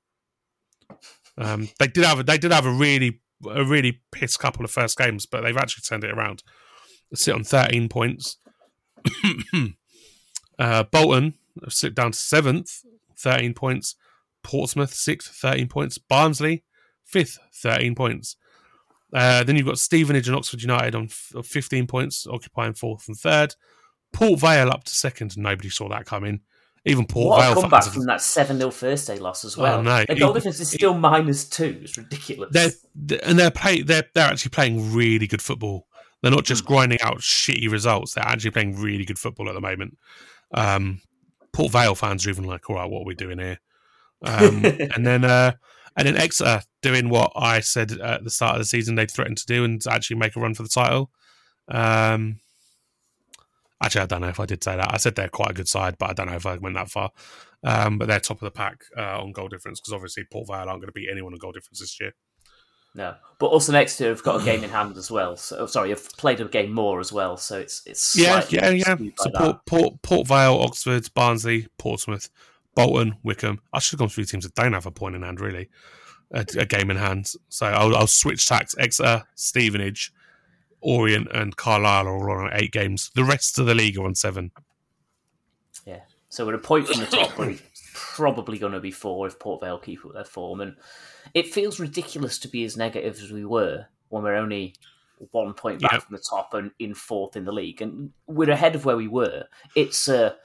Um, 1.39 1.71
they 1.79 1.87
did 1.87 2.05
have 2.05 2.21
a, 2.21 2.23
they 2.23 2.37
did 2.39 2.53
have 2.53 2.67
a 2.67 2.71
really 2.71 3.21
a 3.49 3.65
really 3.65 4.03
piss 4.13 4.37
couple 4.37 4.65
of 4.65 4.71
first 4.71 4.99
games, 4.99 5.25
but 5.27 5.43
they've 5.43 5.57
actually 5.57 5.83
turned 5.83 6.05
it 6.05 6.11
around. 6.11 6.43
They 7.11 7.17
sit 7.17 7.35
on 7.35 7.43
thirteen 7.45 7.89
points. 7.89 8.37
uh, 10.59 10.85
Bolton 10.85 11.35
have 11.63 11.73
slipped 11.73 11.97
down 11.97 12.13
to 12.13 12.19
seventh, 12.19 12.83
thirteen 13.17 13.55
points. 13.55 13.97
Portsmouth 14.47 14.95
sixth, 14.95 15.35
thirteen 15.35 15.67
points. 15.69 15.99
Barnsley 15.99 16.63
fifth, 17.05 17.39
thirteen 17.53 17.95
points. 17.97 18.37
Uh, 19.13 19.43
then 19.45 19.57
you've 19.57 19.67
got 19.67 19.79
Stevenage 19.79 20.29
and 20.29 20.37
Oxford 20.37 20.63
United 20.63 20.95
on 20.95 21.05
f- 21.05 21.33
fifteen 21.45 21.87
points, 21.89 22.27
occupying 22.29 22.75
fourth 22.75 23.09
and 23.09 23.17
third. 23.17 23.55
Port 24.13 24.39
Vale 24.41 24.71
up 24.71 24.85
to 24.85 24.95
second. 24.95 25.37
Nobody 25.37 25.69
saw 25.69 25.89
that 25.89 26.07
coming. 26.07 26.41
Even 26.85 27.05
Port 27.07 27.31
what 27.31 27.41
Vale 27.43 27.53
a 27.59 27.61
comeback 27.63 27.85
from 27.85 28.05
that 28.07 28.21
7 28.23 28.59
0 28.59 28.71
first 28.71 29.09
day 29.09 29.19
loss 29.19 29.45
as 29.45 29.57
well. 29.57 29.79
Oh, 29.79 29.83
no. 29.83 30.05
The 30.09 30.15
goal 30.15 30.31
It- 30.31 30.35
difference 30.35 30.61
is 30.61 30.71
still 30.71 30.95
minus 30.97 31.49
two. 31.49 31.81
It's 31.83 31.99
ridiculous. 31.99 32.51
they're 32.53 32.71
th- 33.09 33.21
and 33.25 33.37
they're 33.37 33.51
play 33.51 33.83
they're 33.83 34.05
they're 34.15 34.29
actually 34.31 34.51
playing 34.51 34.93
really 34.95 35.27
good 35.27 35.43
football. 35.43 35.89
They're 36.23 36.31
not 36.31 36.41
Hmm. 36.47 36.53
just 36.55 36.65
grinding 36.65 37.01
out 37.03 37.19
shitty 37.19 37.69
results. 37.71 38.15
They're 38.15 38.25
actually 38.25 38.53
playing 38.53 38.81
really 38.81 39.05
good 39.05 39.19
football 39.19 39.49
at 39.49 39.55
the 39.55 39.61
moment. 39.61 39.99
Um, 40.55 41.01
Port 41.53 41.73
Vale 41.73 41.97
fans 41.97 42.25
are 42.27 42.31
even 42.31 42.45
like, 42.45 42.71
all 42.71 42.77
right, 42.77 42.89
what 42.89 43.01
are 43.01 43.07
we 43.07 43.15
doing 43.17 43.39
here? 43.39 43.59
Um, 44.25 44.65
and 44.65 45.07
then 45.07 45.25
uh, 45.25 45.53
and 45.97 46.07
then 46.07 46.17
Exeter 46.17 46.63
doing 46.83 47.09
what 47.09 47.33
I 47.35 47.61
said 47.61 47.93
at 47.93 48.25
the 48.25 48.31
start 48.31 48.55
of 48.55 48.61
the 48.61 48.67
season 48.67 48.95
they 48.95 49.07
threatened 49.07 49.39
to 49.39 49.47
do 49.47 49.65
and 49.65 49.83
actually 49.89 50.17
make 50.17 50.37
a 50.37 50.41
run 50.41 50.55
for 50.55 50.63
the 50.63 50.69
title. 50.69 51.11
Um, 51.69 52.41
actually, 53.83 54.03
I 54.03 54.07
don't 54.07 54.21
know 54.21 54.29
if 54.29 54.41
I 54.41 54.47
did 54.47 54.63
say 54.63 54.77
that. 54.77 54.93
I 54.93 54.99
said 54.99 55.15
they're 55.15 55.29
quite 55.29 55.51
a 55.51 55.55
good 55.55 55.69
side, 55.69 55.97
but 55.99 56.11
I 56.11 56.13
don't 56.13 56.27
know 56.27 56.37
if 56.37 56.47
I 56.47 56.57
went 56.57 56.77
that 56.77 56.91
far. 56.91 57.11
Um, 57.65 57.99
but 57.99 58.07
they're 58.07 58.21
top 58.21 58.37
of 58.37 58.45
the 58.45 58.51
pack 58.51 58.85
uh, 58.97 59.21
on 59.21 59.33
goal 59.33 59.49
difference 59.49 59.81
because 59.81 59.93
obviously 59.93 60.25
Port 60.31 60.47
Vale 60.49 60.69
aren't 60.69 60.81
going 60.81 60.87
to 60.87 60.93
beat 60.93 61.09
anyone 61.11 61.33
on 61.33 61.39
goal 61.39 61.53
difference 61.53 61.81
this 61.81 61.99
year. 61.99 62.13
No, 62.95 63.15
but 63.39 63.47
also 63.49 63.73
next 63.73 64.01
year 64.01 64.09
have 64.09 64.23
got 64.23 64.41
a 64.41 64.45
game 64.45 64.65
in 64.65 64.71
hand 64.71 64.97
as 64.97 65.11
well. 65.11 65.37
So 65.37 65.57
oh, 65.59 65.67
sorry, 65.67 65.91
have 65.91 66.09
played 66.13 66.41
a 66.41 66.47
game 66.47 66.73
more 66.73 66.99
as 66.99 67.13
well. 67.13 67.37
So 67.37 67.59
it's 67.59 67.83
it's 67.85 68.17
Yeah, 68.17 68.43
yeah, 68.49 68.71
yeah. 68.71 68.97
So. 69.19 69.31
Port, 69.31 69.67
Port, 69.67 70.03
Port 70.03 70.27
Vale, 70.27 70.59
Oxford, 70.61 71.09
Barnsley, 71.13 71.69
Portsmouth, 71.79 72.31
Bolton, 72.77 73.17
Wycombe. 73.25 73.61
I 73.73 73.81
should 73.81 73.93
have 73.93 73.99
gone 74.01 74.09
through 74.11 74.25
teams 74.25 74.45
that 74.45 74.55
don't 74.55 74.75
have 74.75 74.87
a 74.87 74.93
point 74.93 75.17
in 75.17 75.23
hand, 75.23 75.41
really, 75.41 75.69
a, 76.31 76.47
a 76.59 76.67
game 76.67 76.91
in 76.93 76.97
hand. 76.97 77.33
So 77.49 77.67
I'll, 77.67 77.97
I'll 77.97 78.07
switch 78.07 78.47
tacks: 78.47 78.77
Exeter, 78.79 79.25
Stevenage, 79.35 80.13
Orient 80.81 81.29
and 81.33 81.57
Carlisle 81.57 82.07
are 82.07 82.31
all 82.31 82.45
on 82.47 82.51
eight 82.53 82.71
games. 82.71 83.11
The 83.17 83.25
rest 83.25 83.59
of 83.59 83.67
the 83.67 83.75
league 83.75 83.99
are 83.99 84.05
on 84.05 84.15
seven. 84.15 84.53
Yeah. 85.85 86.01
So 86.29 86.45
we're 86.47 86.55
a 86.55 86.59
point 86.59 86.87
from 86.87 87.01
the 87.01 87.07
top, 87.07 87.33
probably 87.95 88.59
going 88.59 88.73
to 88.73 88.81
be 88.81 88.91
four 88.91 89.27
if 89.27 89.39
Port 89.39 89.63
Vale 89.63 89.79
keep 89.79 90.05
up 90.05 90.13
their 90.13 90.25
form. 90.25 90.61
And 90.61 90.77
it 91.35 91.53
feels 91.53 91.81
ridiculous 91.81 92.39
to 92.41 92.49
be 92.49 92.65
as 92.65 92.77
negative 92.77 93.19
as 93.23 93.33
we 93.33 93.45
were 93.45 93.87
when 94.11 94.23
we're 94.23 94.35
only 94.35 94.75
one 95.31 95.55
point 95.55 95.81
back 95.81 95.93
Yeah. 95.93 95.99
from 96.01 96.17
the 96.17 96.23
top 96.23 96.53
and 96.53 96.73
in 96.79 96.93
fourth 96.95 97.37
in 97.37 97.45
the 97.45 97.53
league, 97.53 97.81
and 97.81 98.11
we're 98.27 98.51
ahead 98.51 98.75
of 98.75 98.85
where 98.85 98.99
we 98.99 99.09
were. 99.09 99.45
It's 99.75 100.09
a 100.09 100.37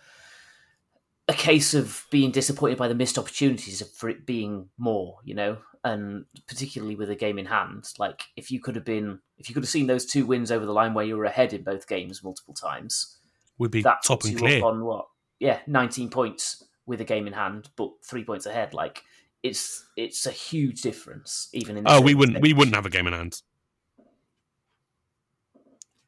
a 1.27 1.33
case 1.33 1.73
of 1.73 2.05
being 2.11 2.31
disappointed 2.31 2.77
by 2.77 2.87
the 2.87 2.95
missed 2.95 3.17
opportunities 3.17 3.81
for 3.95 4.09
it 4.09 4.25
being 4.25 4.69
more, 4.77 5.19
you 5.23 5.33
know, 5.35 5.57
and 5.83 6.25
particularly 6.47 6.95
with 6.95 7.09
a 7.09 7.15
game 7.15 7.39
in 7.39 7.45
hand. 7.45 7.85
Like 7.97 8.23
if 8.35 8.51
you 8.51 8.59
could 8.59 8.75
have 8.75 8.85
been, 8.85 9.19
if 9.37 9.47
you 9.49 9.53
could 9.53 9.63
have 9.63 9.69
seen 9.69 9.87
those 9.87 10.05
two 10.05 10.25
wins 10.25 10.51
over 10.51 10.65
the 10.65 10.73
line 10.73 10.93
where 10.93 11.05
you 11.05 11.15
were 11.17 11.25
ahead 11.25 11.53
in 11.53 11.63
both 11.63 11.87
games 11.87 12.23
multiple 12.23 12.53
times, 12.53 13.17
Would 13.59 13.71
be 13.71 13.81
that 13.83 14.03
top 14.03 14.23
and 14.25 14.37
clear. 14.37 14.63
on 14.63 14.83
what? 14.83 15.05
Yeah, 15.39 15.59
nineteen 15.67 16.09
points 16.09 16.63
with 16.85 17.01
a 17.01 17.05
game 17.05 17.27
in 17.27 17.33
hand, 17.33 17.69
but 17.75 17.91
three 18.03 18.23
points 18.23 18.45
ahead. 18.45 18.73
Like 18.73 19.03
it's 19.43 19.85
it's 19.95 20.25
a 20.25 20.31
huge 20.31 20.81
difference, 20.81 21.49
even 21.53 21.77
in. 21.77 21.83
Oh, 21.87 22.01
we 22.01 22.13
wouldn't. 22.13 22.41
We 22.41 22.53
wouldn't 22.53 22.75
have 22.75 22.85
a 22.85 22.89
game 22.91 23.07
in 23.07 23.13
hand. 23.13 23.41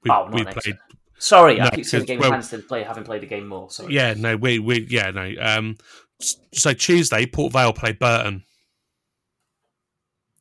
We, 0.03 0.11
Oh, 0.11 0.27
we 0.31 0.43
played. 0.43 0.77
Sorry, 1.23 1.61
I 1.61 1.69
keep 1.69 1.85
saying 1.85 2.01
the 2.01 2.07
game 2.07 2.19
well- 2.19 2.27
in 2.27 2.33
hand 2.33 2.43
instead 2.43 2.59
of 2.59 2.67
play, 2.67 2.83
having 2.83 3.05
played 3.05 3.23
a 3.23 3.25
game 3.25 3.47
more. 3.47 3.69
Sorry. 3.71 3.93
Yeah, 3.93 4.13
no, 4.17 4.35
we 4.35 4.59
we 4.59 4.85
yeah 4.89 5.09
no. 5.11 5.33
Um, 5.39 5.77
so 6.19 6.73
Tuesday, 6.73 7.25
Port 7.25 7.53
Vale 7.53 7.71
play 7.71 7.93
Burton, 7.93 8.43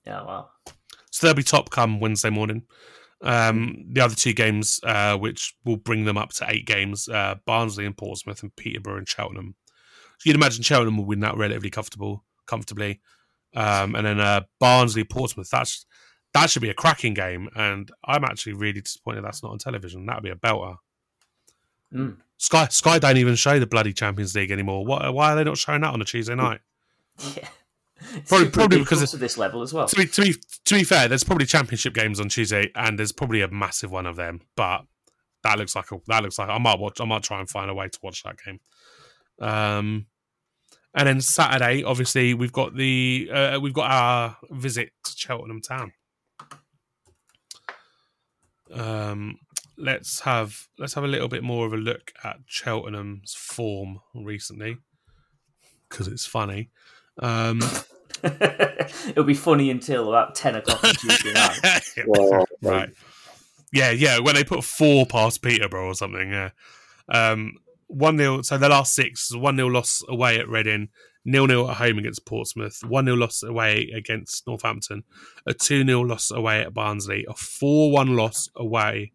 Yeah. 0.04 0.22
Well. 0.24 0.50
so 1.10 1.26
they'll 1.26 1.34
be 1.34 1.44
top 1.44 1.70
come 1.70 2.00
Wednesday 2.00 2.30
morning. 2.30 2.62
Um, 3.20 3.84
the 3.92 4.00
other 4.00 4.16
two 4.16 4.32
games, 4.32 4.80
uh, 4.82 5.16
which 5.16 5.54
will 5.64 5.76
bring 5.76 6.04
them 6.04 6.18
up 6.18 6.32
to 6.34 6.46
eight 6.48 6.66
games, 6.66 7.08
uh, 7.08 7.36
Barnsley 7.46 7.86
and 7.86 7.96
Portsmouth, 7.96 8.42
and 8.42 8.54
Peterborough 8.56 8.98
and 8.98 9.08
Cheltenham. 9.08 9.54
So 10.18 10.28
you'd 10.28 10.36
imagine 10.36 10.64
Cheltenham 10.64 10.96
will 10.96 11.04
win 11.04 11.20
that 11.20 11.36
relatively 11.36 11.70
comfortable, 11.70 12.24
comfortably, 12.48 13.00
um, 13.54 13.94
and 13.94 14.04
then 14.04 14.18
uh, 14.18 14.40
Barnsley 14.58 15.04
Portsmouth. 15.04 15.48
That's 15.50 15.86
that 16.34 16.50
should 16.50 16.62
be 16.62 16.70
a 16.70 16.74
cracking 16.74 17.14
game, 17.14 17.48
and 17.54 17.90
I'm 18.04 18.24
actually 18.24 18.54
really 18.54 18.80
disappointed 18.80 19.22
that's 19.24 19.42
not 19.42 19.52
on 19.52 19.58
television. 19.58 20.06
That'd 20.06 20.22
be 20.22 20.30
a 20.30 20.34
belter. 20.34 20.76
Mm. 21.92 22.16
Sky 22.38 22.68
Sky 22.68 22.98
don't 22.98 23.18
even 23.18 23.34
show 23.36 23.58
the 23.58 23.66
bloody 23.66 23.92
Champions 23.92 24.34
League 24.34 24.50
anymore. 24.50 24.84
Why, 24.84 25.08
why 25.10 25.32
are 25.32 25.36
they 25.36 25.44
not 25.44 25.58
showing 25.58 25.82
that 25.82 25.92
on 25.92 26.00
a 26.00 26.04
Tuesday 26.04 26.34
night? 26.34 26.60
Yeah. 27.36 27.48
It's 28.16 28.28
Probably- 28.28 28.50
probably 28.50 28.78
because 28.80 29.14
of 29.14 29.20
this 29.20 29.38
level 29.38 29.62
as 29.62 29.72
well. 29.72 29.86
To 29.86 29.94
be, 29.94 30.06
to 30.06 30.22
be 30.22 30.34
to 30.64 30.74
be 30.74 30.82
fair, 30.82 31.06
there's 31.06 31.22
probably 31.22 31.46
championship 31.46 31.94
games 31.94 32.18
on 32.18 32.28
Tuesday, 32.28 32.72
and 32.74 32.98
there's 32.98 33.12
probably 33.12 33.42
a 33.42 33.48
massive 33.48 33.92
one 33.92 34.06
of 34.06 34.16
them. 34.16 34.40
But 34.56 34.86
that 35.44 35.56
looks 35.58 35.76
like 35.76 35.92
a, 35.92 35.98
that 36.08 36.22
looks 36.24 36.36
like 36.36 36.48
I 36.48 36.58
might 36.58 36.80
watch. 36.80 37.00
I 37.00 37.04
might 37.04 37.22
try 37.22 37.38
and 37.38 37.48
find 37.48 37.70
a 37.70 37.74
way 37.74 37.88
to 37.88 37.98
watch 38.02 38.24
that 38.24 38.36
game. 38.44 38.58
Um, 39.40 40.06
and 40.94 41.06
then 41.08 41.20
Saturday, 41.20 41.84
obviously, 41.84 42.34
we've 42.34 42.52
got 42.52 42.74
the 42.74 43.30
uh, 43.32 43.60
we've 43.62 43.72
got 43.72 43.88
our 43.90 44.36
visit 44.50 44.90
to 45.04 45.12
Cheltenham 45.16 45.60
Town. 45.60 45.92
Um, 48.72 49.38
let's 49.76 50.20
have 50.20 50.68
let's 50.78 50.94
have 50.94 51.04
a 51.04 51.08
little 51.08 51.28
bit 51.28 51.42
more 51.42 51.66
of 51.66 51.72
a 51.72 51.76
look 51.76 52.12
at 52.24 52.38
Cheltenham's 52.46 53.34
form 53.34 54.00
recently 54.14 54.78
because 55.88 56.08
it's 56.08 56.26
funny. 56.26 56.70
Um, 57.18 57.60
It'll 58.22 59.24
be 59.24 59.34
funny 59.34 59.70
until 59.70 60.08
about 60.08 60.34
ten 60.34 60.54
o'clock 60.54 60.84
on 60.84 60.94
Tuesday 60.94 61.32
night. 61.34 61.80
Well, 62.06 62.44
right. 62.62 62.90
Yeah, 63.72 63.90
yeah. 63.90 64.18
When 64.18 64.34
they 64.34 64.44
put 64.44 64.64
four 64.64 65.06
past 65.06 65.42
Peterborough 65.42 65.88
or 65.88 65.94
something, 65.94 66.30
yeah. 66.30 66.50
Um, 67.08 67.54
one 67.88 68.16
0 68.16 68.42
So 68.42 68.58
the 68.58 68.68
last 68.68 68.94
six: 68.94 69.34
one 69.34 69.56
0 69.56 69.68
loss 69.68 70.02
away 70.08 70.38
at 70.38 70.48
Reading, 70.48 70.88
nil 71.24 71.46
nil 71.46 71.70
at 71.70 71.76
home 71.76 71.98
against 71.98 72.26
Portsmouth, 72.26 72.80
one 72.86 73.04
0 73.04 73.16
loss 73.16 73.42
away 73.42 73.90
against 73.94 74.46
Northampton, 74.46 75.04
a 75.46 75.54
two 75.54 75.84
0 75.84 76.00
loss 76.02 76.30
away 76.30 76.60
at 76.60 76.74
Barnsley, 76.74 77.24
a 77.28 77.34
four 77.34 77.92
one 77.92 78.16
loss 78.16 78.48
away 78.56 79.12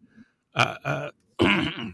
at 0.56 0.78
uh, 0.84 1.10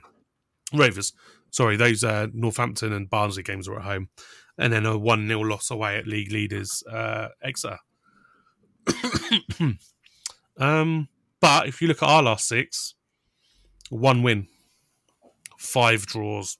Rovers. 0.72 1.12
Sorry, 1.50 1.76
those 1.76 2.02
uh, 2.02 2.26
Northampton 2.32 2.92
and 2.92 3.08
Barnsley 3.08 3.42
games 3.42 3.68
were 3.68 3.78
at 3.78 3.84
home, 3.84 4.08
and 4.58 4.72
then 4.72 4.86
a 4.86 4.98
one 4.98 5.26
0 5.26 5.40
loss 5.40 5.70
away 5.70 5.96
at 5.96 6.06
league 6.06 6.32
leaders 6.32 6.82
uh, 6.90 7.28
Exeter. 7.42 7.78
um, 10.58 11.08
but 11.40 11.68
if 11.68 11.80
you 11.80 11.88
look 11.88 12.02
at 12.02 12.08
our 12.08 12.22
last 12.22 12.48
six, 12.48 12.94
one 13.90 14.22
win, 14.22 14.48
five 15.58 16.06
draws. 16.06 16.58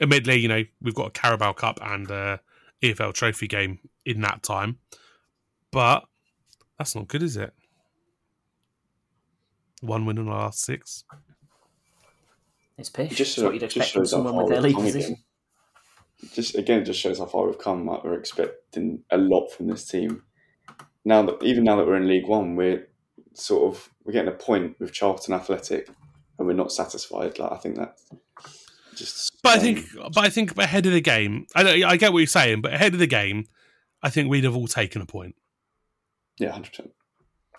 Admittedly, 0.00 0.36
you 0.36 0.48
know 0.48 0.62
we've 0.80 0.94
got 0.94 1.08
a 1.08 1.10
Carabao 1.10 1.52
Cup 1.54 1.78
and 1.82 2.10
uh, 2.10 2.38
EFL 2.82 3.14
Trophy 3.14 3.46
game 3.46 3.78
in 4.04 4.20
that 4.20 4.42
time, 4.42 4.78
but 5.70 6.04
that's 6.78 6.94
not 6.94 7.08
good, 7.08 7.22
is 7.22 7.36
it? 7.36 7.54
One 9.80 10.06
win 10.06 10.18
in 10.18 10.26
the 10.26 10.30
last 10.30 10.60
six. 10.60 11.04
It's 12.78 12.90
pish. 12.90 13.12
It 13.12 13.14
just, 13.14 13.38
It's 13.38 13.44
what 13.44 13.54
you'd 13.54 13.60
just 13.60 13.76
expect 13.76 13.92
from 13.92 14.02
shows 14.02 14.10
someone 14.10 14.36
with 14.36 14.48
their 14.48 14.60
league 14.60 14.76
position. 14.76 15.12
again. 15.12 15.22
Just 16.32 16.54
again, 16.54 16.84
just 16.84 17.00
shows 17.00 17.18
how 17.18 17.26
far 17.26 17.46
we've 17.46 17.58
come. 17.58 17.86
Like 17.86 18.04
we're 18.04 18.18
expecting 18.18 19.02
a 19.10 19.16
lot 19.18 19.48
from 19.48 19.68
this 19.68 19.86
team. 19.86 20.22
Now 21.04 21.22
that 21.22 21.42
even 21.42 21.64
now 21.64 21.76
that 21.76 21.86
we're 21.86 21.96
in 21.96 22.08
League 22.08 22.26
One, 22.26 22.56
we're 22.56 22.88
sort 23.34 23.74
of 23.74 23.90
we're 24.04 24.12
getting 24.12 24.32
a 24.32 24.36
point 24.36 24.76
with 24.80 24.92
Charlton 24.92 25.34
Athletic, 25.34 25.88
and 26.38 26.46
we're 26.46 26.54
not 26.54 26.72
satisfied. 26.72 27.38
Like 27.38 27.52
I 27.52 27.56
think 27.56 27.76
that 27.76 27.98
just. 28.96 29.40
But 29.42 29.58
I 29.58 29.58
think, 29.58 29.86
but 29.94 30.18
I 30.18 30.28
think 30.28 30.56
ahead 30.58 30.86
of 30.86 30.92
the 30.92 31.00
game, 31.00 31.46
I, 31.54 31.62
don't- 31.62 31.84
I 31.84 31.96
get 31.96 32.12
what 32.12 32.18
you're 32.20 32.26
saying, 32.26 32.62
but 32.62 32.72
ahead 32.74 32.92
of 32.94 32.98
the 32.98 33.06
game, 33.06 33.44
I 34.02 34.10
think 34.10 34.28
we'd 34.28 34.44
have 34.44 34.56
all 34.56 34.66
taken 34.68 35.00
a 35.02 35.06
point. 35.06 35.34
yeah, 36.38 36.50
hundred 36.50 36.70
percent. 36.70 36.90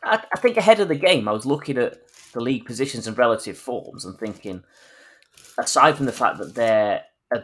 I, 0.03 0.23
I 0.35 0.39
think 0.39 0.57
ahead 0.57 0.79
of 0.79 0.87
the 0.87 0.95
game, 0.95 1.27
I 1.27 1.31
was 1.31 1.45
looking 1.45 1.77
at 1.77 1.97
the 2.33 2.39
league 2.41 2.65
positions 2.65 3.07
and 3.07 3.17
relative 3.17 3.57
forms 3.57 4.05
and 4.05 4.17
thinking, 4.17 4.63
aside 5.57 5.97
from 5.97 6.05
the 6.05 6.11
fact 6.11 6.37
that 6.37 6.53
they're 6.55 7.01
a 7.33 7.41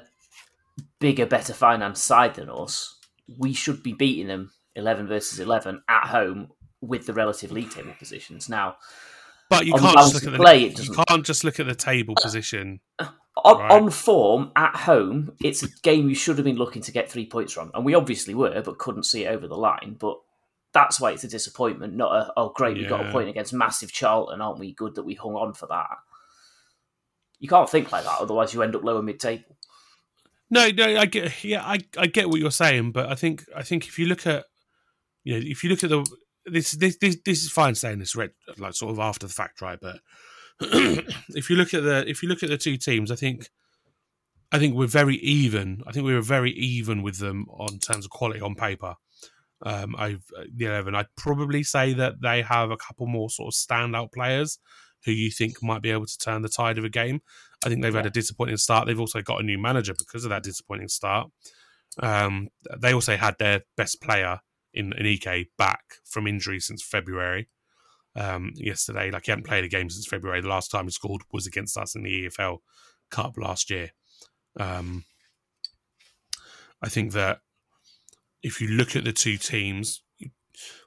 bigger, 0.99 1.25
better 1.25 1.53
finance 1.53 2.01
side 2.01 2.35
than 2.35 2.49
us, 2.49 2.99
we 3.37 3.53
should 3.53 3.81
be 3.83 3.93
beating 3.93 4.27
them 4.27 4.51
11 4.75 5.07
versus 5.07 5.39
11 5.39 5.81
at 5.89 6.07
home 6.07 6.49
with 6.81 7.05
the 7.05 7.13
relative 7.13 7.51
league 7.51 7.71
table 7.71 7.93
positions. 7.97 8.47
Now, 8.49 8.75
But 9.49 9.65
you 9.65 9.73
can't 9.73 9.95
just 9.97 10.13
look 10.13 10.23
at 10.25 10.31
the 10.31 10.37
play, 10.37 10.63
it 10.65 10.79
you 10.85 10.93
can't 11.07 11.25
just 11.25 11.43
look 11.43 11.59
at 11.59 11.65
the 11.65 11.75
table 11.75 12.15
position. 12.21 12.79
Uh, 12.99 13.07
on, 13.43 13.59
Right. 13.59 13.71
on 13.71 13.89
form 13.89 14.51
at 14.55 14.75
home, 14.75 15.33
it's 15.41 15.63
a 15.63 15.67
game 15.81 16.07
you 16.07 16.15
should 16.15 16.37
have 16.37 16.45
been 16.45 16.55
looking 16.55 16.81
to 16.83 16.91
get 16.91 17.11
three 17.11 17.25
points 17.25 17.53
from, 17.53 17.71
and 17.73 17.83
we 17.83 17.93
obviously 17.93 18.33
were, 18.33 18.61
but 18.61 18.77
couldn't 18.77 19.03
see 19.03 19.25
it 19.25 19.27
over 19.27 19.47
the 19.47 19.57
line. 19.57 19.97
But 19.99 20.17
that's 20.71 20.99
why 20.99 21.11
it's 21.11 21.23
a 21.23 21.27
disappointment, 21.27 21.93
not 21.93 22.15
a 22.15 22.33
oh 22.37 22.49
great, 22.49 22.77
we 22.77 22.85
got 22.85 23.05
a 23.05 23.11
point 23.11 23.29
against 23.29 23.53
massive 23.53 23.91
Charlton, 23.91 24.41
aren't 24.41 24.59
we? 24.59 24.73
Good 24.73 24.95
that 24.95 25.03
we 25.03 25.13
hung 25.13 25.35
on 25.35 25.53
for 25.53 25.67
that. 25.67 25.97
You 27.39 27.49
can't 27.49 27.69
think 27.69 27.91
like 27.91 28.05
that, 28.05 28.19
otherwise 28.19 28.53
you 28.53 28.63
end 28.63 28.75
up 28.75 28.83
lower 28.83 29.01
mid 29.01 29.19
table. 29.19 29.57
No, 30.49 30.69
no, 30.69 30.85
I 30.97 31.05
get, 31.05 31.43
yeah, 31.43 31.63
I, 31.65 31.79
I 31.97 32.07
get 32.07 32.29
what 32.29 32.39
you're 32.39 32.51
saying, 32.51 32.91
but 32.91 33.09
I 33.09 33.15
think, 33.15 33.43
I 33.55 33.63
think 33.63 33.87
if 33.87 33.97
you 33.99 34.05
look 34.05 34.25
at, 34.27 34.45
you 35.23 35.33
know, 35.33 35.45
if 35.45 35.63
you 35.63 35.69
look 35.69 35.83
at 35.83 35.89
the 35.89 36.05
this, 36.45 36.71
this, 36.73 36.97
this, 36.97 37.17
this 37.25 37.43
is 37.43 37.51
fine 37.51 37.75
saying 37.75 37.99
this, 37.99 38.15
red, 38.15 38.31
like 38.57 38.73
sort 38.73 38.91
of 38.91 38.99
after 38.99 39.27
the 39.27 39.33
fact, 39.33 39.61
right? 39.61 39.79
But 39.81 39.99
if 41.29 41.49
you 41.49 41.55
look 41.55 41.73
at 41.73 41.83
the, 41.83 42.07
if 42.07 42.23
you 42.23 42.29
look 42.29 42.43
at 42.43 42.49
the 42.49 42.57
two 42.57 42.77
teams, 42.77 43.11
I 43.11 43.15
think, 43.15 43.49
I 44.51 44.59
think 44.59 44.75
we're 44.75 44.87
very 44.87 45.15
even. 45.17 45.81
I 45.87 45.91
think 45.91 46.05
we 46.05 46.13
were 46.13 46.21
very 46.21 46.51
even 46.51 47.01
with 47.01 47.17
them 47.17 47.45
on 47.49 47.79
terms 47.79 48.05
of 48.05 48.11
quality 48.11 48.41
on 48.41 48.55
paper. 48.55 48.95
Um, 49.65 49.95
I've 49.97 50.25
the 50.53 50.65
eleven. 50.65 50.93
I'd 50.93 51.15
probably 51.15 51.63
say 51.63 51.93
that 51.93 52.21
they 52.21 52.41
have 52.41 52.69
a 52.69 52.77
couple 52.77 53.07
more 53.07 53.29
sort 53.29 53.53
of 53.53 53.57
standout 53.57 54.11
players 54.11 54.59
who 55.05 55.11
you 55.11 55.31
think 55.31 55.61
might 55.61 55.81
be 55.81 55.91
able 55.91 56.05
to 56.05 56.17
turn 56.17 56.41
the 56.41 56.49
tide 56.49 56.77
of 56.77 56.83
a 56.83 56.89
game. 56.89 57.21
I 57.65 57.69
think 57.69 57.81
they've 57.81 57.93
had 57.93 58.05
a 58.05 58.11
disappointing 58.11 58.57
start. 58.57 58.87
They've 58.87 58.99
also 58.99 59.21
got 59.21 59.39
a 59.39 59.43
new 59.43 59.57
manager 59.57 59.93
because 59.97 60.23
of 60.23 60.29
that 60.29 60.43
disappointing 60.43 60.89
start. 60.89 61.29
Um, 61.99 62.49
they 62.77 62.93
also 62.93 63.17
had 63.17 63.35
their 63.39 63.61
best 63.77 64.01
player 64.01 64.39
in, 64.73 64.93
Aneke 64.93 65.47
back 65.57 65.83
from 66.03 66.27
injury 66.27 66.59
since 66.59 66.83
February. 66.83 67.49
Um, 68.16 68.51
yesterday, 68.55 69.09
like 69.09 69.26
he 69.26 69.32
hadn't 69.32 69.47
played 69.47 69.64
a 69.64 69.68
game 69.68 69.89
since 69.89 70.05
February. 70.05 70.39
The 70.41 70.47
last 70.47 70.70
time 70.70 70.86
he 70.86 70.91
scored 70.91 71.24
was 71.32 71.47
against 71.47 71.78
us 71.78 71.95
in 71.95 72.03
the 72.03 72.28
EFL 72.28 72.59
Cup 73.09 73.38
last 73.38 73.72
year. 73.72 73.89
Um, 74.59 75.05
I 76.82 76.89
think 76.89 77.14
that 77.14 77.39
if 78.43 78.61
you 78.61 78.68
look 78.68 78.95
at 78.95 79.03
the 79.03 79.14
two 79.14 79.38
teams, 79.38 80.03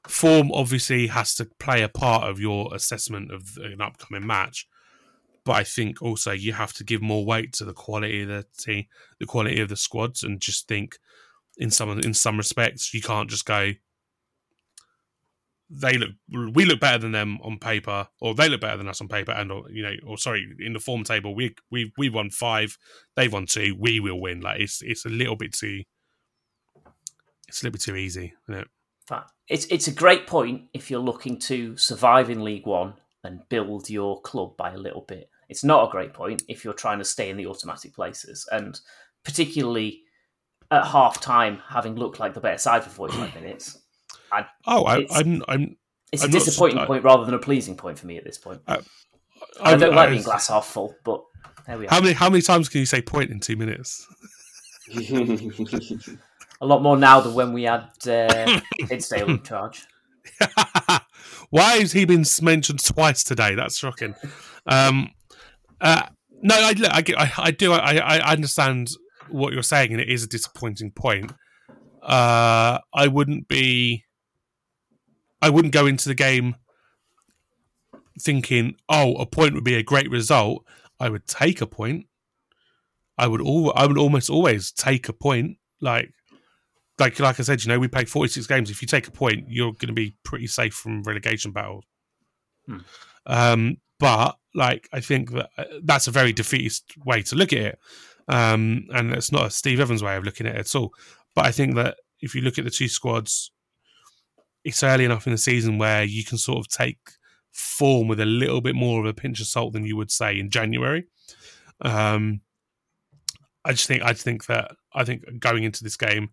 form 0.06 0.52
obviously 0.52 1.08
has 1.08 1.34
to 1.34 1.48
play 1.58 1.82
a 1.82 1.88
part 1.88 2.28
of 2.28 2.38
your 2.38 2.72
assessment 2.74 3.32
of 3.32 3.56
an 3.56 3.80
upcoming 3.80 4.26
match. 4.26 4.68
But 5.44 5.52
I 5.52 5.64
think 5.64 6.02
also 6.02 6.32
you 6.32 6.52
have 6.52 6.72
to 6.74 6.84
give 6.84 7.02
more 7.02 7.24
weight 7.24 7.52
to 7.54 7.64
the 7.64 7.72
quality 7.72 8.22
of 8.22 8.28
the 8.28 8.46
team, 8.58 8.86
the 9.20 9.26
quality 9.26 9.60
of 9.60 9.68
the 9.68 9.76
squads, 9.76 10.22
and 10.22 10.40
just 10.40 10.68
think 10.68 10.98
in 11.56 11.70
some 11.70 11.98
in 12.00 12.14
some 12.14 12.36
respects 12.36 12.92
you 12.92 13.00
can't 13.00 13.30
just 13.30 13.46
go. 13.46 13.72
They 15.68 15.98
look 15.98 16.10
we 16.30 16.64
look 16.64 16.80
better 16.80 16.98
than 16.98 17.12
them 17.12 17.38
on 17.42 17.58
paper, 17.58 18.08
or 18.20 18.34
they 18.34 18.48
look 18.48 18.60
better 18.60 18.76
than 18.76 18.88
us 18.88 19.00
on 19.00 19.08
paper, 19.08 19.32
and 19.32 19.50
or 19.50 19.70
you 19.70 19.82
know, 19.82 19.94
or 20.06 20.16
sorry, 20.16 20.46
in 20.60 20.72
the 20.72 20.80
form 20.80 21.04
table, 21.04 21.34
we 21.34 21.54
we 21.70 21.92
we 21.98 22.08
won 22.08 22.30
five, 22.30 22.78
they've 23.16 23.32
won 23.32 23.46
two, 23.46 23.76
we 23.78 24.00
will 24.00 24.20
win. 24.20 24.40
Like 24.40 24.60
it's 24.60 24.82
it's 24.82 25.04
a 25.04 25.10
little 25.10 25.36
bit 25.36 25.52
too, 25.52 25.82
it's 27.48 27.62
a 27.62 27.64
little 27.64 27.72
bit 27.72 27.82
too 27.82 27.96
easy, 27.96 28.34
isn't 28.48 28.62
it? 28.62 28.68
But 29.08 29.28
it's 29.48 29.66
it's 29.66 29.88
a 29.88 29.92
great 29.92 30.26
point 30.26 30.62
if 30.72 30.90
you're 30.90 31.00
looking 31.00 31.38
to 31.40 31.76
survive 31.76 32.30
in 32.30 32.44
League 32.44 32.66
One 32.66 32.94
and 33.24 33.48
build 33.48 33.90
your 33.90 34.20
club 34.20 34.56
by 34.56 34.72
a 34.72 34.78
little 34.78 35.02
bit. 35.02 35.30
It's 35.48 35.64
not 35.64 35.88
a 35.88 35.90
great 35.90 36.12
point 36.12 36.42
if 36.48 36.64
you're 36.64 36.74
trying 36.74 36.98
to 36.98 37.04
stay 37.04 37.28
in 37.28 37.36
the 37.36 37.46
automatic 37.46 37.94
places, 37.94 38.48
and 38.52 38.78
particularly 39.24 40.02
at 40.70 40.86
half 40.86 41.20
time, 41.20 41.60
having 41.68 41.94
looked 41.94 42.20
like 42.20 42.34
the 42.34 42.40
better 42.40 42.58
side 42.58 42.84
for 42.84 42.90
45 42.90 43.34
minutes. 43.34 43.78
I, 44.32 44.46
Oh, 44.66 44.84
I, 44.84 44.98
It's- 45.00 45.18
I'm 45.18 45.42
I'm 45.48 45.76
it's 46.12 46.22
I'm 46.22 46.30
a 46.30 46.32
not- 46.32 46.44
disappointing 46.44 46.78
I- 46.78 46.86
point 46.86 47.04
rather 47.04 47.24
than 47.24 47.34
a 47.34 47.38
pleasing 47.38 47.76
point 47.76 47.98
for 47.98 48.06
me 48.06 48.16
at 48.16 48.24
this 48.24 48.38
point. 48.38 48.60
I- 48.66 48.80
I, 49.60 49.76
don't 49.76 49.94
like 49.94 50.08
I- 50.08 50.12
being 50.12 50.22
glass 50.22 50.48
half 50.48 50.66
full, 50.66 50.94
but 51.04 51.22
there 51.66 51.78
we 51.78 51.86
are. 51.86 51.90
How 51.90 52.00
many 52.00 52.12
how 52.12 52.28
many 52.30 52.42
times 52.42 52.68
can 52.68 52.80
you 52.80 52.86
say 52.86 53.02
point 53.02 53.30
in 53.30 53.40
two 53.40 53.56
minutes? 53.56 54.06
A 56.60 56.64
lot 56.66 56.80
more 56.82 56.96
now 56.96 57.20
than 57.20 57.34
when 57.34 57.52
we 57.52 57.64
had 57.64 57.88
uh, 58.08 58.60
Tisdale 58.88 59.28
in 59.28 59.42
charge. 59.42 59.84
Why 61.50 61.78
has 61.78 61.92
he 61.92 62.04
been 62.06 62.24
mentioned 62.40 62.82
twice 62.84 63.22
today? 63.22 63.54
That's 63.54 63.76
shocking. 63.76 64.14
Um, 64.66 65.10
uh, 65.80 66.06
no, 66.42 66.54
I, 66.56 66.72
look, 66.72 66.90
I, 66.92 67.04
I, 67.24 67.32
I 67.38 67.50
do. 67.50 67.72
I, 67.72 67.96
I 67.96 68.32
understand 68.32 68.88
what 69.28 69.52
you're 69.52 69.62
saying, 69.62 69.92
and 69.92 70.00
it 70.00 70.08
is 70.08 70.22
a 70.24 70.26
disappointing 70.26 70.92
point. 70.92 71.32
Uh, 72.02 72.78
I 72.94 73.06
wouldn't 73.08 73.48
be. 73.48 74.04
I 75.46 75.48
wouldn't 75.48 75.72
go 75.72 75.86
into 75.86 76.08
the 76.08 76.14
game 76.16 76.56
thinking, 78.20 78.74
"Oh, 78.88 79.14
a 79.14 79.26
point 79.26 79.54
would 79.54 79.62
be 79.62 79.76
a 79.76 79.82
great 79.84 80.10
result." 80.10 80.66
I 80.98 81.08
would 81.08 81.28
take 81.28 81.60
a 81.60 81.68
point. 81.68 82.06
I 83.16 83.28
would 83.28 83.40
all. 83.40 83.72
I 83.76 83.86
would 83.86 83.96
almost 83.96 84.28
always 84.28 84.72
take 84.72 85.08
a 85.08 85.12
point. 85.12 85.58
Like 85.80 86.12
like 86.98 87.20
like 87.20 87.38
I 87.38 87.44
said, 87.44 87.62
you 87.62 87.68
know, 87.68 87.78
we 87.78 87.86
played 87.86 88.08
46 88.08 88.48
games. 88.48 88.70
If 88.70 88.82
you 88.82 88.88
take 88.88 89.06
a 89.06 89.12
point, 89.12 89.44
you're 89.46 89.70
going 89.70 89.86
to 89.86 89.92
be 89.92 90.16
pretty 90.24 90.48
safe 90.48 90.74
from 90.74 91.04
relegation 91.04 91.52
battles. 91.52 91.84
Hmm. 92.66 92.78
Um, 93.24 93.76
but 94.00 94.36
like, 94.52 94.88
I 94.92 94.98
think 94.98 95.30
that 95.30 95.50
uh, 95.56 95.64
that's 95.84 96.08
a 96.08 96.10
very 96.10 96.32
defeatist 96.32 96.92
way 97.04 97.22
to 97.22 97.36
look 97.36 97.52
at 97.52 97.60
it, 97.60 97.78
um, 98.26 98.88
and 98.92 99.12
it's 99.12 99.30
not 99.30 99.46
a 99.46 99.50
Steve 99.50 99.78
Evans 99.78 100.02
way 100.02 100.16
of 100.16 100.24
looking 100.24 100.48
at 100.48 100.56
it 100.56 100.58
at 100.58 100.74
all. 100.74 100.92
But 101.36 101.46
I 101.46 101.52
think 101.52 101.76
that 101.76 101.98
if 102.20 102.34
you 102.34 102.40
look 102.40 102.58
at 102.58 102.64
the 102.64 102.70
two 102.70 102.88
squads, 102.88 103.52
it's 104.66 104.82
early 104.82 105.04
enough 105.04 105.26
in 105.26 105.32
the 105.32 105.38
season 105.38 105.78
where 105.78 106.02
you 106.02 106.24
can 106.24 106.38
sort 106.38 106.58
of 106.58 106.68
take 106.68 106.98
form 107.52 108.08
with 108.08 108.18
a 108.20 108.26
little 108.26 108.60
bit 108.60 108.74
more 108.74 108.98
of 109.00 109.06
a 109.06 109.14
pinch 109.14 109.40
of 109.40 109.46
salt 109.46 109.72
than 109.72 109.86
you 109.86 109.96
would 109.96 110.10
say 110.10 110.38
in 110.38 110.50
January. 110.50 111.04
Um, 111.80 112.40
I 113.64 113.72
just 113.72 113.86
think 113.86 114.02
I 114.02 114.12
just 114.12 114.24
think 114.24 114.46
that 114.46 114.72
I 114.92 115.04
think 115.04 115.22
going 115.38 115.62
into 115.64 115.84
this 115.84 115.96
game, 115.96 116.30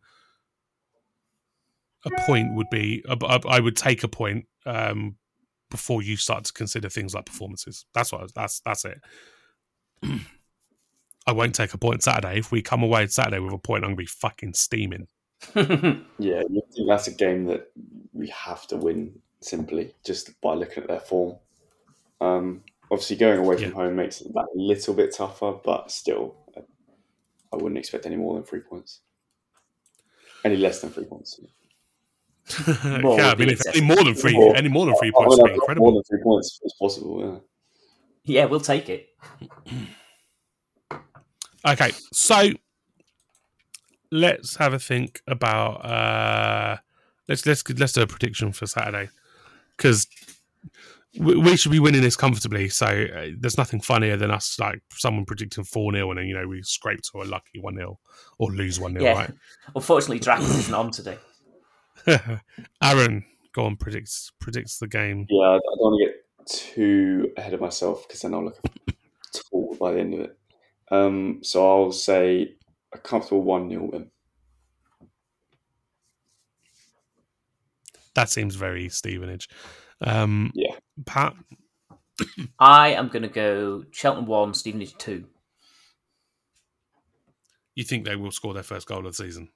a 2.05 2.09
point 2.25 2.55
would 2.55 2.69
be 2.71 3.03
I 3.07 3.59
would 3.59 3.77
take 3.77 4.03
a 4.03 4.07
point 4.07 4.47
um, 4.65 5.15
before 5.69 6.01
you 6.01 6.17
start 6.17 6.43
to 6.45 6.53
consider 6.53 6.89
things 6.89 7.13
like 7.13 7.25
performances. 7.25 7.85
That's 7.93 8.11
what 8.11 8.23
I- 8.23 8.27
that's 8.35 8.59
that's 8.61 8.85
it. 8.85 8.99
I 11.25 11.31
won't 11.31 11.55
take 11.55 11.73
a 11.73 11.77
point 11.77 12.03
Saturday. 12.03 12.39
If 12.39 12.51
we 12.51 12.61
come 12.61 12.83
away 12.83 13.07
Saturday 13.07 13.39
with 13.39 13.53
a 13.53 13.57
point, 13.57 13.83
I'm 13.83 13.91
gonna 13.91 13.95
be 13.97 14.05
fucking 14.05 14.53
steaming. 14.55 15.07
Yeah, 16.19 16.39
I 16.41 16.61
think 16.73 16.87
that's 16.87 17.07
a 17.07 17.11
game 17.11 17.45
that 17.45 17.71
we 18.13 18.27
have 18.27 18.67
to 18.67 18.77
win 18.77 19.19
simply 19.41 19.93
just 20.05 20.39
by 20.41 20.53
looking 20.53 20.83
at 20.83 20.89
their 20.89 20.99
form. 20.99 21.35
Um, 22.21 22.63
obviously, 22.91 23.17
going 23.17 23.39
away 23.39 23.55
from 23.57 23.65
Yeah. 23.65 23.71
home 23.71 23.95
makes 23.95 24.21
it 24.21 24.33
that 24.33 24.47
a 24.55 24.57
little 24.57 24.93
bit 24.93 25.13
tougher, 25.15 25.53
but 25.63 25.91
still, 25.91 26.35
I 27.51 27.55
wouldn't 27.55 27.77
expect 27.77 28.05
any 28.05 28.15
more 28.15 28.35
than 28.35 28.43
three 28.43 28.61
points. 28.61 29.01
Any 30.43 30.57
less 30.57 30.81
than 30.81 30.91
three 30.91 31.05
points. 31.05 31.39
More 33.01 33.17
yeah, 33.17 33.31
I 33.31 33.35
mean, 33.35 33.49
if 33.49 33.61
any 33.67 33.79
more 33.79 34.03
than 34.03 34.13
three, 34.15 34.33
More. 34.33 34.55
any 34.57 34.67
more 34.67 34.85
than 34.85 34.95
three 34.97 35.09
I 35.09 35.11
points 35.11 35.37
would 35.37 35.45
be 35.45 35.51
I've 35.51 35.55
incredible. 35.55 35.91
More 35.91 35.93
than 35.93 36.03
three 36.03 36.21
points 36.23 36.59
is 36.63 36.73
possible. 36.77 37.41
Yeah. 38.25 38.41
yeah, 38.41 38.45
we'll 38.45 38.59
take 38.59 38.89
it. 38.89 39.07
Okay, 41.65 41.91
so 42.11 42.49
let's 44.13 44.57
have 44.57 44.73
a 44.73 44.79
think 44.79 45.21
about 45.27 45.83
uh 45.83 46.77
let's 47.27 47.45
let's 47.45 47.67
let's 47.69 47.93
do 47.93 48.01
a 48.01 48.07
prediction 48.07 48.51
for 48.51 48.67
Saturday 48.67 49.09
because 49.75 50.07
we, 51.17 51.35
we 51.35 51.57
should 51.57 51.71
be 51.71 51.79
winning 51.79 52.01
this 52.01 52.15
comfortably. 52.15 52.69
So 52.69 52.85
uh, 52.85 53.27
there's 53.37 53.57
nothing 53.57 53.81
funnier 53.81 54.15
than 54.15 54.31
us 54.31 54.57
like 54.59 54.81
someone 54.93 55.25
predicting 55.25 55.63
four 55.63 55.91
0 55.91 56.11
and 56.11 56.19
then 56.19 56.27
you 56.27 56.35
know 56.35 56.47
we 56.47 56.61
scrape 56.61 57.01
to 57.11 57.21
a 57.21 57.25
lucky 57.25 57.59
one 57.59 57.75
0 57.75 57.99
or 58.37 58.51
lose 58.51 58.79
one 58.79 58.93
0 58.93 59.03
Yeah. 59.03 59.27
Unfortunately, 59.75 60.19
Drax 60.19 60.43
isn't 60.43 60.73
on 60.73 60.91
today. 60.91 61.17
Aaron, 62.83 63.25
go 63.53 63.65
on 63.65 63.77
predicts 63.77 64.31
predicts 64.39 64.77
the 64.77 64.87
game. 64.87 65.25
Yeah, 65.29 65.41
I 65.41 65.55
I 65.55 65.59
don't 65.59 65.79
want 65.79 66.01
to 66.01 66.05
get 66.05 66.47
too 66.47 67.31
ahead 67.37 67.53
of 67.53 67.61
myself 67.61 68.07
because 68.07 68.21
then 68.21 68.35
I'll 68.35 68.45
look 68.45 68.59
a 68.63 69.39
fool 69.49 69.75
by 69.79 69.93
the 69.93 69.99
end 69.99 70.13
of 70.13 70.19
it. 70.19 70.37
Um, 70.91 71.39
so 71.41 71.65
I'll 71.65 71.91
say 71.91 72.55
a 72.93 72.97
comfortable 72.99 73.41
1 73.43 73.69
0 73.69 73.89
win. 73.91 74.11
That 78.15 78.29
seems 78.29 78.55
very 78.55 78.89
Stevenage. 78.89 79.49
Um, 80.01 80.51
Yeah. 80.53 80.75
Pat, 81.05 81.33
I 82.59 82.89
am 82.89 83.07
going 83.07 83.23
to 83.23 83.27
go 83.29 83.83
Cheltenham 83.91 84.27
1, 84.27 84.53
Stevenage 84.53 84.95
2. 84.97 85.25
you 87.75 87.83
think 87.83 88.05
they 88.05 88.15
will 88.15 88.29
score 88.31 88.53
their 88.53 88.61
first 88.61 88.87
goal 88.87 88.99
of 89.07 89.15
the 89.17 89.23
season, 89.23 89.49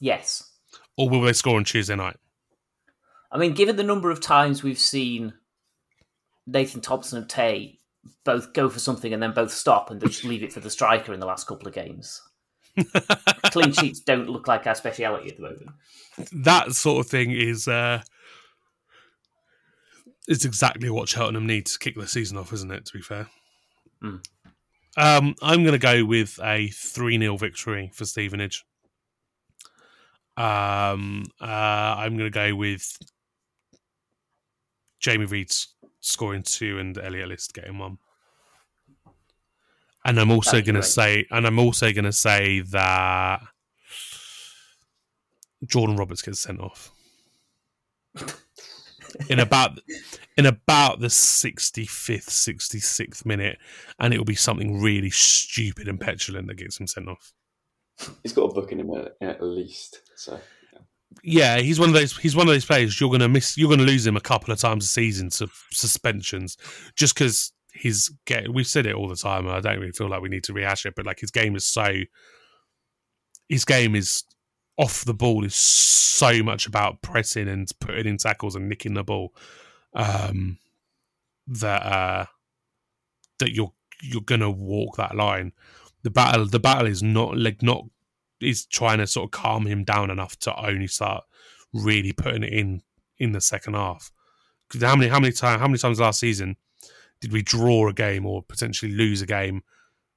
Yes. 0.00 0.50
or 0.96 1.10
will 1.10 1.20
they 1.20 1.34
score 1.34 1.56
on 1.58 1.64
Tuesday 1.64 1.94
night? 1.94 2.16
I 3.30 3.36
mean, 3.36 3.52
given 3.52 3.76
the 3.76 3.82
number 3.82 4.10
of 4.10 4.18
times 4.20 4.62
we've 4.62 4.78
seen 4.78 5.34
Nathan 6.46 6.80
Thompson 6.80 7.18
and 7.18 7.28
Tay 7.28 7.80
both 8.24 8.52
go 8.52 8.68
for 8.68 8.78
something 8.78 9.12
and 9.12 9.22
then 9.22 9.32
both 9.32 9.52
stop 9.52 9.90
and 9.90 10.00
just 10.00 10.24
leave 10.24 10.42
it 10.42 10.52
for 10.52 10.60
the 10.60 10.70
striker 10.70 11.12
in 11.12 11.20
the 11.20 11.26
last 11.26 11.46
couple 11.46 11.66
of 11.68 11.74
games, 11.74 12.20
clean 13.46 13.72
sheets 13.72 14.00
don't 14.00 14.28
look 14.28 14.46
like 14.48 14.66
our 14.66 14.74
speciality 14.74 15.28
at 15.30 15.36
the 15.36 15.42
moment. 15.42 15.70
that 16.32 16.72
sort 16.72 17.04
of 17.04 17.10
thing 17.10 17.30
is 17.32 17.66
uh 17.68 18.00
is 20.28 20.44
exactly 20.44 20.88
what 20.88 21.08
Cheltenham 21.08 21.46
need 21.46 21.66
to 21.66 21.78
kick 21.78 21.96
the 21.96 22.06
season 22.06 22.36
off, 22.38 22.52
isn't 22.52 22.70
it? 22.70 22.86
To 22.86 22.92
be 22.92 23.02
fair, 23.02 23.28
Mm. 24.02 24.20
um, 24.96 25.34
I'm 25.42 25.62
going 25.62 25.72
to 25.72 25.78
go 25.78 26.04
with 26.04 26.38
a 26.42 26.68
three 26.68 27.18
0 27.18 27.36
victory 27.36 27.90
for 27.92 28.04
Stevenage. 28.04 28.64
Um, 30.36 31.24
uh, 31.40 31.44
I'm 31.44 32.16
going 32.16 32.30
to 32.30 32.34
go 32.34 32.54
with 32.54 32.96
Jamie 35.00 35.26
Reid 35.26 35.50
scoring 36.00 36.42
two 36.42 36.78
and 36.78 36.96
Elliott 36.98 37.28
List 37.28 37.52
getting 37.54 37.78
one. 37.78 37.98
And 40.04 40.18
I'm 40.18 40.30
also 40.30 40.60
going 40.60 40.74
to 40.74 40.82
say, 40.82 41.26
and 41.30 41.46
I'm 41.46 41.58
also 41.58 41.92
going 41.92 42.04
to 42.04 42.12
say 42.12 42.60
that 42.60 43.40
Jordan 45.66 45.96
Roberts 45.96 46.22
gets 46.22 46.40
sent 46.40 46.60
off. 46.60 46.90
In 49.28 49.40
about 49.40 49.78
in 50.36 50.46
about 50.46 51.00
the 51.00 51.08
65th 51.08 52.30
66th 52.30 53.26
minute 53.26 53.58
and 53.98 54.14
it 54.14 54.18
will 54.18 54.24
be 54.24 54.34
something 54.34 54.80
really 54.80 55.10
stupid 55.10 55.86
and 55.86 56.00
petulant 56.00 56.48
that 56.48 56.56
gets 56.56 56.80
him 56.80 56.86
sent 56.86 57.08
off. 57.08 57.32
He's 58.22 58.32
got 58.32 58.50
a 58.50 58.54
book 58.54 58.72
in 58.72 58.80
him 58.80 58.90
at, 58.94 59.16
at 59.20 59.42
least. 59.42 60.00
So 60.16 60.40
yeah. 61.22 61.58
He's 61.58 61.78
one 61.78 61.90
of 61.90 61.94
those 61.94 62.16
he's 62.16 62.34
one 62.34 62.48
of 62.48 62.54
those 62.54 62.64
players 62.64 62.98
you're 62.98 63.10
going 63.10 63.20
to 63.20 63.28
miss 63.28 63.58
you're 63.58 63.68
going 63.68 63.80
to 63.80 63.84
lose 63.84 64.06
him 64.06 64.16
a 64.16 64.20
couple 64.20 64.52
of 64.52 64.58
times 64.58 64.86
a 64.86 64.88
season 64.88 65.28
to 65.30 65.48
suspensions 65.70 66.56
just 66.96 67.14
because 67.14 67.52
his 67.72 68.10
get 68.26 68.52
we've 68.52 68.66
said 68.66 68.86
it 68.86 68.94
all 68.94 69.08
the 69.08 69.16
time 69.16 69.48
i 69.48 69.60
don't 69.60 69.78
really 69.78 69.92
feel 69.92 70.08
like 70.08 70.20
we 70.20 70.28
need 70.28 70.44
to 70.44 70.52
rehash 70.52 70.84
it 70.84 70.94
but 70.94 71.06
like 71.06 71.20
his 71.20 71.30
game 71.30 71.56
is 71.56 71.66
so 71.66 71.94
his 73.48 73.64
game 73.64 73.94
is 73.94 74.24
off 74.78 75.04
the 75.04 75.14
ball 75.14 75.44
is 75.44 75.54
so 75.54 76.42
much 76.42 76.66
about 76.66 77.00
pressing 77.02 77.48
and 77.48 77.70
putting 77.80 78.06
in 78.06 78.18
tackles 78.18 78.54
and 78.54 78.68
nicking 78.68 78.94
the 78.94 79.02
ball 79.02 79.34
um 79.94 80.58
that 81.46 81.82
uh 81.82 82.24
that 83.38 83.52
you're 83.52 83.72
you're 84.02 84.20
gonna 84.22 84.50
walk 84.50 84.96
that 84.96 85.16
line 85.16 85.52
the 86.02 86.10
battle 86.10 86.46
the 86.46 86.58
battle 86.58 86.86
is 86.86 87.02
not 87.02 87.36
like 87.36 87.62
not 87.62 87.84
is 88.40 88.66
trying 88.66 88.98
to 88.98 89.06
sort 89.06 89.24
of 89.24 89.30
calm 89.30 89.66
him 89.66 89.84
down 89.84 90.10
enough 90.10 90.38
to 90.40 90.54
only 90.66 90.86
start 90.86 91.24
really 91.72 92.12
putting 92.12 92.42
it 92.42 92.52
in 92.52 92.82
in 93.18 93.32
the 93.32 93.40
second 93.40 93.74
half. 93.74 94.10
how 94.80 94.96
many 94.96 95.08
how 95.08 95.20
many 95.20 95.32
times 95.32 95.60
how 95.60 95.68
many 95.68 95.78
times 95.78 96.00
last 96.00 96.20
season 96.20 96.56
did 97.22 97.32
we 97.32 97.40
draw 97.40 97.88
a 97.88 97.92
game 97.92 98.26
or 98.26 98.42
potentially 98.42 98.92
lose 98.92 99.22
a 99.22 99.26
game 99.26 99.62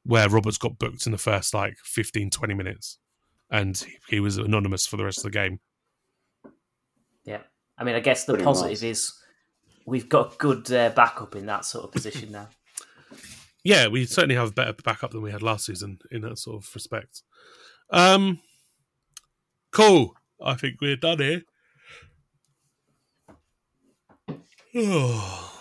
where 0.03 0.27
Roberts 0.27 0.57
got 0.57 0.79
booked 0.79 1.05
in 1.05 1.11
the 1.11 1.17
first 1.17 1.53
like 1.53 1.77
15 1.83 2.31
20 2.31 2.53
minutes 2.55 2.97
and 3.49 3.85
he 4.09 4.19
was 4.19 4.37
anonymous 4.37 4.87
for 4.87 4.97
the 4.97 5.05
rest 5.05 5.19
of 5.19 5.23
the 5.23 5.29
game. 5.29 5.59
Yeah. 7.23 7.41
I 7.77 7.83
mean, 7.83 7.95
I 7.95 7.99
guess 7.99 8.25
the 8.25 8.33
Pretty 8.33 8.43
positive 8.43 8.71
nice. 8.71 8.83
is 8.83 9.13
we've 9.85 10.09
got 10.09 10.39
good 10.39 10.71
uh, 10.71 10.89
backup 10.89 11.35
in 11.35 11.45
that 11.45 11.63
sort 11.63 11.85
of 11.85 11.91
position 11.91 12.31
now. 12.31 12.49
Yeah, 13.63 13.87
we 13.87 14.05
certainly 14.05 14.35
have 14.35 14.49
a 14.49 14.53
better 14.53 14.73
backup 14.83 15.11
than 15.11 15.21
we 15.21 15.31
had 15.31 15.43
last 15.43 15.67
season 15.67 15.99
in 16.11 16.21
that 16.21 16.39
sort 16.39 16.63
of 16.63 16.69
respect. 16.73 17.21
Um, 17.91 18.39
cool. 19.71 20.15
I 20.43 20.55
think 20.55 20.81
we're 20.81 20.95
done 20.95 21.19
here. 21.19 21.41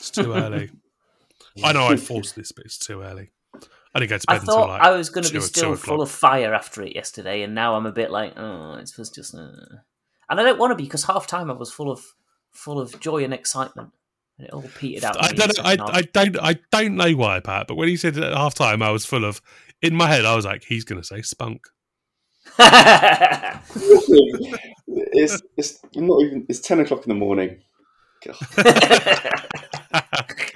it's 0.00 0.10
too 0.10 0.32
early. 0.32 0.70
I 1.64 1.72
know 1.72 1.86
I 1.86 1.96
forced 1.96 2.34
this, 2.34 2.52
but 2.52 2.64
it's 2.64 2.78
too 2.78 3.02
early. 3.02 3.30
I 3.94 3.98
didn't 3.98 4.10
go 4.10 4.18
to 4.18 4.26
bed 4.26 4.34
I 4.34 4.36
until 4.38 4.54
thought 4.54 4.68
like 4.68 4.82
I 4.82 4.90
was 4.92 5.10
going 5.10 5.24
to 5.24 5.32
be 5.32 5.40
still 5.40 5.74
full 5.76 6.00
of 6.00 6.10
fire 6.10 6.54
after 6.54 6.82
it 6.82 6.94
yesterday, 6.94 7.42
and 7.42 7.54
now 7.54 7.74
I'm 7.74 7.86
a 7.86 7.92
bit 7.92 8.10
like, 8.10 8.34
oh, 8.36 8.74
it 8.74 8.90
was 8.96 9.10
just. 9.10 9.34
Uh... 9.34 9.50
And 10.28 10.40
I 10.40 10.42
don't 10.42 10.58
want 10.58 10.70
to 10.70 10.76
be 10.76 10.84
because 10.84 11.04
half 11.04 11.26
time 11.26 11.50
I 11.50 11.54
was 11.54 11.72
full 11.72 11.90
of 11.90 12.04
full 12.52 12.80
of 12.80 12.98
joy 13.00 13.24
and 13.24 13.34
excitement, 13.34 13.90
and 14.38 14.46
it 14.46 14.54
all 14.54 14.62
petered 14.76 15.04
out. 15.04 15.22
I 15.22 15.32
don't, 15.32 15.58
know, 15.58 15.64
I. 15.64 15.76
I 15.92 16.02
don't, 16.02 16.40
I 16.40 16.58
don't 16.70 16.96
know 16.96 17.12
why, 17.12 17.40
Pat. 17.40 17.66
But 17.66 17.76
when 17.76 17.88
he 17.88 17.96
said 17.96 18.16
at 18.16 18.36
half 18.36 18.54
time, 18.54 18.82
I 18.82 18.90
was 18.90 19.04
full 19.04 19.24
of. 19.24 19.42
In 19.82 19.94
my 19.94 20.08
head, 20.08 20.24
I 20.24 20.36
was 20.36 20.44
like, 20.44 20.62
he's 20.64 20.84
going 20.84 21.00
to 21.00 21.06
say 21.06 21.22
spunk. 21.22 21.66
it's 24.86 25.42
it's 25.56 25.80
not 25.94 26.22
even. 26.22 26.46
It's 26.48 26.60
ten 26.60 26.78
o'clock 26.80 27.04
in 27.06 27.08
the 27.08 27.14
morning. 27.14 27.58
God. 29.92 30.52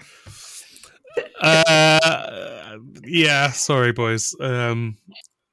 uh, 1.41 2.79
yeah, 3.05 3.51
sorry, 3.51 3.93
boys. 3.93 4.35
Um, 4.41 4.97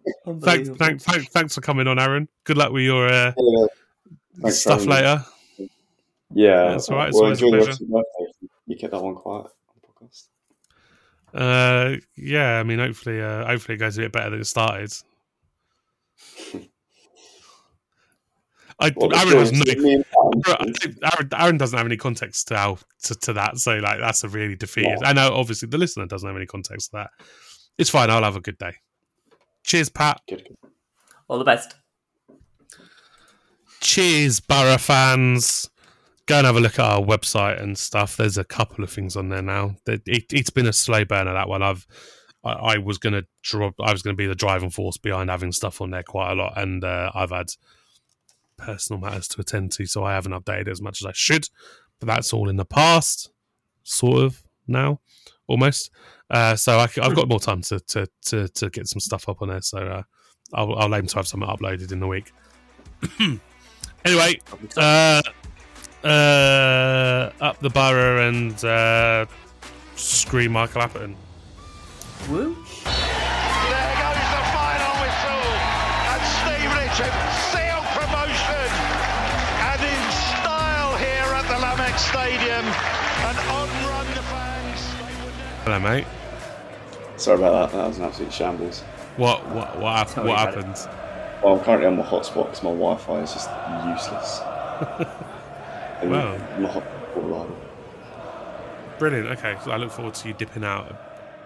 thanks, 0.05 0.17
Unbelievable. 0.25 0.75
thanks, 0.77 1.03
thanks, 1.03 1.27
thanks 1.29 1.55
for 1.55 1.61
coming 1.61 1.87
on, 1.87 1.99
Aaron. 1.99 2.27
Good 2.43 2.57
luck 2.57 2.71
with 2.71 2.83
your 2.83 3.07
uh, 3.07 3.33
Yeah, 3.37 4.49
stuff 4.49 4.85
later. 4.85 5.23
Yeah, 6.33 6.69
That's 6.71 6.89
all 6.89 6.97
right, 6.97 7.09
it's 7.09 7.15
Well, 7.15 7.25
always 7.25 7.41
a 7.41 7.45
enjoy 7.45 7.57
the 7.57 7.63
pleasure. 7.65 7.69
rest 7.71 7.81
of 7.81 7.89
your 7.89 7.99
birthday. 8.19 8.47
You 8.67 8.75
kept 8.77 8.91
that 8.93 9.01
one 9.03 9.15
quiet 9.15 9.47
on 9.67 9.75
the 9.81 10.07
podcast. 10.07 10.27
Uh, 11.33 11.97
yeah, 12.15 12.59
I 12.59 12.63
mean, 12.63 12.79
hopefully, 12.79 13.21
uh, 13.21 13.45
hopefully, 13.45 13.75
it 13.75 13.79
goes 13.79 13.97
a 13.97 14.01
bit 14.01 14.11
better 14.13 14.29
than 14.31 14.41
it 14.41 14.45
started. 14.45 14.91
I, 18.81 18.91
What, 18.91 19.11
the 19.11 19.17
Aaron 19.17 19.37
has 19.37 19.51
no. 19.51 19.61
of 19.61 19.77
me 19.77 19.93
and 19.93 20.05
Aaron, 20.47 20.73
Aaron, 21.03 21.29
Aaron 21.37 21.57
doesn't 21.57 21.77
have 21.77 21.85
any 21.85 21.97
context 21.97 22.47
to 22.49 22.57
how 22.57 22.77
to, 23.03 23.15
to 23.15 23.33
that, 23.33 23.57
so 23.57 23.77
like 23.77 23.99
that's 23.99 24.23
a 24.23 24.29
really 24.29 24.55
defeated. 24.55 24.97
Yeah. 25.01 25.09
I 25.09 25.13
know, 25.13 25.33
obviously, 25.33 25.69
the 25.69 25.77
listener 25.77 26.05
doesn't 26.05 26.27
have 26.27 26.35
any 26.35 26.45
context 26.45 26.91
to 26.91 26.97
that. 26.97 27.09
It's 27.77 27.89
fine. 27.89 28.09
I'll 28.09 28.23
have 28.23 28.35
a 28.35 28.41
good 28.41 28.57
day. 28.57 28.73
Cheers, 29.63 29.89
Pat. 29.89 30.21
Good, 30.27 30.43
good. 30.47 30.57
all 31.27 31.37
the 31.37 31.45
best. 31.45 31.75
Cheers, 33.79 34.39
Borough 34.39 34.77
fans. 34.77 35.69
Go 36.27 36.37
and 36.37 36.45
have 36.45 36.55
a 36.55 36.59
look 36.59 36.79
at 36.79 36.85
our 36.85 37.01
website 37.01 37.61
and 37.61 37.77
stuff. 37.77 38.15
There's 38.15 38.37
a 38.37 38.43
couple 38.43 38.83
of 38.83 38.91
things 38.91 39.15
on 39.15 39.29
there 39.29 39.41
now. 39.41 39.75
It, 39.87 40.01
it, 40.05 40.25
it's 40.31 40.49
been 40.49 40.67
a 40.67 40.73
slow 40.73 41.03
burner 41.03 41.33
that 41.33 41.49
one. 41.49 41.63
I've 41.63 41.87
I, 42.43 42.51
I 42.51 42.77
was 42.77 42.97
gonna 42.97 43.23
drop. 43.41 43.75
I 43.81 43.91
was 43.91 44.01
gonna 44.01 44.15
be 44.15 44.27
the 44.27 44.35
driving 44.35 44.69
force 44.69 44.97
behind 44.97 45.29
having 45.29 45.51
stuff 45.51 45.81
on 45.81 45.91
there 45.91 46.03
quite 46.03 46.31
a 46.31 46.35
lot, 46.35 46.53
and 46.57 46.83
uh, 46.83 47.11
I've 47.13 47.31
had 47.31 47.51
personal 48.61 49.01
matters 49.01 49.27
to 49.29 49.41
attend 49.41 49.71
to, 49.73 49.85
so 49.85 50.03
I 50.03 50.13
haven't 50.13 50.33
updated 50.33 50.69
as 50.69 50.81
much 50.81 51.01
as 51.01 51.05
I 51.05 51.11
should. 51.13 51.49
But 51.99 52.07
that's 52.07 52.33
all 52.33 52.49
in 52.49 52.55
the 52.55 52.65
past, 52.65 53.31
sort 53.83 54.23
of 54.23 54.43
now, 54.67 55.01
almost. 55.47 55.91
Uh, 56.29 56.55
so 56.55 56.77
I, 56.77 56.87
have 56.87 57.15
got 57.15 57.27
more 57.27 57.39
time 57.39 57.61
to, 57.63 57.79
to 57.79 58.07
to 58.27 58.47
to 58.47 58.69
get 58.69 58.87
some 58.87 58.99
stuff 58.99 59.27
up 59.27 59.41
on 59.41 59.49
there. 59.49 59.61
So 59.61 59.79
uh, 59.79 60.03
I'll, 60.53 60.75
I'll 60.75 60.95
aim 60.95 61.07
to 61.07 61.15
have 61.15 61.27
something 61.27 61.47
uploaded 61.47 61.91
in 61.91 61.99
the 61.99 62.07
week. 62.07 62.31
anyway, 64.05 64.39
uh, 64.77 65.21
uh, 66.03 67.31
up 67.41 67.59
the 67.59 67.69
borough 67.69 68.27
and 68.27 68.63
uh, 68.63 69.25
scream 69.95 70.53
Michael 70.53 70.81
Appleton. 70.81 71.15
Woo. 72.29 72.55
Hello, 85.71 85.89
mate. 85.89 86.05
Sorry 87.15 87.37
about 87.37 87.71
that. 87.71 87.77
That 87.77 87.87
was 87.87 87.97
an 87.97 88.03
absolute 88.03 88.33
shambles. 88.33 88.81
What 89.15 89.47
what 89.51 89.79
what, 89.79 90.09
hap- 90.09 90.17
what 90.25 90.37
happened? 90.37 90.75
Well, 91.41 91.57
I'm 91.57 91.63
currently 91.63 91.87
on 91.87 91.95
my 91.95 92.03
hotspot 92.03 92.47
because 92.47 92.61
my 92.61 92.71
Wi-Fi 92.71 93.21
is 93.21 93.31
just 93.31 93.49
useless. 93.87 94.41
And 96.01 96.11
Wow. 96.11 96.35
My 96.59 96.67
hotspot. 96.67 97.55
Brilliant. 98.99 99.27
Okay, 99.29 99.55
so 99.63 99.71
I 99.71 99.77
look 99.77 99.91
forward 99.91 100.13
to 100.15 100.27
you 100.27 100.33
dipping 100.33 100.65
out 100.65 100.93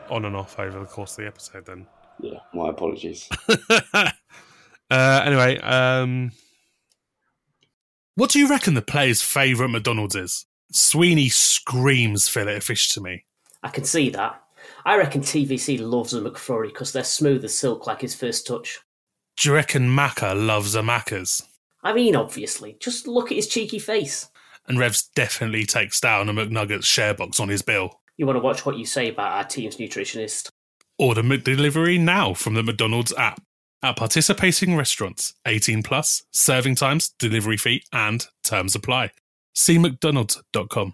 on 0.10 0.26
and 0.26 0.36
off 0.36 0.58
over 0.58 0.80
the 0.80 0.86
course 0.88 1.12
of 1.12 1.18
the 1.18 1.28
episode. 1.28 1.68
Then. 1.68 1.86
Yeah, 2.20 2.40
my 2.52 2.70
apologies. 2.70 3.30
uh, 3.94 4.12
anyway, 4.90 5.60
um, 5.60 6.32
what 8.16 8.32
do 8.32 8.40
you 8.40 8.50
reckon 8.50 8.74
the 8.74 8.82
player's 8.82 9.22
favourite 9.22 9.70
McDonald's 9.70 10.16
is? 10.16 10.48
Sweeney 10.72 11.30
screams 11.30 12.28
fillet 12.28 12.56
of 12.56 12.64
fish 12.64 12.90
to 12.90 13.02
me. 13.02 13.26
I 13.66 13.70
can 13.70 13.84
see 13.84 14.12
that. 14.12 14.44
I 14.86 14.96
reckon 14.96 15.22
TVC 15.22 15.80
loves 15.82 16.14
a 16.14 16.22
McFlurry 16.22 16.68
because 16.68 16.94
they're 16.94 17.04
smooth 17.04 17.44
as 17.44 17.58
silk 17.58 17.88
like 17.88 18.02
his 18.02 18.14
first 18.14 18.46
touch. 18.46 18.80
Do 19.38 19.50
you 19.50 19.56
reckon 19.56 19.90
Macca 19.90 20.36
loves 20.36 20.76
a 20.76 20.82
Macca's? 20.82 21.42
I 21.82 21.92
mean, 21.92 22.16
obviously. 22.16 22.78
Just 22.80 23.08
look 23.08 23.32
at 23.32 23.38
his 23.38 23.48
cheeky 23.48 23.80
face. 23.80 24.30
And 24.68 24.78
Revs 24.78 25.10
definitely 25.16 25.66
takes 25.66 26.00
down 26.00 26.30
a 26.30 26.34
McNuggets 26.34 26.86
share 26.86 27.16
box 27.16 27.40
on 27.40 27.50
his 27.50 27.64
bill. 27.64 28.00
You 28.18 28.28
want 28.28 28.38
to 28.38 28.42
watch 28.42 28.68
what 28.68 28.78
you 28.78 28.86
say 28.86 29.10
about 29.10 29.32
our 29.32 29.44
team's 29.44 29.78
nutritionist. 29.78 30.50
Order 31.00 31.24
McDelivery 31.24 32.00
now 32.00 32.36
from 32.36 32.54
the 32.54 32.62
McDonald's 32.62 33.14
app. 33.18 33.42
At 33.82 33.98
participating 33.98 34.76
restaurants, 34.76 35.34
18 35.48 35.82
plus, 35.82 36.24
serving 36.32 36.76
times, 36.76 37.10
delivery 37.18 37.58
fee, 37.58 37.84
and 37.92 38.26
terms 38.44 38.76
apply. 38.76 39.12
See 39.56 39.80
McDonald's.com. 39.80 40.94